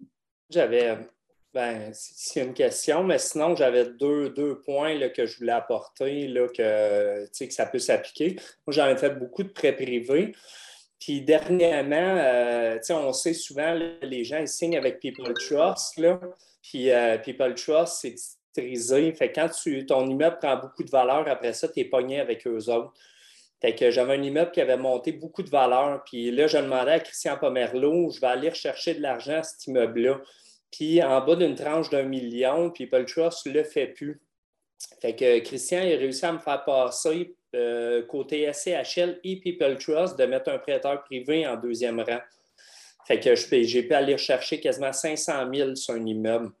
J'avais, 0.48 0.96
ben, 1.52 1.90
c'est 1.92 2.42
une 2.44 2.54
question, 2.54 3.04
mais 3.04 3.18
sinon, 3.18 3.54
j'avais 3.54 3.84
deux, 3.84 4.30
deux 4.30 4.60
points 4.60 4.94
là, 4.94 5.10
que 5.10 5.26
je 5.26 5.38
voulais 5.38 5.52
apporter, 5.52 6.28
là, 6.28 6.48
que, 6.48 7.26
que 7.26 7.52
ça 7.52 7.66
peut 7.66 7.78
s'appliquer. 7.78 8.36
Moi, 8.66 8.72
j'en 8.72 8.88
ai 8.88 8.96
fait 8.96 9.10
beaucoup 9.10 9.42
de 9.42 9.50
prêts 9.50 9.74
privés. 9.74 10.34
Puis 10.98 11.20
dernièrement, 11.22 12.16
euh, 12.18 12.78
on 12.90 13.12
sait 13.12 13.34
souvent, 13.34 13.78
les 14.02 14.24
gens 14.24 14.38
ils 14.38 14.48
signent 14.48 14.76
avec 14.76 15.00
People 15.00 15.32
Trust. 15.34 15.96
Là. 15.98 16.18
Puis 16.62 16.90
euh, 16.90 17.18
People 17.18 17.54
Trust, 17.54 17.98
c'est 18.00 18.14
fait 19.14 19.32
quand 19.32 19.48
tu, 19.48 19.86
ton 19.86 20.06
immeuble 20.08 20.38
prend 20.38 20.56
beaucoup 20.56 20.84
de 20.84 20.90
valeur, 20.90 21.28
après 21.28 21.52
ça, 21.52 21.68
tu 21.68 21.80
es 21.80 21.84
pogné 21.84 22.20
avec 22.20 22.46
eux 22.46 22.68
autres. 22.68 22.92
Fait 23.60 23.74
que 23.74 23.90
j'avais 23.90 24.14
un 24.14 24.22
immeuble 24.22 24.52
qui 24.52 24.60
avait 24.60 24.76
monté 24.76 25.12
beaucoup 25.12 25.42
de 25.42 25.50
valeur. 25.50 26.04
Puis 26.04 26.30
là, 26.30 26.46
je 26.46 26.58
demandais 26.58 26.92
à 26.92 27.00
Christian 27.00 27.36
Pomerleau, 27.36 28.10
je 28.10 28.20
vais 28.20 28.28
aller 28.28 28.48
rechercher 28.50 28.94
de 28.94 29.02
l'argent 29.02 29.38
à 29.38 29.42
cet 29.42 29.66
immeuble-là. 29.66 30.20
Puis 30.70 31.02
en 31.02 31.20
bas 31.24 31.34
d'une 31.34 31.54
tranche 31.54 31.90
d'un 31.90 32.04
million, 32.04 32.70
puis 32.70 32.86
Paul 32.86 33.04
Trust 33.04 33.46
ne 33.46 33.52
le 33.52 33.64
fait 33.64 33.88
plus. 33.88 34.20
Fait 35.00 35.16
que 35.16 35.40
Christian 35.40 35.80
a 35.80 35.96
réussi 35.96 36.24
à 36.24 36.32
me 36.32 36.38
faire 36.38 36.64
passer 36.64 37.34
euh, 37.56 38.06
côté 38.06 38.50
SCHL 38.52 39.18
et 39.24 39.40
People 39.40 39.76
Trust 39.78 40.18
de 40.18 40.24
mettre 40.24 40.50
un 40.50 40.58
prêteur 40.58 41.02
privé 41.02 41.46
en 41.46 41.56
deuxième 41.56 41.98
rang. 42.00 42.20
Fait 43.06 43.18
que 43.18 43.34
j'ai 43.34 43.82
pu 43.82 43.94
aller 43.94 44.18
chercher 44.18 44.60
quasiment 44.60 44.92
500 44.92 45.32
000 45.52 45.74
sur 45.74 45.94
un 45.94 46.04
immeuble 46.04 46.52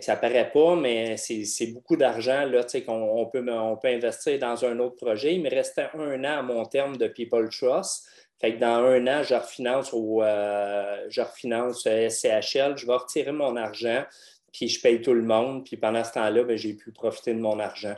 ça 0.00 0.16
ne 0.16 0.20
paraît 0.20 0.50
pas, 0.50 0.76
mais 0.76 1.16
c'est 1.16 1.66
beaucoup 1.68 1.96
d'argent 1.96 2.50
qu'on 2.86 3.26
peut, 3.32 3.44
on 3.50 3.76
peut 3.76 3.88
investir 3.88 4.38
dans 4.38 4.64
un 4.64 4.78
autre 4.78 4.96
projet. 4.96 5.34
Il 5.34 5.42
me 5.42 5.50
restait 5.50 5.88
un 5.94 6.24
an 6.24 6.38
à 6.38 6.42
mon 6.42 6.64
terme 6.64 6.96
de 6.96 7.06
People 7.08 7.48
Trust. 7.48 8.08
Fait 8.40 8.54
que 8.54 8.60
dans 8.60 8.84
un 8.84 9.06
an, 9.06 9.22
je 9.22 9.34
refinance, 9.34 9.92
au, 9.92 10.22
euh, 10.22 11.06
je 11.08 11.20
refinance 11.20 11.82
SCHL, 11.82 12.76
je 12.76 12.86
vais 12.86 12.94
retirer 12.94 13.32
mon 13.32 13.56
argent, 13.56 14.04
puis 14.52 14.68
je 14.68 14.80
paye 14.80 15.00
tout 15.00 15.14
le 15.14 15.22
monde. 15.22 15.64
Puis 15.64 15.76
pendant 15.76 16.02
ce 16.02 16.12
temps-là, 16.12 16.44
ben, 16.44 16.56
j'ai 16.56 16.74
pu 16.74 16.92
profiter 16.92 17.34
de 17.34 17.40
mon 17.40 17.58
argent. 17.58 17.94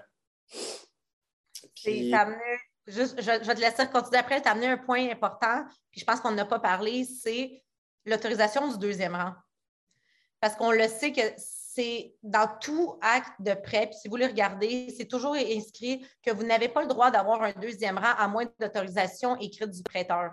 Puis... 1.82 2.12
Juste, 2.86 3.20
je, 3.20 3.30
vais 3.30 3.54
te 3.54 3.60
laisser 3.60 3.88
continuer 3.88 4.18
après, 4.18 4.40
tu 4.40 4.46
as 4.46 4.52
amené 4.52 4.68
un 4.68 4.76
point 4.76 5.10
important, 5.10 5.64
puis 5.90 6.00
je 6.00 6.04
pense 6.04 6.20
qu'on 6.20 6.30
n'a 6.30 6.44
pas 6.44 6.60
parlé, 6.60 7.04
c'est 7.04 7.64
l'autorisation 8.04 8.68
du 8.68 8.78
deuxième 8.78 9.16
rang. 9.16 9.32
Parce 10.40 10.54
qu'on 10.54 10.70
le 10.70 10.86
sait 10.86 11.10
que 11.10 11.20
c'est 11.76 12.14
dans 12.22 12.48
tout 12.58 12.98
acte 13.02 13.34
de 13.38 13.52
prêt, 13.52 13.88
puis 13.88 13.98
si 14.00 14.08
vous 14.08 14.16
le 14.16 14.24
regardez, 14.24 14.94
c'est 14.96 15.04
toujours 15.04 15.34
inscrit 15.34 16.06
que 16.22 16.30
vous 16.30 16.42
n'avez 16.42 16.68
pas 16.68 16.80
le 16.80 16.88
droit 16.88 17.10
d'avoir 17.10 17.42
un 17.42 17.52
deuxième 17.52 17.98
rang 17.98 18.14
à 18.16 18.26
moins 18.28 18.46
d'autorisation 18.58 19.36
écrite 19.36 19.70
du 19.70 19.82
prêteur. 19.82 20.32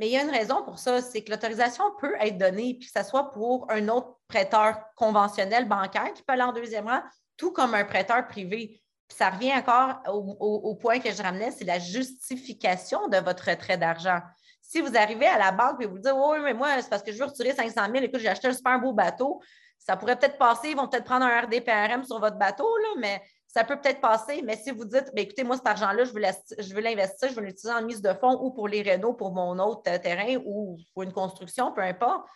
Mais 0.00 0.08
il 0.08 0.12
y 0.12 0.16
a 0.16 0.22
une 0.22 0.30
raison 0.30 0.64
pour 0.64 0.80
ça, 0.80 1.00
c'est 1.00 1.22
que 1.22 1.30
l'autorisation 1.30 1.84
peut 2.00 2.14
être 2.20 2.38
donnée, 2.38 2.74
puis 2.74 2.90
que 2.90 3.00
ce 3.00 3.08
soit 3.08 3.30
pour 3.30 3.70
un 3.70 3.88
autre 3.88 4.16
prêteur 4.26 4.80
conventionnel 4.96 5.68
bancaire 5.68 6.12
qui 6.12 6.24
peut 6.24 6.32
aller 6.32 6.42
en 6.42 6.52
deuxième 6.52 6.88
rang, 6.88 7.02
tout 7.36 7.52
comme 7.52 7.74
un 7.74 7.84
prêteur 7.84 8.26
privé. 8.26 8.82
Puis 9.06 9.16
ça 9.16 9.30
revient 9.30 9.52
encore 9.54 10.02
au, 10.08 10.74
point 10.74 10.98
que 10.98 11.12
je 11.12 11.22
ramenais, 11.22 11.52
c'est 11.52 11.64
la 11.64 11.78
justification 11.78 13.06
de 13.08 13.18
votre 13.18 13.48
retrait 13.48 13.78
d'argent. 13.78 14.18
Si 14.60 14.80
vous 14.80 14.96
arrivez 14.96 15.26
à 15.26 15.38
la 15.38 15.52
banque 15.52 15.80
et 15.82 15.86
vous 15.86 15.98
dites 15.98 16.12
Oui, 16.14 16.38
mais 16.42 16.52
moi, 16.52 16.82
c'est 16.82 16.90
parce 16.90 17.02
que 17.02 17.12
je 17.12 17.18
veux 17.18 17.24
retirer 17.24 17.52
500 17.54 17.80
000, 17.92 18.04
écoute, 18.04 18.20
j'ai 18.20 18.28
acheté 18.28 18.48
un 18.48 18.52
super 18.52 18.80
beau 18.80 18.92
bateau, 18.92 19.40
ça 19.78 19.96
pourrait 19.96 20.18
peut-être 20.18 20.38
passer, 20.38 20.70
ils 20.70 20.76
vont 20.76 20.88
peut-être 20.88 21.04
prendre 21.04 21.24
un 21.24 21.40
RDPRM 21.40 22.04
sur 22.04 22.20
votre 22.20 22.36
bateau, 22.36 22.68
là, 22.78 22.88
mais 22.98 23.22
ça 23.46 23.64
peut 23.64 23.80
peut-être 23.80 24.00
passer. 24.00 24.42
Mais 24.42 24.56
si 24.56 24.70
vous 24.70 24.84
dites, 24.84 25.10
ben, 25.14 25.22
écoutez, 25.22 25.42
moi, 25.42 25.56
cet 25.56 25.66
argent-là, 25.66 26.04
je 26.04 26.12
veux 26.12 26.80
l'investir, 26.80 27.28
je 27.28 27.34
veux 27.34 27.42
l'utiliser 27.42 27.74
en 27.74 27.82
mise 27.82 28.02
de 28.02 28.12
fonds 28.12 28.38
ou 28.42 28.50
pour 28.50 28.68
les 28.68 28.82
rénaux, 28.82 29.14
pour 29.14 29.32
mon 29.32 29.58
autre 29.58 29.82
euh, 29.88 29.98
terrain 29.98 30.36
ou 30.44 30.78
pour 30.92 31.02
une 31.02 31.12
construction, 31.12 31.72
peu 31.72 31.80
importe, 31.80 32.28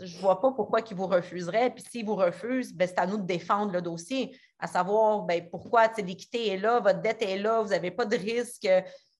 je 0.00 0.16
ne 0.16 0.20
vois 0.22 0.40
pas 0.40 0.52
pourquoi 0.52 0.80
ils 0.88 0.96
vous 0.96 1.06
refuseraient. 1.06 1.70
Puis 1.70 1.84
s'ils 1.90 2.06
vous 2.06 2.14
refusent, 2.14 2.72
ben, 2.72 2.88
c'est 2.88 2.98
à 2.98 3.06
nous 3.06 3.18
de 3.18 3.26
défendre 3.26 3.72
le 3.72 3.82
dossier, 3.82 4.38
à 4.58 4.66
savoir 4.66 5.22
ben, 5.22 5.48
pourquoi 5.50 5.88
l'équité 5.98 6.48
est 6.48 6.58
là, 6.58 6.80
votre 6.80 7.00
dette 7.00 7.22
est 7.22 7.38
là, 7.38 7.60
vous 7.62 7.70
n'avez 7.70 7.90
pas 7.90 8.04
de 8.04 8.16
risque, 8.16 8.68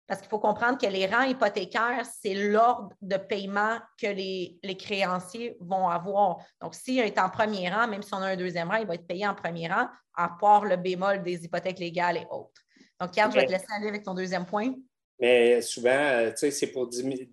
parce 0.07 0.21
qu'il 0.21 0.29
faut 0.29 0.39
comprendre 0.39 0.79
que 0.79 0.87
les 0.87 1.07
rangs 1.07 1.23
hypothécaires, 1.23 2.05
c'est 2.21 2.35
l'ordre 2.35 2.91
de 3.01 3.17
paiement 3.17 3.79
que 4.01 4.09
les, 4.09 4.59
créanciers 4.79 5.57
vont 5.61 5.89
avoir. 5.89 6.39
Donc, 6.61 6.75
s'il 6.75 6.99
est 6.99 7.19
en 7.19 7.31
premier 7.31 7.71
rang, 7.71 7.89
même 7.89 8.03
si 8.03 8.13
on 8.13 8.19
a 8.19 8.27
un 8.27 8.37
deuxième 8.37 8.69
rang, 8.69 8.77
il 8.77 8.87
va 8.87 8.95
être 8.95 9.07
payé 9.07 9.27
en 9.27 9.35
premier 9.35 9.69
rang, 9.69 9.87
à 10.15 10.31
part 10.41 10.65
le 10.65 10.77
bémol 10.77 11.23
des 11.23 11.45
hypothèques 11.45 11.79
légales 11.79 12.19
et 12.19 12.27
autres. 12.31 12.63
Donc, 13.01 13.17
Yann, 13.17 13.31
je 13.31 13.37
vais 13.37 13.47
te 13.47 13.53
laisser 13.53 13.67
aller 13.77 13.89
avec 13.89 14.03
ton 14.03 14.15
deuxième 14.15 14.45
point. 14.45 14.75
Mais 15.19 15.63
souvent, 15.63 15.91
euh, 15.91 16.31
tu 16.31 16.39
sais, 16.39 16.51
c'est 16.51 16.67
pour 16.69 16.89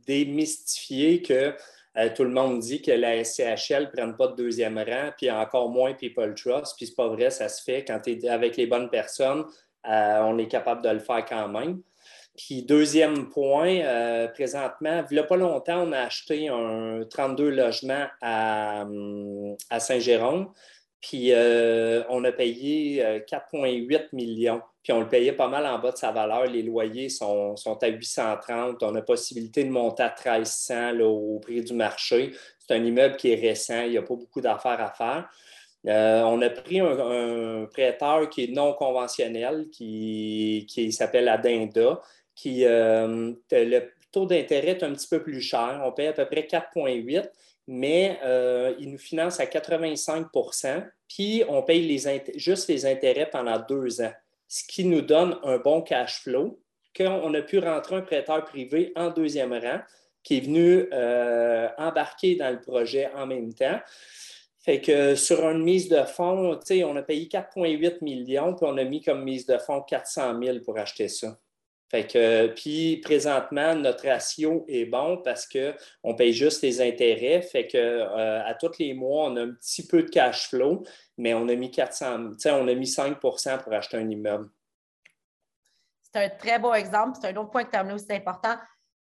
démystifier 0.05 1.21
que 1.21 1.55
euh, 1.97 2.09
tout 2.15 2.23
le 2.23 2.29
monde 2.29 2.59
dit 2.59 2.81
que 2.81 2.91
la 2.91 3.23
SCHL 3.23 3.83
ne 3.83 3.91
prenne 3.91 4.15
pas 4.15 4.27
de 4.27 4.35
deuxième 4.35 4.77
rang, 4.77 5.11
puis 5.17 5.29
encore 5.31 5.69
moins 5.69 5.93
People 5.93 6.33
Trust, 6.35 6.75
puis 6.77 6.87
c'est 6.87 6.95
pas 6.95 7.07
vrai, 7.07 7.29
ça 7.29 7.49
se 7.49 7.63
fait. 7.63 7.83
Quand 7.83 7.99
tu 7.99 8.11
es 8.11 8.29
avec 8.29 8.57
les 8.57 8.67
bonnes 8.67 8.89
personnes, 8.89 9.43
euh, 9.87 10.19
on 10.21 10.37
est 10.37 10.47
capable 10.47 10.83
de 10.83 10.89
le 10.89 10.99
faire 10.99 11.25
quand 11.25 11.47
même. 11.47 11.81
Puis 12.39 12.63
deuxième 12.63 13.27
point, 13.27 13.81
euh, 13.81 14.29
présentement, 14.29 15.03
il 15.11 15.13
n'y 15.13 15.19
a 15.19 15.23
pas 15.23 15.35
longtemps, 15.35 15.85
on 15.85 15.91
a 15.91 15.99
acheté 15.99 16.47
un 16.47 17.01
32 17.09 17.49
logements 17.49 18.05
à, 18.21 18.85
Saint-Jérôme. 19.77 20.53
Puis 21.01 21.33
euh, 21.33 22.01
on 22.07 22.23
a 22.23 22.31
payé 22.31 23.03
4,8 23.29 23.93
euh, 23.93 24.07
millions. 24.13 24.61
Puis 24.81 24.93
on 24.93 25.01
le 25.01 25.09
payait 25.09 25.33
pas 25.33 25.49
mal 25.49 25.65
en 25.65 25.79
bas 25.79 25.91
de 25.91 25.97
sa 25.97 26.13
valeur. 26.13 26.45
Les 26.45 26.63
loyers 26.63 27.09
sont, 27.09 27.55
à 27.81 27.87
830. 27.87 28.83
On 28.83 28.95
a 28.95 29.01
possibilité 29.01 29.65
de 29.65 29.69
monter 29.69 30.03
à 30.03 30.15
1300 30.15 31.01
au 31.01 31.39
prix 31.39 31.61
du 31.61 31.73
marché. 31.73 32.31
C'est 32.59 32.73
un 32.73 32.83
immeuble 32.83 33.17
qui 33.17 33.33
est 33.33 33.35
récent. 33.35 33.81
Il 33.81 33.91
n'y 33.91 33.97
a 33.97 34.01
pas 34.01 34.15
beaucoup 34.15 34.39
d'affaires 34.39 34.79
à 34.79 34.91
faire. 34.91 35.29
on 36.25 36.41
a 36.41 36.49
pris 36.49 36.79
un, 36.79 37.65
prêteur 37.65 38.29
qui 38.29 38.45
est 38.45 38.51
non 38.53 38.73
conventionnel, 38.73 39.67
qui, 39.71 40.65
qui 40.69 40.91
s'appelle 40.93 41.27
Adinda 41.27 41.99
qui, 42.39 42.63
euh, 42.65 43.33
le 43.51 43.79
taux 44.11 44.25
d'intérêt 44.25 44.69
est 44.69 44.83
un 44.83 44.93
petit 44.93 45.07
peu 45.07 45.21
plus 45.21 45.41
cher. 45.41 45.81
On 45.83 45.91
paye 45.91 46.07
à 46.07 46.13
peu 46.13 46.25
près 46.25 46.47
4,8 46.49 47.29
mais 47.71 48.19
euh, 48.23 48.73
il 48.79 48.89
nous 48.91 48.97
finance 48.97 49.39
à 49.39 49.45
85% 49.45 50.89
puis 51.07 51.43
on 51.47 51.61
paye 51.61 51.87
les 51.87 52.23
juste 52.35 52.67
les 52.67 52.85
intérêts 52.85 53.29
pendant 53.29 53.59
deux 53.59 54.01
ans, 54.01 54.11
ce 54.47 54.63
qui 54.63 54.85
nous 54.85 55.01
donne 55.01 55.37
un 55.43 55.57
bon 55.57 55.81
cash 55.81 56.21
flow. 56.21 56.59
Qu'on 56.97 57.33
a 57.35 57.41
pu 57.43 57.59
rentrer 57.59 57.97
un 57.97 58.01
prêteur 58.01 58.43
privé 58.45 58.91
en 58.95 59.11
deuxième 59.11 59.53
rang 59.53 59.79
qui 60.23 60.37
est 60.37 60.41
venu 60.41 60.87
euh, 60.91 61.69
embarquer 61.77 62.35
dans 62.35 62.49
le 62.49 62.59
projet 62.59 63.09
en 63.15 63.27
même 63.27 63.53
temps. 63.53 63.79
Fait 64.65 64.81
que 64.81 65.15
sur 65.15 65.47
une 65.47 65.63
mise 65.63 65.87
de 65.87 66.03
fonds, 66.03 66.59
on 66.69 66.95
a 66.95 67.01
payé 67.03 67.27
4,8 67.27 68.03
millions, 68.03 68.55
puis 68.55 68.65
on 68.67 68.77
a 68.77 68.83
mis 68.83 69.01
comme 69.01 69.23
mise 69.23 69.45
de 69.45 69.57
fonds 69.57 69.81
400 69.81 70.41
000 70.41 70.59
pour 70.59 70.77
acheter 70.77 71.07
ça. 71.07 71.37
Fait 71.89 72.05
que, 72.05 72.47
puis 72.47 72.97
présentement, 72.97 73.73
notre 73.73 74.07
ratio 74.07 74.63
est 74.67 74.85
bon 74.85 75.17
parce 75.23 75.47
qu'on 75.47 76.15
paye 76.15 76.33
juste 76.33 76.61
les 76.61 76.81
intérêts. 76.81 77.41
Fait 77.41 77.65
que 77.65 77.77
euh, 77.77 78.45
à 78.45 78.53
tous 78.53 78.77
les 78.77 78.93
mois, 78.93 79.25
on 79.25 79.35
a 79.35 79.41
un 79.41 79.53
petit 79.53 79.87
peu 79.87 80.03
de 80.03 80.09
cash 80.09 80.49
flow, 80.49 80.83
mais 81.17 81.33
on 81.33 81.47
a 81.47 81.55
mis 81.55 81.71
400, 81.71 82.29
on 82.45 82.67
a 82.67 82.75
mis 82.75 82.85
5% 82.85 83.63
pour 83.63 83.73
acheter 83.73 83.97
un 83.97 84.07
immeuble. 84.07 84.49
C'est 86.03 86.23
un 86.23 86.29
très 86.29 86.59
beau 86.59 86.75
exemple. 86.75 87.17
C'est 87.19 87.27
un 87.29 87.35
autre 87.37 87.49
point 87.49 87.63
que 87.63 87.71
tu 87.71 87.75
as 87.75 87.79
amené 87.79 87.95
aussi 87.95 88.11
important. 88.11 88.55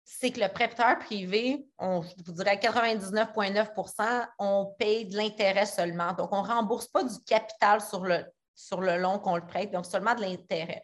C'est 0.04 0.30
que 0.30 0.40
le 0.40 0.48
prêteur 0.52 0.98
privé, 0.98 1.66
on, 1.78 2.02
je 2.02 2.22
vous 2.26 2.32
dirais 2.32 2.56
99,9% 2.56 4.26
on 4.38 4.74
paye 4.78 5.06
de 5.06 5.16
l'intérêt 5.16 5.64
seulement. 5.64 6.12
Donc, 6.12 6.30
on 6.32 6.42
ne 6.42 6.48
rembourse 6.48 6.88
pas 6.88 7.02
du 7.02 7.18
capital 7.26 7.80
sur 7.80 8.04
le, 8.04 8.26
sur 8.54 8.82
le 8.82 8.98
long 8.98 9.18
qu'on 9.18 9.36
le 9.36 9.46
prête, 9.46 9.70
donc 9.70 9.86
seulement 9.86 10.14
de 10.14 10.20
l'intérêt 10.20 10.82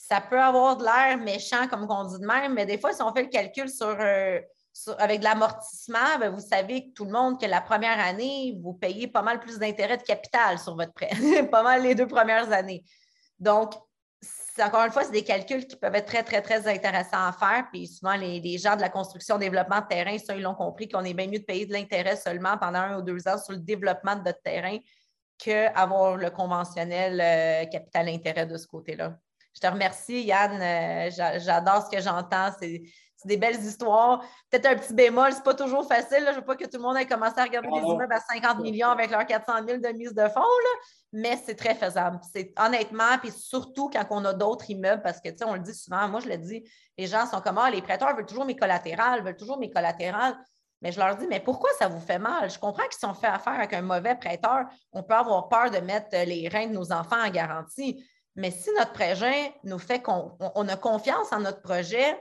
ça 0.00 0.20
peut 0.22 0.40
avoir 0.40 0.78
de 0.78 0.84
l'air 0.84 1.18
méchant, 1.18 1.68
comme 1.68 1.86
on 1.88 2.04
dit 2.04 2.18
de 2.18 2.26
même, 2.26 2.54
mais 2.54 2.64
des 2.64 2.78
fois, 2.78 2.92
si 2.94 3.02
on 3.02 3.12
fait 3.12 3.24
le 3.24 3.28
calcul 3.28 3.68
sur, 3.68 3.86
euh, 3.86 4.40
avec 4.98 5.20
de 5.20 5.24
l'amortissement, 5.24 6.18
ben, 6.18 6.30
vous 6.30 6.40
savez 6.40 6.88
que 6.88 6.94
tout 6.94 7.04
le 7.04 7.12
monde, 7.12 7.38
que 7.38 7.44
la 7.44 7.60
première 7.60 8.00
année, 8.00 8.58
vous 8.62 8.72
payez 8.72 9.08
pas 9.08 9.20
mal 9.20 9.40
plus 9.40 9.58
d'intérêt 9.58 9.98
de 9.98 10.02
capital 10.02 10.58
sur 10.58 10.74
votre 10.74 10.94
prêt, 10.94 11.10
pas 11.52 11.62
mal 11.62 11.82
les 11.82 11.94
deux 11.94 12.06
premières 12.06 12.50
années. 12.50 12.82
Donc, 13.38 13.74
encore 14.58 14.84
une 14.84 14.90
fois, 14.90 15.04
c'est 15.04 15.12
des 15.12 15.22
calculs 15.22 15.66
qui 15.66 15.76
peuvent 15.76 15.94
être 15.94 16.06
très, 16.06 16.22
très, 16.22 16.40
très 16.40 16.66
intéressants 16.66 17.26
à 17.26 17.32
faire. 17.32 17.66
Puis 17.70 17.86
souvent, 17.86 18.16
les, 18.16 18.58
gens 18.58 18.76
de 18.76 18.80
la 18.80 18.88
construction, 18.88 19.36
développement 19.36 19.80
de 19.80 19.86
terrain, 19.86 20.16
ça, 20.18 20.34
ils 20.34 20.42
l'ont 20.42 20.54
compris 20.54 20.88
qu'on 20.88 21.04
est 21.04 21.14
bien 21.14 21.26
mieux 21.26 21.40
de 21.40 21.44
payer 21.44 21.66
de 21.66 21.72
l'intérêt 21.72 22.16
seulement 22.16 22.56
pendant 22.58 22.80
un 22.80 22.98
ou 22.98 23.02
deux 23.02 23.28
ans 23.28 23.38
sur 23.38 23.52
le 23.52 23.58
développement 23.58 24.16
de 24.16 24.22
notre 24.22 24.42
terrain 24.42 24.78
qu'avoir 25.38 26.16
le 26.16 26.30
conventionnel 26.30 27.20
euh, 27.20 27.70
capital-intérêt 27.70 28.46
de 28.46 28.56
ce 28.56 28.66
côté-là. 28.66 29.18
Je 29.54 29.60
te 29.60 29.66
remercie, 29.66 30.22
Yann. 30.22 30.60
Euh, 30.60 31.38
j'adore 31.38 31.86
ce 31.86 31.96
que 31.96 32.02
j'entends. 32.02 32.50
C'est 32.58 32.82
des 33.24 33.36
belles 33.36 33.60
histoires. 33.60 34.24
Peut-être 34.50 34.66
un 34.66 34.76
petit 34.76 34.94
bémol, 34.94 35.32
c'est 35.32 35.44
pas 35.44 35.54
toujours 35.54 35.86
facile. 35.86 36.24
Je 36.24 36.30
ne 36.30 36.36
veux 36.36 36.44
pas 36.44 36.56
que 36.56 36.64
tout 36.64 36.76
le 36.76 36.82
monde 36.82 36.96
ait 36.96 37.06
commencé 37.06 37.38
à 37.38 37.44
regarder 37.44 37.68
des 37.68 37.86
immeubles 37.86 38.12
à 38.12 38.20
50 38.20 38.60
millions 38.60 38.88
avec 38.88 39.10
leurs 39.10 39.26
400 39.26 39.52
000 39.66 39.78
de 39.78 39.88
mise 39.88 40.14
de 40.14 40.28
fonds, 40.28 40.40
mais 41.12 41.38
c'est 41.44 41.54
très 41.54 41.74
faisable. 41.74 42.18
C'est 42.32 42.52
honnêtement, 42.58 43.18
puis 43.20 43.30
surtout 43.30 43.90
quand 43.90 44.06
on 44.10 44.24
a 44.24 44.32
d'autres 44.32 44.70
immeubles, 44.70 45.02
parce 45.02 45.20
que 45.20 45.28
tu 45.28 45.38
sais, 45.38 45.44
on 45.44 45.54
le 45.54 45.60
dit 45.60 45.74
souvent, 45.74 46.08
moi 46.08 46.20
je 46.20 46.28
le 46.28 46.38
dis, 46.38 46.64
les 46.96 47.06
gens 47.06 47.26
sont 47.26 47.40
comme 47.40 47.58
ah, 47.58 47.70
les 47.70 47.82
prêteurs 47.82 48.14
veulent 48.16 48.26
toujours 48.26 48.44
mes 48.44 48.56
collatérales, 48.56 49.22
veulent 49.22 49.36
toujours 49.36 49.58
mes 49.58 49.70
collatérales. 49.70 50.36
Mais 50.82 50.92
je 50.92 50.98
leur 50.98 51.14
dis, 51.16 51.26
mais 51.26 51.40
pourquoi 51.40 51.68
ça 51.78 51.88
vous 51.88 52.00
fait 52.00 52.18
mal? 52.18 52.50
Je 52.50 52.58
comprends 52.58 52.84
qu'ils 52.84 53.06
sont 53.06 53.12
fait 53.12 53.26
affaire 53.26 53.52
avec 53.52 53.74
un 53.74 53.82
mauvais 53.82 54.14
prêteur. 54.14 54.64
On 54.92 55.02
peut 55.02 55.14
avoir 55.14 55.46
peur 55.48 55.70
de 55.70 55.76
mettre 55.76 56.08
les 56.12 56.48
reins 56.48 56.68
de 56.68 56.72
nos 56.72 56.90
enfants 56.90 57.22
en 57.22 57.28
garantie. 57.28 58.02
Mais 58.36 58.50
si 58.50 58.70
notre 58.78 58.92
projet 58.92 59.54
nous 59.64 59.78
fait 59.78 60.00
qu'on 60.00 60.68
a 60.68 60.76
confiance 60.76 61.32
en 61.32 61.40
notre 61.40 61.62
projet, 61.62 62.16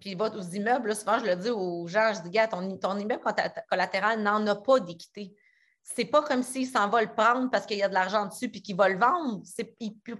puis 0.00 0.14
votre 0.14 0.38
aux 0.38 0.54
immeubles, 0.54 0.94
souvent 0.94 1.18
je 1.18 1.24
le 1.24 1.36
dis 1.36 1.50
aux 1.50 1.86
gens, 1.86 2.12
je 2.14 2.22
dis, 2.22 2.30
gars, 2.30 2.48
ton, 2.48 2.62
immeuble 2.62 3.22
collatéral 3.70 4.22
n'en 4.22 4.46
a 4.46 4.56
pas 4.56 4.80
d'équité. 4.80 5.34
C'est 5.82 6.04
pas 6.04 6.22
comme 6.22 6.42
s'il 6.42 6.66
s'en 6.66 6.88
va 6.90 7.00
le 7.00 7.14
prendre 7.14 7.50
parce 7.50 7.64
qu'il 7.64 7.78
y 7.78 7.82
a 7.82 7.88
de 7.88 7.94
l'argent 7.94 8.26
dessus 8.26 8.50
puis 8.50 8.60
qu'il 8.60 8.76
va 8.76 8.90
le 8.90 8.98
vendre. 8.98 9.42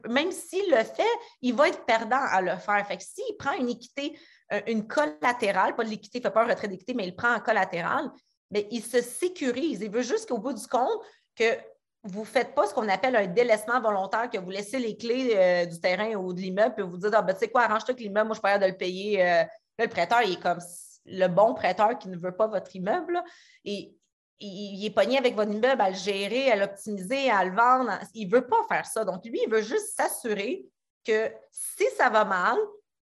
même 0.08 0.32
s'il 0.32 0.70
le 0.70 0.82
fait, 0.82 1.02
il 1.42 1.54
va 1.54 1.68
être 1.68 1.84
perdant 1.84 2.22
à 2.22 2.40
le 2.40 2.56
faire. 2.56 2.86
Fait 2.86 2.96
que 2.96 3.02
s'il 3.02 3.36
prend 3.38 3.52
une 3.52 3.68
équité, 3.68 4.18
euh, 4.52 4.62
une 4.66 4.86
collatérale, 4.86 5.76
pas 5.76 5.84
de 5.84 5.90
l'équité, 5.90 6.18
il 6.18 6.20
ne 6.22 6.28
fait 6.28 6.32
pas 6.32 6.44
un 6.44 6.48
retrait 6.48 6.68
d'équité, 6.68 6.94
mais 6.94 7.06
il 7.06 7.14
prend 7.14 7.34
en 7.34 7.40
collatéral, 7.40 8.10
mais 8.50 8.66
il 8.70 8.82
se 8.82 9.02
sécurise. 9.02 9.82
Il 9.82 9.90
veut 9.90 10.02
juste 10.02 10.30
qu'au 10.30 10.38
bout 10.38 10.54
du 10.54 10.66
compte, 10.66 11.02
que 11.36 11.58
vous 12.04 12.20
ne 12.20 12.26
faites 12.26 12.54
pas 12.54 12.66
ce 12.66 12.74
qu'on 12.74 12.88
appelle 12.88 13.16
un 13.16 13.26
délaissement 13.26 13.80
volontaire, 13.80 14.30
que 14.30 14.38
vous 14.38 14.50
laissez 14.50 14.78
les 14.78 14.96
clés 14.96 15.32
euh, 15.34 15.66
du 15.66 15.80
terrain 15.80 16.14
ou 16.14 16.32
de 16.32 16.40
l'immeuble, 16.40 16.74
puis 16.74 16.84
vous 16.84 16.96
dites 16.96 17.12
Ah, 17.12 17.22
ben, 17.22 17.34
tu 17.34 17.40
sais 17.40 17.48
quoi, 17.48 17.62
arrange-toi 17.62 17.94
que 17.94 18.00
l'immeuble, 18.00 18.28
moi, 18.28 18.36
je 18.42 18.48
suis 18.48 18.58
de 18.60 18.66
le 18.66 18.76
payer. 18.76 19.26
Euh. 19.26 19.44
le 19.78 19.88
prêteur, 19.88 20.22
il 20.22 20.34
est 20.34 20.42
comme 20.42 20.60
le 21.06 21.26
bon 21.26 21.54
prêteur 21.54 21.98
qui 21.98 22.08
ne 22.08 22.16
veut 22.16 22.36
pas 22.36 22.46
votre 22.46 22.74
immeuble. 22.76 23.22
Et 23.64 23.94
il, 24.40 24.84
est 24.84 24.90
pogné 24.90 25.18
avec 25.18 25.34
votre 25.34 25.50
immeuble 25.50 25.80
à 25.80 25.90
le 25.90 25.96
gérer, 25.96 26.50
à 26.50 26.56
l'optimiser, 26.56 27.30
à 27.30 27.44
le 27.44 27.54
vendre. 27.54 27.92
Il 28.14 28.28
ne 28.28 28.34
veut 28.34 28.46
pas 28.46 28.62
faire 28.68 28.86
ça. 28.86 29.04
Donc, 29.04 29.24
lui, 29.24 29.40
il 29.44 29.50
veut 29.50 29.62
juste 29.62 29.96
s'assurer 29.96 30.64
que 31.04 31.32
si 31.50 31.84
ça 31.96 32.10
va 32.10 32.24
mal, 32.24 32.56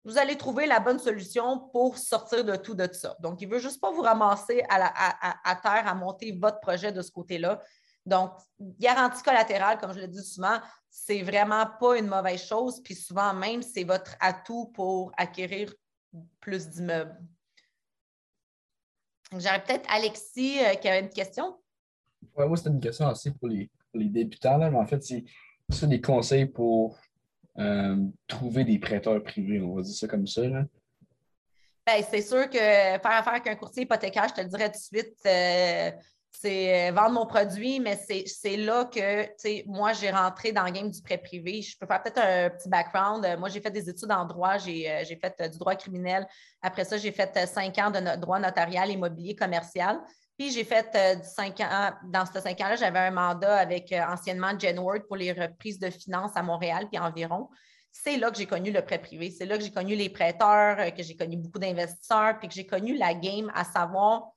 vous 0.06 0.18
allez 0.18 0.38
trouver 0.38 0.66
la 0.66 0.80
bonne 0.80 1.00
solution 1.00 1.60
pour 1.72 1.98
sortir 1.98 2.44
de 2.44 2.56
tout 2.56 2.74
de 2.74 2.92
ça. 2.92 3.16
Donc, 3.20 3.42
il 3.42 3.50
ne 3.50 3.54
veut 3.54 3.60
juste 3.60 3.82
pas 3.82 3.92
vous 3.92 4.02
ramasser 4.02 4.64
à, 4.70 5.56
terre, 5.62 5.88
à 5.88 5.94
monter 5.94 6.38
votre 6.40 6.60
projet 6.62 6.92
de 6.92 7.02
ce 7.02 7.12
côté-là. 7.12 7.62
Donc, 8.06 8.32
garantie 8.60 9.22
collatérale, 9.24 9.78
comme 9.78 9.94
je 9.94 10.00
le 10.00 10.08
dis 10.08 10.24
souvent, 10.24 10.60
c'est 10.90 11.22
vraiment 11.22 11.66
pas 11.80 11.98
une 11.98 12.08
mauvaise 12.08 12.44
chose. 12.44 12.82
Puis 12.84 12.96
souvent 12.96 13.34
même, 13.34 13.62
c'est 13.62 13.84
votre 13.84 14.16
atout 14.20 14.72
pour 14.74 15.12
acquérir 15.18 15.74
plus 16.40 16.68
d'immeubles. 16.70 17.16
J'aurais 19.32 19.64
peut-être 19.64 19.88
Alexis 19.92 20.58
euh, 20.60 20.74
qui 20.76 20.88
avait 20.88 21.02
une 21.02 21.10
question. 21.10 21.56
Oui, 22.36 22.48
moi, 22.48 22.58
c'était 22.58 22.72
une 22.72 22.80
question 22.80 23.08
aussi 23.08 23.32
pour 23.32 23.48
les, 23.48 23.70
débutants, 23.94 24.58
mais 24.58 24.78
en 24.78 24.86
fait, 24.86 25.04
c'est 25.04 25.88
des 25.88 26.02
conseils 26.02 26.48
pour 26.48 26.98
euh, 27.60 27.98
trouver 28.28 28.64
des 28.64 28.80
prêteurs 28.80 29.22
privés, 29.24 29.62
on 29.62 29.76
va 29.76 29.82
dire 29.84 29.94
ça 29.94 30.08
comme 30.08 30.26
ça. 30.26 30.42
Ben, 30.42 32.04
c'est 32.10 32.22
sûr 32.22 32.50
que 32.50 32.58
faire 32.58 33.02
affaire 33.04 33.34
avec 33.34 33.48
un 33.48 33.56
courtier 33.56 33.84
hypothécaire, 33.84 34.28
je 34.30 34.34
te 34.36 34.42
le 34.42 34.48
dirais 34.48 34.72
tout 34.72 34.78
de 34.78 34.98
suite, 34.98 35.18
euh, 35.26 35.92
c'est 36.32 36.92
vendre 36.92 37.12
mon 37.12 37.26
produit, 37.26 37.80
mais 37.80 37.98
c'est 37.98 38.58
là 38.58 38.86
que 38.86 39.28
moi, 39.68 39.94
j'ai 39.94 40.12
rentré 40.12 40.52
dans 40.52 40.64
le 40.64 40.72
game 40.72 40.90
du 40.90 41.02
prêt 41.02 41.18
privé. 41.18 41.62
Je 41.62 41.78
peux 41.78 41.86
faire 41.86 42.02
peut-être 42.02 42.20
un 42.20 42.50
petit 42.50 42.70
background. 42.70 43.28
Moi, 43.38 43.50
j'ai 43.50 43.60
fait 43.60 43.72
des 43.72 43.90
études 43.90 44.12
en 44.12 44.26
droit, 44.26 44.58
j'ai 44.58 45.20
fait 45.22 45.50
du 45.50 45.58
droit 45.58 45.76
criminel. 45.76 46.28
Après 46.62 46.86
ça, 46.86 46.98
j'ai 46.98 47.12
fait 47.12 47.48
cinq 47.48 47.78
ans 47.78 47.92
de 47.92 48.18
droit 48.18 48.40
notarial, 48.40 48.90
immobilier, 48.90 49.36
commercial. 49.36 50.00
Puis 50.38 50.52
j'ai 50.52 50.64
fait 50.64 51.20
cinq 51.26 51.60
ans, 51.60 51.92
dans 52.06 52.26
ces 52.26 52.40
cinq 52.40 52.62
ans-là, 52.62 52.78
j'avais 52.78 53.00
un 53.00 53.12
mandat 53.12 53.58
avec 53.58 53.94
anciennement 54.08 54.58
Genward 54.58 55.06
pour 55.08 55.18
les 55.18 55.34
reprises 55.34 55.80
de 55.80 55.90
finances 55.90 56.32
à 56.36 56.44
Montréal 56.44 56.88
puis 56.90 56.98
environ. 56.98 57.50
C'est 57.92 58.16
là 58.16 58.32
que 58.32 58.38
j'ai 58.38 58.46
connu 58.46 58.72
le 58.72 58.82
prêt 58.82 59.00
privé. 59.00 59.32
C'est 59.32 59.46
là 59.46 59.58
que 59.58 59.64
j'ai 59.64 59.72
connu 59.72 59.96
les 59.96 60.10
prêteurs, 60.10 60.78
que 60.94 61.04
j'ai 61.04 61.18
connu 61.18 61.36
beaucoup 61.36 61.60
d'investisseurs, 61.60 62.40
puis 62.40 62.48
que 62.48 62.54
j'ai 62.54 62.66
connu 62.66 62.96
la 62.96 63.14
game 63.14 63.52
à 63.54 63.66
savoir 63.66 64.30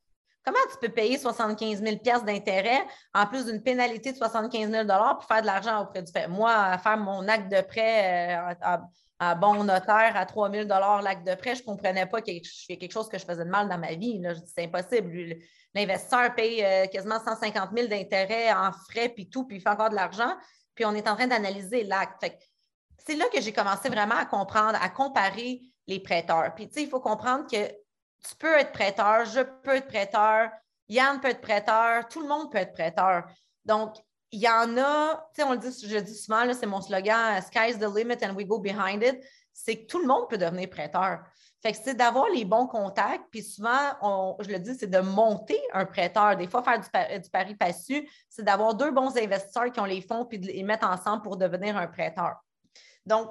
Comment 0.44 0.58
tu 0.72 0.78
peux 0.80 0.92
payer 0.92 1.18
75 1.18 1.82
000 1.82 1.96
d'intérêt 2.24 2.84
en 3.14 3.26
plus 3.26 3.46
d'une 3.46 3.62
pénalité 3.62 4.12
de 4.12 4.16
75 4.16 4.70
000 4.70 4.86
pour 4.86 5.24
faire 5.24 5.40
de 5.40 5.46
l'argent 5.46 5.82
auprès 5.82 6.02
du 6.02 6.10
fait? 6.10 6.26
Moi, 6.26 6.76
faire 6.78 6.96
mon 6.96 7.28
acte 7.28 7.50
de 7.50 7.60
prêt 7.60 8.36
euh, 8.36 8.78
à, 9.20 9.34
bon 9.36 9.62
notaire 9.62 10.16
à 10.16 10.26
3 10.26 10.50
000 10.50 10.68
l'acte 11.00 11.24
de 11.24 11.34
prêt, 11.36 11.54
je 11.54 11.60
ne 11.60 11.66
comprenais 11.66 12.06
pas 12.06 12.20
que 12.20 12.32
fais 12.66 12.76
quelque 12.76 12.92
chose 12.92 13.08
que 13.08 13.18
je 13.18 13.24
faisais 13.24 13.44
de 13.44 13.50
mal 13.50 13.68
dans 13.68 13.78
ma 13.78 13.94
vie. 13.94 14.20
C'est 14.52 14.64
impossible. 14.64 15.36
L'investisseur 15.74 16.34
paye 16.34 16.64
euh, 16.64 16.86
quasiment 16.86 17.20
150 17.20 17.70
000 17.76 17.88
d'intérêt 17.88 18.52
en 18.52 18.72
frais, 18.72 19.08
puis 19.10 19.30
tout, 19.30 19.46
puis 19.46 19.58
il 19.58 19.60
fait 19.60 19.68
encore 19.68 19.90
de 19.90 19.94
l'argent. 19.94 20.34
Puis 20.74 20.84
on 20.84 20.94
est 20.94 21.08
en 21.08 21.14
train 21.14 21.28
d'analyser 21.28 21.84
l'acte. 21.84 22.26
C'est 22.98 23.14
là 23.14 23.26
que 23.32 23.40
j'ai 23.40 23.52
commencé 23.52 23.88
vraiment 23.88 24.16
à 24.16 24.24
comprendre, 24.24 24.78
à 24.80 24.88
comparer 24.88 25.60
les 25.86 26.00
prêteurs. 26.00 26.54
Puis, 26.54 26.68
tu 26.68 26.74
sais, 26.74 26.82
il 26.82 26.88
faut 26.88 27.00
comprendre 27.00 27.46
que 27.50 27.56
tu 28.22 28.34
peux 28.36 28.54
être 28.58 28.72
prêteur, 28.72 29.24
je 29.24 29.40
peux 29.40 29.76
être 29.76 29.88
prêteur, 29.88 30.50
Yann 30.88 31.20
peut 31.20 31.28
être 31.28 31.40
prêteur, 31.40 32.08
tout 32.08 32.20
le 32.20 32.28
monde 32.28 32.50
peut 32.50 32.58
être 32.58 32.72
prêteur. 32.72 33.24
Donc, 33.64 33.96
il 34.30 34.40
y 34.40 34.48
en 34.48 34.76
a, 34.78 35.28
tu 35.34 35.42
sais, 35.42 35.44
on 35.44 35.52
le 35.52 35.58
dit, 35.58 35.86
je 35.86 35.94
le 35.94 36.02
dis 36.02 36.14
souvent, 36.14 36.42
c'est 36.54 36.66
mon 36.66 36.80
slogan, 36.80 37.40
Sky's 37.42 37.78
the 37.78 37.94
limit 37.94 38.24
and 38.24 38.34
we 38.34 38.46
go 38.46 38.58
behind 38.58 39.02
it. 39.02 39.22
C'est 39.52 39.82
que 39.82 39.86
tout 39.86 39.98
le 39.98 40.06
monde 40.06 40.28
peut 40.28 40.38
devenir 40.38 40.70
prêteur. 40.70 41.20
Fait 41.62 41.72
que 41.72 41.78
c'est 41.82 41.94
d'avoir 41.94 42.28
les 42.30 42.44
bons 42.44 42.66
contacts, 42.66 43.26
puis 43.30 43.42
souvent, 43.42 44.36
je 44.40 44.48
le 44.48 44.58
dis, 44.58 44.74
c'est 44.74 44.88
de 44.88 44.98
monter 44.98 45.60
un 45.72 45.84
prêteur. 45.84 46.36
Des 46.36 46.48
fois, 46.48 46.62
faire 46.62 46.80
du, 46.80 47.20
du 47.20 47.30
pari 47.30 47.54
passu, 47.54 48.08
c'est 48.28 48.42
d'avoir 48.42 48.74
deux 48.74 48.90
bons 48.90 49.16
investisseurs 49.16 49.70
qui 49.70 49.78
ont 49.78 49.84
les 49.84 50.00
fonds, 50.00 50.24
puis 50.24 50.38
de 50.38 50.46
les 50.46 50.62
mettre 50.62 50.88
ensemble 50.88 51.22
pour 51.22 51.36
devenir 51.36 51.76
un 51.76 51.86
prêteur. 51.86 52.36
Donc, 53.06 53.30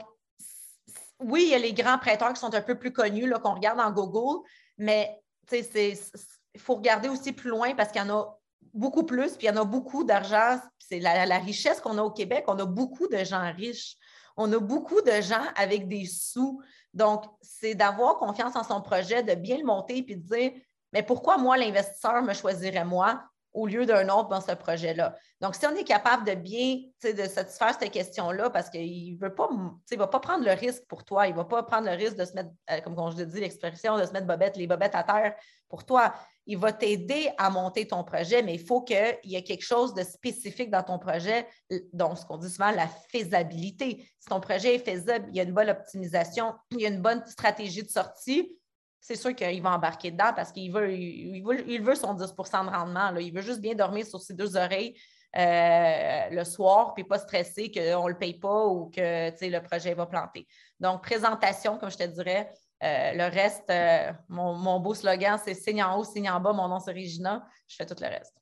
oui, 1.20 1.44
il 1.48 1.50
y 1.50 1.56
a 1.56 1.60
les 1.60 1.74
grands 1.74 1.98
prêteurs 1.98 2.34
qui 2.34 2.40
sont 2.40 2.54
un 2.54 2.62
peu 2.62 2.78
plus 2.78 2.94
connus, 2.94 3.30
qu'on 3.44 3.56
regarde 3.56 3.80
en 3.80 3.92
Google, 3.92 4.48
mais 4.82 5.22
il 5.54 6.60
faut 6.60 6.76
regarder 6.76 7.08
aussi 7.08 7.32
plus 7.32 7.52
loin 7.52 7.76
parce 7.76 7.92
qu'il 7.92 8.02
y 8.02 8.04
en 8.04 8.10
a 8.10 8.38
beaucoup 8.74 9.04
plus, 9.04 9.38
puis 9.38 9.46
il 9.46 9.50
y 9.50 9.54
en 9.54 9.62
a 9.62 9.64
beaucoup 9.64 10.04
d'argent. 10.04 10.60
C'est 10.80 11.00
la, 11.00 11.38
richesse 11.38 11.80
qu'on 11.80 12.00
a 12.00 12.02
au 12.02 12.10
Québec. 12.10 12.46
On 12.48 12.58
a 12.58 12.66
beaucoup 12.66 13.08
de 13.08 13.24
gens 13.24 13.54
riches. 13.54 13.96
On 14.36 14.52
a 14.52 14.60
beaucoup 14.60 15.02
de 15.02 15.22
gens 15.22 15.46
avec 15.56 15.88
des 15.88 16.06
sous. 16.06 16.62
Donc, 16.96 17.26
c'est 17.42 17.76
d'avoir 17.76 18.18
confiance 18.18 18.56
en 18.56 18.64
son 18.64 18.82
projet, 18.82 19.22
de 19.22 19.36
bien 19.36 19.60
le 19.60 19.66
monter, 19.66 20.02
puis 20.02 20.18
de 20.18 20.24
dire, 20.24 20.52
mais 20.92 21.04
pourquoi 21.04 21.38
moi, 21.38 21.58
l'investisseur 21.58 22.24
me 22.24 22.34
choisirait 22.34 22.84
moi? 22.84 23.24
Au 23.54 23.68
lieu 23.68 23.86
d'un 23.86 24.08
autre 24.10 24.30
dans 24.30 24.42
ce 24.42 24.54
projet-là. 24.54 25.16
Donc, 25.42 25.56
si 25.56 25.66
on 25.66 25.76
est 25.76 25.84
capable 25.84 26.26
de 26.26 26.36
bien 26.36 26.78
de 27.04 27.24
satisfaire 27.24 27.76
cette 27.80 27.92
question-là, 27.92 28.50
parce 28.50 28.70
qu'il 28.70 29.16
ne 29.16 29.20
veut 29.20 29.34
pas, 29.34 29.50
va 29.98 30.08
pas 30.08 30.20
prendre 30.20 30.46
le 30.46 30.52
risque 30.52 30.86
pour 30.88 31.04
toi, 31.04 31.28
il 31.28 31.32
ne 31.32 31.38
va 31.38 31.46
pas 31.46 31.64
prendre 31.64 31.90
le 31.90 31.96
risque 31.96 32.16
de 32.16 32.26
se 32.26 32.34
mettre, 32.34 32.50
euh, 32.70 32.80
comme 32.82 32.96
je 33.12 33.18
te 33.18 33.22
dis 33.24 33.40
l'expression, 33.40 33.98
de 33.98 34.06
se 34.06 34.12
mettre 34.12 34.28
bobette, 34.28 34.56
les 34.56 34.68
bobettes 34.68 34.96
à 34.96 35.04
terre 35.04 35.36
pour 35.68 35.86
toi. 35.86 36.14
Il 36.46 36.58
va 36.58 36.72
t'aider 36.74 37.30
à 37.38 37.50
monter 37.50 37.88
ton 37.88 38.04
projet, 38.04 38.42
mais 38.42 38.56
il 38.56 38.66
faut 38.66 38.82
qu'il 38.82 39.18
y 39.24 39.36
ait 39.36 39.44
quelque 39.44 39.64
chose 39.64 39.94
de 39.94 40.04
spécifique 40.04 40.72
dans 40.72 40.84
ton 40.84 40.98
projet, 40.98 41.48
donc 41.94 42.18
ce 42.18 42.26
qu'on 42.26 42.38
dit 42.38 42.50
souvent, 42.50 42.72
la 42.72 42.88
faisabilité. 43.12 44.08
Si 44.20 44.28
ton 44.28 44.40
projet 44.40 44.76
est 44.76 44.80
faisable, 44.80 45.28
il 45.30 45.36
y 45.36 45.40
a 45.40 45.44
une 45.44 45.54
bonne 45.54 45.70
optimisation, 45.70 46.56
il 46.72 46.82
y 46.82 46.86
a 46.86 46.90
une 46.90 47.02
bonne 47.02 47.24
stratégie 47.28 47.84
de 47.84 47.90
sortie, 47.90 48.58
c'est 49.02 49.16
sûr 49.16 49.36
qu'il 49.36 49.62
va 49.64 49.72
embarquer 49.72 50.12
dedans 50.12 50.32
parce 50.36 50.52
qu'il 50.52 50.72
veut, 50.72 50.94
il 50.94 51.82
veut, 51.82 51.96
son 51.96 52.14
10% 52.14 52.66
de 52.66 52.70
rendement. 52.70 53.16
Il 53.18 53.34
veut 53.34 53.42
juste 53.42 53.60
bien 53.60 53.74
dormir 53.74 54.06
sur 54.06 54.22
ses 54.22 54.36
deux 54.36 54.56
oreilles 54.56 54.96
euh, 55.36 56.30
le 56.30 56.44
soir, 56.44 56.94
puis 56.94 57.04
pas 57.04 57.18
stresser 57.18 57.72
qu'on 57.72 58.06
ne 58.06 58.10
le 58.10 58.18
paye 58.18 58.36
pas 58.36 58.68
ou 58.68 58.92
que 58.92 59.02
le 59.02 59.60
projet 59.60 59.96
va 59.96 60.06
planter. 60.06 60.48
Donc, 60.80 61.02
présentation, 61.02 61.78
comme 61.78 61.90
je 61.90 61.98
te 61.98 62.04
dirais. 62.04 62.54
Euh, 62.84 63.14
le 63.14 63.32
reste, 63.32 63.70
euh, 63.70 64.12
mon, 64.28 64.80
beau 64.80 64.96
slogan, 64.96 65.40
c'est 65.44 65.54
signe 65.54 65.84
en 65.84 66.00
haut, 66.00 66.04
signe 66.04 66.30
en 66.30 66.40
bas, 66.40 66.52
mon 66.52 66.68
nom 66.68 66.80
c'est 66.80 66.92
Regina. 66.92 67.48
Je 67.68 67.76
fais 67.76 67.86
tout 67.86 67.96
le 68.00 68.08
reste. 68.08 68.36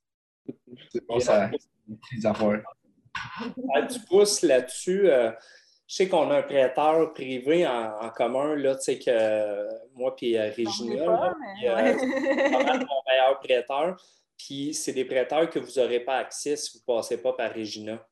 C'est 0.91 1.05
bon, 1.05 1.19
ça. 1.19 1.49
Tu 3.89 3.99
pousses 4.07 4.41
là-dessus 4.41 5.09
je 5.89 5.95
sais 5.95 6.07
qu'on 6.07 6.29
a 6.29 6.37
un 6.37 6.43
prêteur 6.43 7.13
privé 7.13 7.65
en, 7.65 8.09
commun, 8.15 8.55
là, 8.55 8.75
tu 8.75 8.83
sais, 8.83 8.99
que 8.99 9.67
moi 9.95 10.15
puis 10.15 10.37
euh, 10.37 10.51
Régina, 10.51 11.33
euh, 11.63 11.93
mon 11.93 13.01
meilleur 13.07 13.39
prêteur. 13.41 13.97
Puis 14.37 14.75
c'est 14.75 14.93
des 14.93 15.03
prêteurs 15.03 15.49
que 15.49 15.57
vous 15.57 15.79
n'aurez 15.79 16.01
pas 16.01 16.17
accès 16.17 16.55
si 16.55 16.77
vous 16.77 16.79
ne 16.79 16.95
passez 16.97 17.19
pas 17.19 17.33
par 17.33 17.51
Régina. 17.51 18.05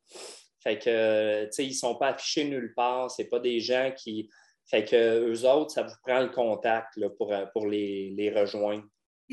Fait 0.60 0.80
que, 0.80 1.46
tu 1.46 1.52
sais, 1.52 1.66
ils 1.66 1.70
ne 1.70 1.76
sont 1.76 1.96
pas 1.96 2.08
affichés 2.08 2.46
nulle 2.46 2.74
part. 2.74 3.12
Ce 3.12 3.22
pas 3.22 3.40
des 3.40 3.60
gens 3.60 3.92
qui. 3.96 4.28
Fait 4.66 4.84
que 4.84 5.32
eux 5.32 5.48
autres, 5.48 5.72
ça 5.72 5.84
vous 5.84 5.96
prend 6.04 6.20
le 6.20 6.30
contact 6.30 6.98
là, 6.98 7.10
pour, 7.12 7.32
pour 7.54 7.68
les, 7.68 8.10
les 8.18 8.32
rejoindre 8.32 8.84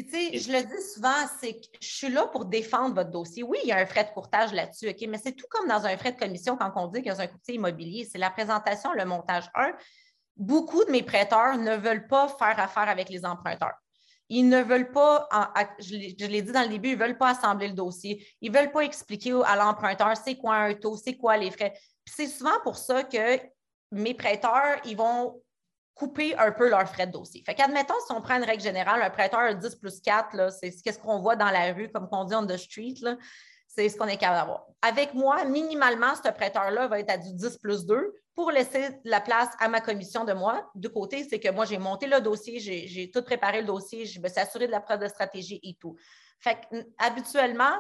tu 0.03 0.11
sais, 0.11 0.39
je 0.39 0.51
le 0.51 0.63
dis 0.63 0.83
souvent, 0.93 1.15
c'est 1.41 1.55
que 1.55 1.67
je 1.81 1.87
suis 1.87 2.09
là 2.09 2.27
pour 2.27 2.47
défendre 2.47 2.97
votre 2.97 3.11
dossier. 3.11 3.45
Oui, 3.45 3.59
il 3.63 3.69
y 3.69 3.73
a 3.73 3.79
un 3.79 3.87
frais 3.87 4.05
de 4.05 4.11
courtage 4.11 4.53
là-dessus, 4.53 4.89
OK, 4.89 5.07
mais 5.09 5.19
c'est 5.19 5.33
tout 5.33 5.47
comme 5.49 5.69
dans 5.69 5.87
un 5.87 5.97
frais 5.97 6.13
de 6.13 6.19
commission 6.19 6.57
quand 6.57 6.73
on 6.77 6.89
dit 6.89 7.03
qu'il 7.03 7.13
y 7.13 7.15
a 7.15 7.21
un 7.21 7.27
courtier 7.29 7.55
immobilier. 7.55 8.09
C'est 8.11 8.19
la 8.19 8.31
présentation, 8.31 8.93
le 8.93 9.05
montage. 9.05 9.45
Un, 9.55 9.73
beaucoup 10.37 10.85
de 10.85 10.91
mes 10.91 11.03
prêteurs 11.03 11.59
ne 11.59 11.77
veulent 11.77 12.09
pas 12.09 12.27
faire 12.29 12.59
affaire 12.59 12.89
avec 12.89 13.09
les 13.09 13.25
emprunteurs. 13.25 13.75
Ils 14.29 14.49
ne 14.49 14.63
veulent 14.63 14.91
pas, 14.91 15.29
je 15.79 16.27
l'ai 16.27 16.43
dit 16.43 16.53
dans 16.53 16.63
le 16.63 16.69
début, 16.69 16.89
ils 16.91 16.99
ne 16.99 17.05
veulent 17.05 17.19
pas 17.19 17.31
assembler 17.31 17.69
le 17.69 17.75
dossier. 17.75 18.27
Ils 18.41 18.51
ne 18.51 18.59
veulent 18.59 18.73
pas 18.73 18.81
expliquer 18.81 19.33
à 19.45 19.55
l'emprunteur 19.55 20.17
c'est 20.17 20.37
quoi 20.37 20.57
un 20.57 20.75
taux, 20.75 20.97
c'est 20.97 21.17
quoi 21.17 21.37
les 21.37 21.51
frais. 21.51 21.75
c'est 22.07 22.27
souvent 22.27 22.59
pour 22.63 22.77
ça 22.77 23.05
que 23.05 23.39
mes 23.93 24.15
prêteurs, 24.15 24.81
ils 24.85 24.97
vont 24.97 25.41
couper 25.95 26.37
un 26.37 26.51
peu 26.53 26.69
leurs 26.69 26.89
frais 26.89 27.07
de 27.07 27.13
dossier. 27.13 27.43
Fait 27.47 27.55
qu'admettons, 27.55 27.95
si 28.07 28.13
on 28.13 28.21
prend 28.21 28.37
une 28.37 28.45
règle 28.45 28.63
générale, 28.63 29.03
un 29.03 29.11
prêteur 29.11 29.55
10 29.55 29.77
plus 29.77 30.01
4, 30.01 30.53
c'est 30.53 30.71
ce 30.71 30.99
qu'on 30.99 31.21
voit 31.21 31.37
dans 31.37 31.51
la 31.51 31.73
rue, 31.73 31.91
comme 31.91 32.09
on 32.11 32.25
dit 32.25 32.35
on 32.35 32.47
the 32.47 32.57
street, 32.57 32.95
c'est 33.69 33.89
ce 33.89 33.97
qu'on 33.97 34.07
est 34.07 34.17
capable 34.17 34.41
d'avoir. 34.41 34.67
Avec 34.83 35.15
moi, 35.15 35.45
minimalement, 35.45 36.15
ce 36.17 36.31
prêteur-là 36.31 36.89
va 36.89 37.01
être 37.01 37.11
à 37.11 37.19
du 37.19 37.33
10 37.33 37.59
plus 37.59 37.87
2 37.87 38.15
pour 38.35 38.51
laisser 38.51 38.89
la 39.05 39.21
place 39.21 39.49
à 39.61 39.69
ma 39.69 39.81
commission 39.81 40.25
de 40.25 40.33
moi. 40.33 40.69
Du 40.75 40.91
côté, 40.91 41.27
c'est 41.29 41.39
que 41.39 41.51
moi, 41.51 41.65
j'ai 41.65 41.79
monté 41.79 42.07
le 42.07 42.21
dossier, 42.21 42.59
j'ai 42.59 43.11
tout 43.11 43.23
préparé 43.23 43.61
le 43.61 43.67
dossier, 43.67 44.07
je 44.07 44.21
me 44.21 44.29
suis 44.29 44.41
assuré 44.41 44.67
de 44.67 44.73
la 44.73 44.81
preuve 44.81 45.01
de 45.01 45.09
stratégie 45.09 45.61
et 45.63 45.77
tout. 45.81 45.97
Fait 46.41 46.59
habituellement, 46.99 47.79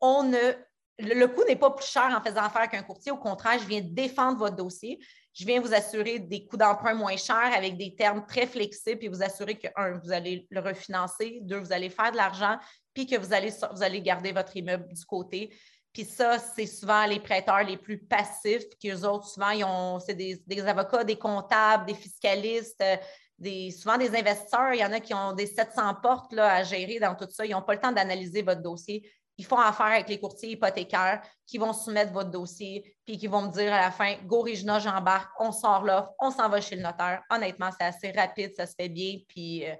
on 0.00 0.22
ne 0.22 0.54
le 0.98 1.26
coût 1.26 1.44
n'est 1.44 1.56
pas 1.56 1.70
plus 1.70 1.86
cher 1.86 2.14
en 2.16 2.22
faisant 2.22 2.42
affaire 2.42 2.68
qu'un 2.68 2.82
courtier. 2.82 3.12
Au 3.12 3.18
contraire, 3.18 3.58
je 3.58 3.66
viens 3.66 3.82
défendre 3.82 4.38
votre 4.38 4.56
dossier. 4.56 4.98
Je 5.38 5.44
viens 5.44 5.60
vous 5.60 5.74
assurer 5.74 6.18
des 6.18 6.46
coûts 6.46 6.56
d'emprunt 6.56 6.94
moins 6.94 7.18
chers 7.18 7.52
avec 7.54 7.76
des 7.76 7.94
termes 7.94 8.24
très 8.24 8.46
flexibles 8.46 9.04
et 9.04 9.08
vous 9.08 9.22
assurer 9.22 9.58
que, 9.58 9.68
un, 9.76 9.98
vous 9.98 10.10
allez 10.10 10.46
le 10.48 10.60
refinancer, 10.60 11.40
deux, 11.42 11.58
vous 11.58 11.74
allez 11.74 11.90
faire 11.90 12.10
de 12.10 12.16
l'argent, 12.16 12.56
puis 12.94 13.06
que 13.06 13.16
vous 13.16 13.34
allez, 13.34 13.52
vous 13.74 13.82
allez 13.82 14.00
garder 14.00 14.32
votre 14.32 14.56
immeuble 14.56 14.88
du 14.94 15.04
côté. 15.04 15.54
Puis 15.92 16.04
ça, 16.04 16.38
c'est 16.38 16.64
souvent 16.64 17.04
les 17.04 17.20
prêteurs 17.20 17.64
les 17.64 17.76
plus 17.76 17.98
passifs, 17.98 18.64
qu'eux 18.82 19.02
autres, 19.02 19.26
souvent, 19.26 19.50
ils 19.50 19.64
ont, 19.64 20.00
c'est 20.00 20.14
des, 20.14 20.66
avocats, 20.66 21.04
des 21.04 21.18
comptables, 21.18 21.84
des 21.84 21.94
fiscalistes, 21.94 22.80
euh, 22.80 22.96
des, 23.38 23.70
souvent 23.70 23.98
des 23.98 24.16
investisseurs. 24.16 24.72
Il 24.72 24.80
y 24.80 24.84
en 24.84 24.92
a 24.92 25.00
qui 25.00 25.12
ont 25.12 25.32
des 25.32 25.46
700 25.46 25.96
portes 26.02 26.32
là, 26.32 26.54
à 26.54 26.62
gérer 26.62 26.98
dans 26.98 27.14
tout 27.14 27.28
ça. 27.28 27.44
Ils 27.44 27.50
n'ont 27.50 27.62
pas 27.62 27.74
le 27.74 27.80
temps 27.80 27.92
d'analyser 27.92 28.40
votre 28.40 28.62
dossier 28.62 29.10
ils 29.38 29.44
font 29.44 29.58
affaire 29.58 29.86
avec 29.86 30.08
les 30.08 30.18
courtiers 30.18 30.52
hypothécaires 30.52 31.22
qui 31.46 31.58
vont 31.58 31.72
soumettre 31.72 32.12
votre 32.12 32.30
dossier 32.30 32.96
puis 33.04 33.18
qui 33.18 33.26
vont 33.26 33.42
me 33.42 33.52
dire 33.52 33.72
à 33.72 33.80
la 33.80 33.90
fin 33.90 34.16
Go 34.24 34.42
Regina, 34.42 34.78
j'embarque, 34.78 35.30
on 35.38 35.52
sort 35.52 35.84
l'offre, 35.84 36.12
on 36.18 36.30
s'en 36.30 36.48
va 36.48 36.60
chez 36.60 36.76
le 36.76 36.82
notaire. 36.82 37.22
Honnêtement, 37.30 37.70
c'est 37.78 37.84
assez 37.84 38.10
rapide, 38.12 38.54
ça 38.54 38.66
se 38.66 38.74
fait 38.74 38.88
bien, 38.88 39.18
puis 39.28 39.66
euh, 39.66 39.74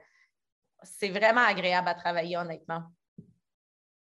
c'est 0.83 1.09
vraiment 1.09 1.43
agréable 1.43 1.89
à 1.89 1.95
travailler, 1.95 2.37
honnêtement. 2.37 2.83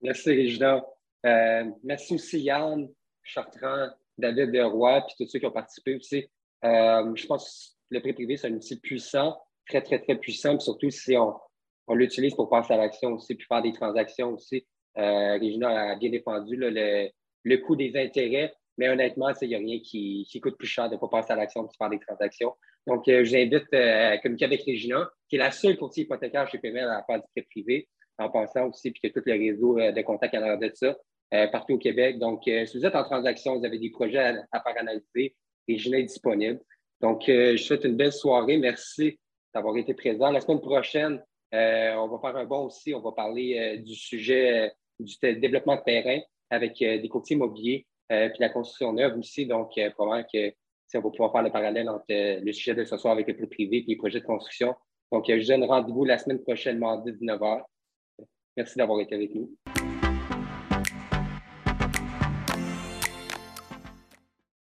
Merci, 0.02 0.30
Regina. 0.30 0.86
Euh, 1.26 1.66
merci 1.84 2.16
aussi, 2.16 2.42
Yann, 2.42 2.88
Chartrand, 3.24 3.90
David 4.18 4.56
Roy, 4.64 5.02
puis 5.02 5.16
tous 5.18 5.32
ceux 5.32 5.40
qui 5.40 5.46
ont 5.46 5.52
participé 5.52 5.96
aussi. 5.96 6.30
Euh, 6.64 7.16
je 7.16 7.26
pense 7.26 7.78
que 7.90 7.96
le 7.96 8.02
prêt 8.02 8.14
privé, 8.14 8.38
c'est 8.38 8.48
un 8.48 8.54
outil 8.54 8.80
puissant, 8.80 9.38
très, 9.68 9.82
très, 9.82 10.00
très 10.00 10.16
puissant, 10.18 10.56
puis 10.56 10.64
surtout 10.64 10.90
si 10.90 11.16
on, 11.18 11.36
l'utilise 11.90 12.36
pour 12.36 12.50
passer 12.50 12.74
à 12.74 12.78
l'action 12.78 13.14
aussi, 13.14 13.36
puis 13.36 13.46
faire 13.48 13.62
des 13.62 13.72
transactions 13.72 14.34
aussi. 14.34 14.68
Euh, 14.98 15.38
Régina 15.38 15.92
a 15.92 15.96
bien 15.96 16.10
défendu 16.10 16.56
le, 16.56 17.58
coût 17.58 17.76
des 17.76 17.96
intérêts, 17.96 18.54
mais 18.78 18.90
honnêtement, 18.90 19.30
il 19.42 19.48
n'y 19.50 19.56
a 19.56 19.60
rien 19.60 19.80
qui, 19.80 20.28
coûte 20.42 20.58
plus 20.58 20.68
cher 20.68 20.90
de 20.90 20.96
ne 20.96 21.00
pas 21.00 21.08
passer 21.08 21.34
à 21.34 21.36
l'action 21.36 21.64
de 21.64 21.70
faire 21.78 21.90
des 21.90 22.00
transactions. 22.00 22.54
Donc, 22.86 23.08
euh, 23.08 23.24
je 23.24 23.30
vous 23.30 23.36
invite 23.36 23.74
euh, 23.74 24.14
à 24.14 24.18
communiquer 24.18 24.46
avec 24.46 24.64
Régina, 24.64 25.10
qui 25.30 25.36
est 25.36 25.40
la 25.40 25.52
seule 25.52 25.78
courtier 25.78 26.04
hypothécaire 26.04 26.50
chez 26.50 26.58
PML 26.58 26.86
à 26.86 27.04
faire 27.06 27.18
du 27.18 27.28
prêt 27.36 27.46
privé, 27.50 27.88
en 28.18 28.30
pensant 28.30 28.68
aussi, 28.70 28.92
puis 28.92 29.02
que 29.02 29.20
tout 29.20 29.24
le 29.26 29.34
réseau 29.34 29.76
de 29.76 30.02
contacts 30.02 30.34
à 30.34 30.40
l'heure 30.40 30.58
de 30.58 30.72
ça, 30.74 30.98
partout 31.52 31.74
au 31.74 31.78
Québec. 31.78 32.18
Donc, 32.18 32.44
si 32.46 32.78
vous 32.78 32.86
êtes 32.86 32.96
en 32.96 33.04
transaction, 33.04 33.60
vous 33.60 33.66
avez 33.66 33.78
des 33.78 33.92
projets 33.92 34.18
à, 34.18 34.44
à 34.52 34.62
faire 34.62 34.78
analyser, 34.80 35.36
Régina 35.68 36.00
est 36.00 36.04
disponible. 36.04 36.60
Donc, 37.00 37.26
je 37.28 37.52
vous 37.52 37.58
souhaite 37.58 37.84
une 37.84 37.96
belle 37.96 38.12
soirée. 38.12 38.58
Merci 38.58 39.20
d'avoir 39.54 39.78
été 39.78 39.94
présent. 39.94 40.32
La 40.32 40.40
semaine 40.40 40.62
prochaine, 40.62 41.24
on 41.52 42.08
va 42.08 42.20
faire 42.20 42.38
un 42.38 42.46
bon 42.46 42.66
aussi. 42.66 42.96
On 42.96 43.02
va 43.02 43.12
parler 43.12 43.78
du 43.86 43.94
sujet 43.94 44.72
du 45.00 45.16
développement 45.22 45.76
de 45.76 45.82
terrain 45.82 46.20
avec 46.50 46.82
euh, 46.82 47.00
des 47.00 47.10
courtiers 47.10 47.36
immobiliers, 47.36 47.86
euh, 48.12 48.30
puis 48.30 48.40
la 48.40 48.50
construction 48.50 48.94
neuve 48.94 49.18
aussi. 49.18 49.46
Donc, 49.46 49.78
euh, 49.78 49.90
probablement 49.92 50.28
que 50.32 50.54
on 50.96 51.02
va 51.02 51.10
pouvoir 51.10 51.32
faire 51.34 51.44
le 51.44 51.52
parallèle 51.52 51.90
entre 51.90 52.06
le 52.10 52.52
sujet 52.54 52.74
de 52.74 52.86
ce 52.86 52.98
soir 52.98 53.12
avec 53.12 53.28
le 53.28 53.36
plus 53.36 53.48
privé 53.48 53.80
et 53.80 53.86
les 53.86 53.98
projets 53.98 54.22
de 54.22 54.26
construction. 54.26 54.74
Donc, 55.12 55.26
je 55.28 55.46
donne 55.46 55.66
rendez-vous 55.66 56.06
la 56.06 56.18
semaine 56.18 56.42
prochaine, 56.42 56.80
mardi 56.80 57.12
19h. 57.12 57.62
Merci 58.56 58.78
d'avoir 58.78 59.02
été 59.02 59.14
avec 59.14 59.36
nous. 59.36 59.54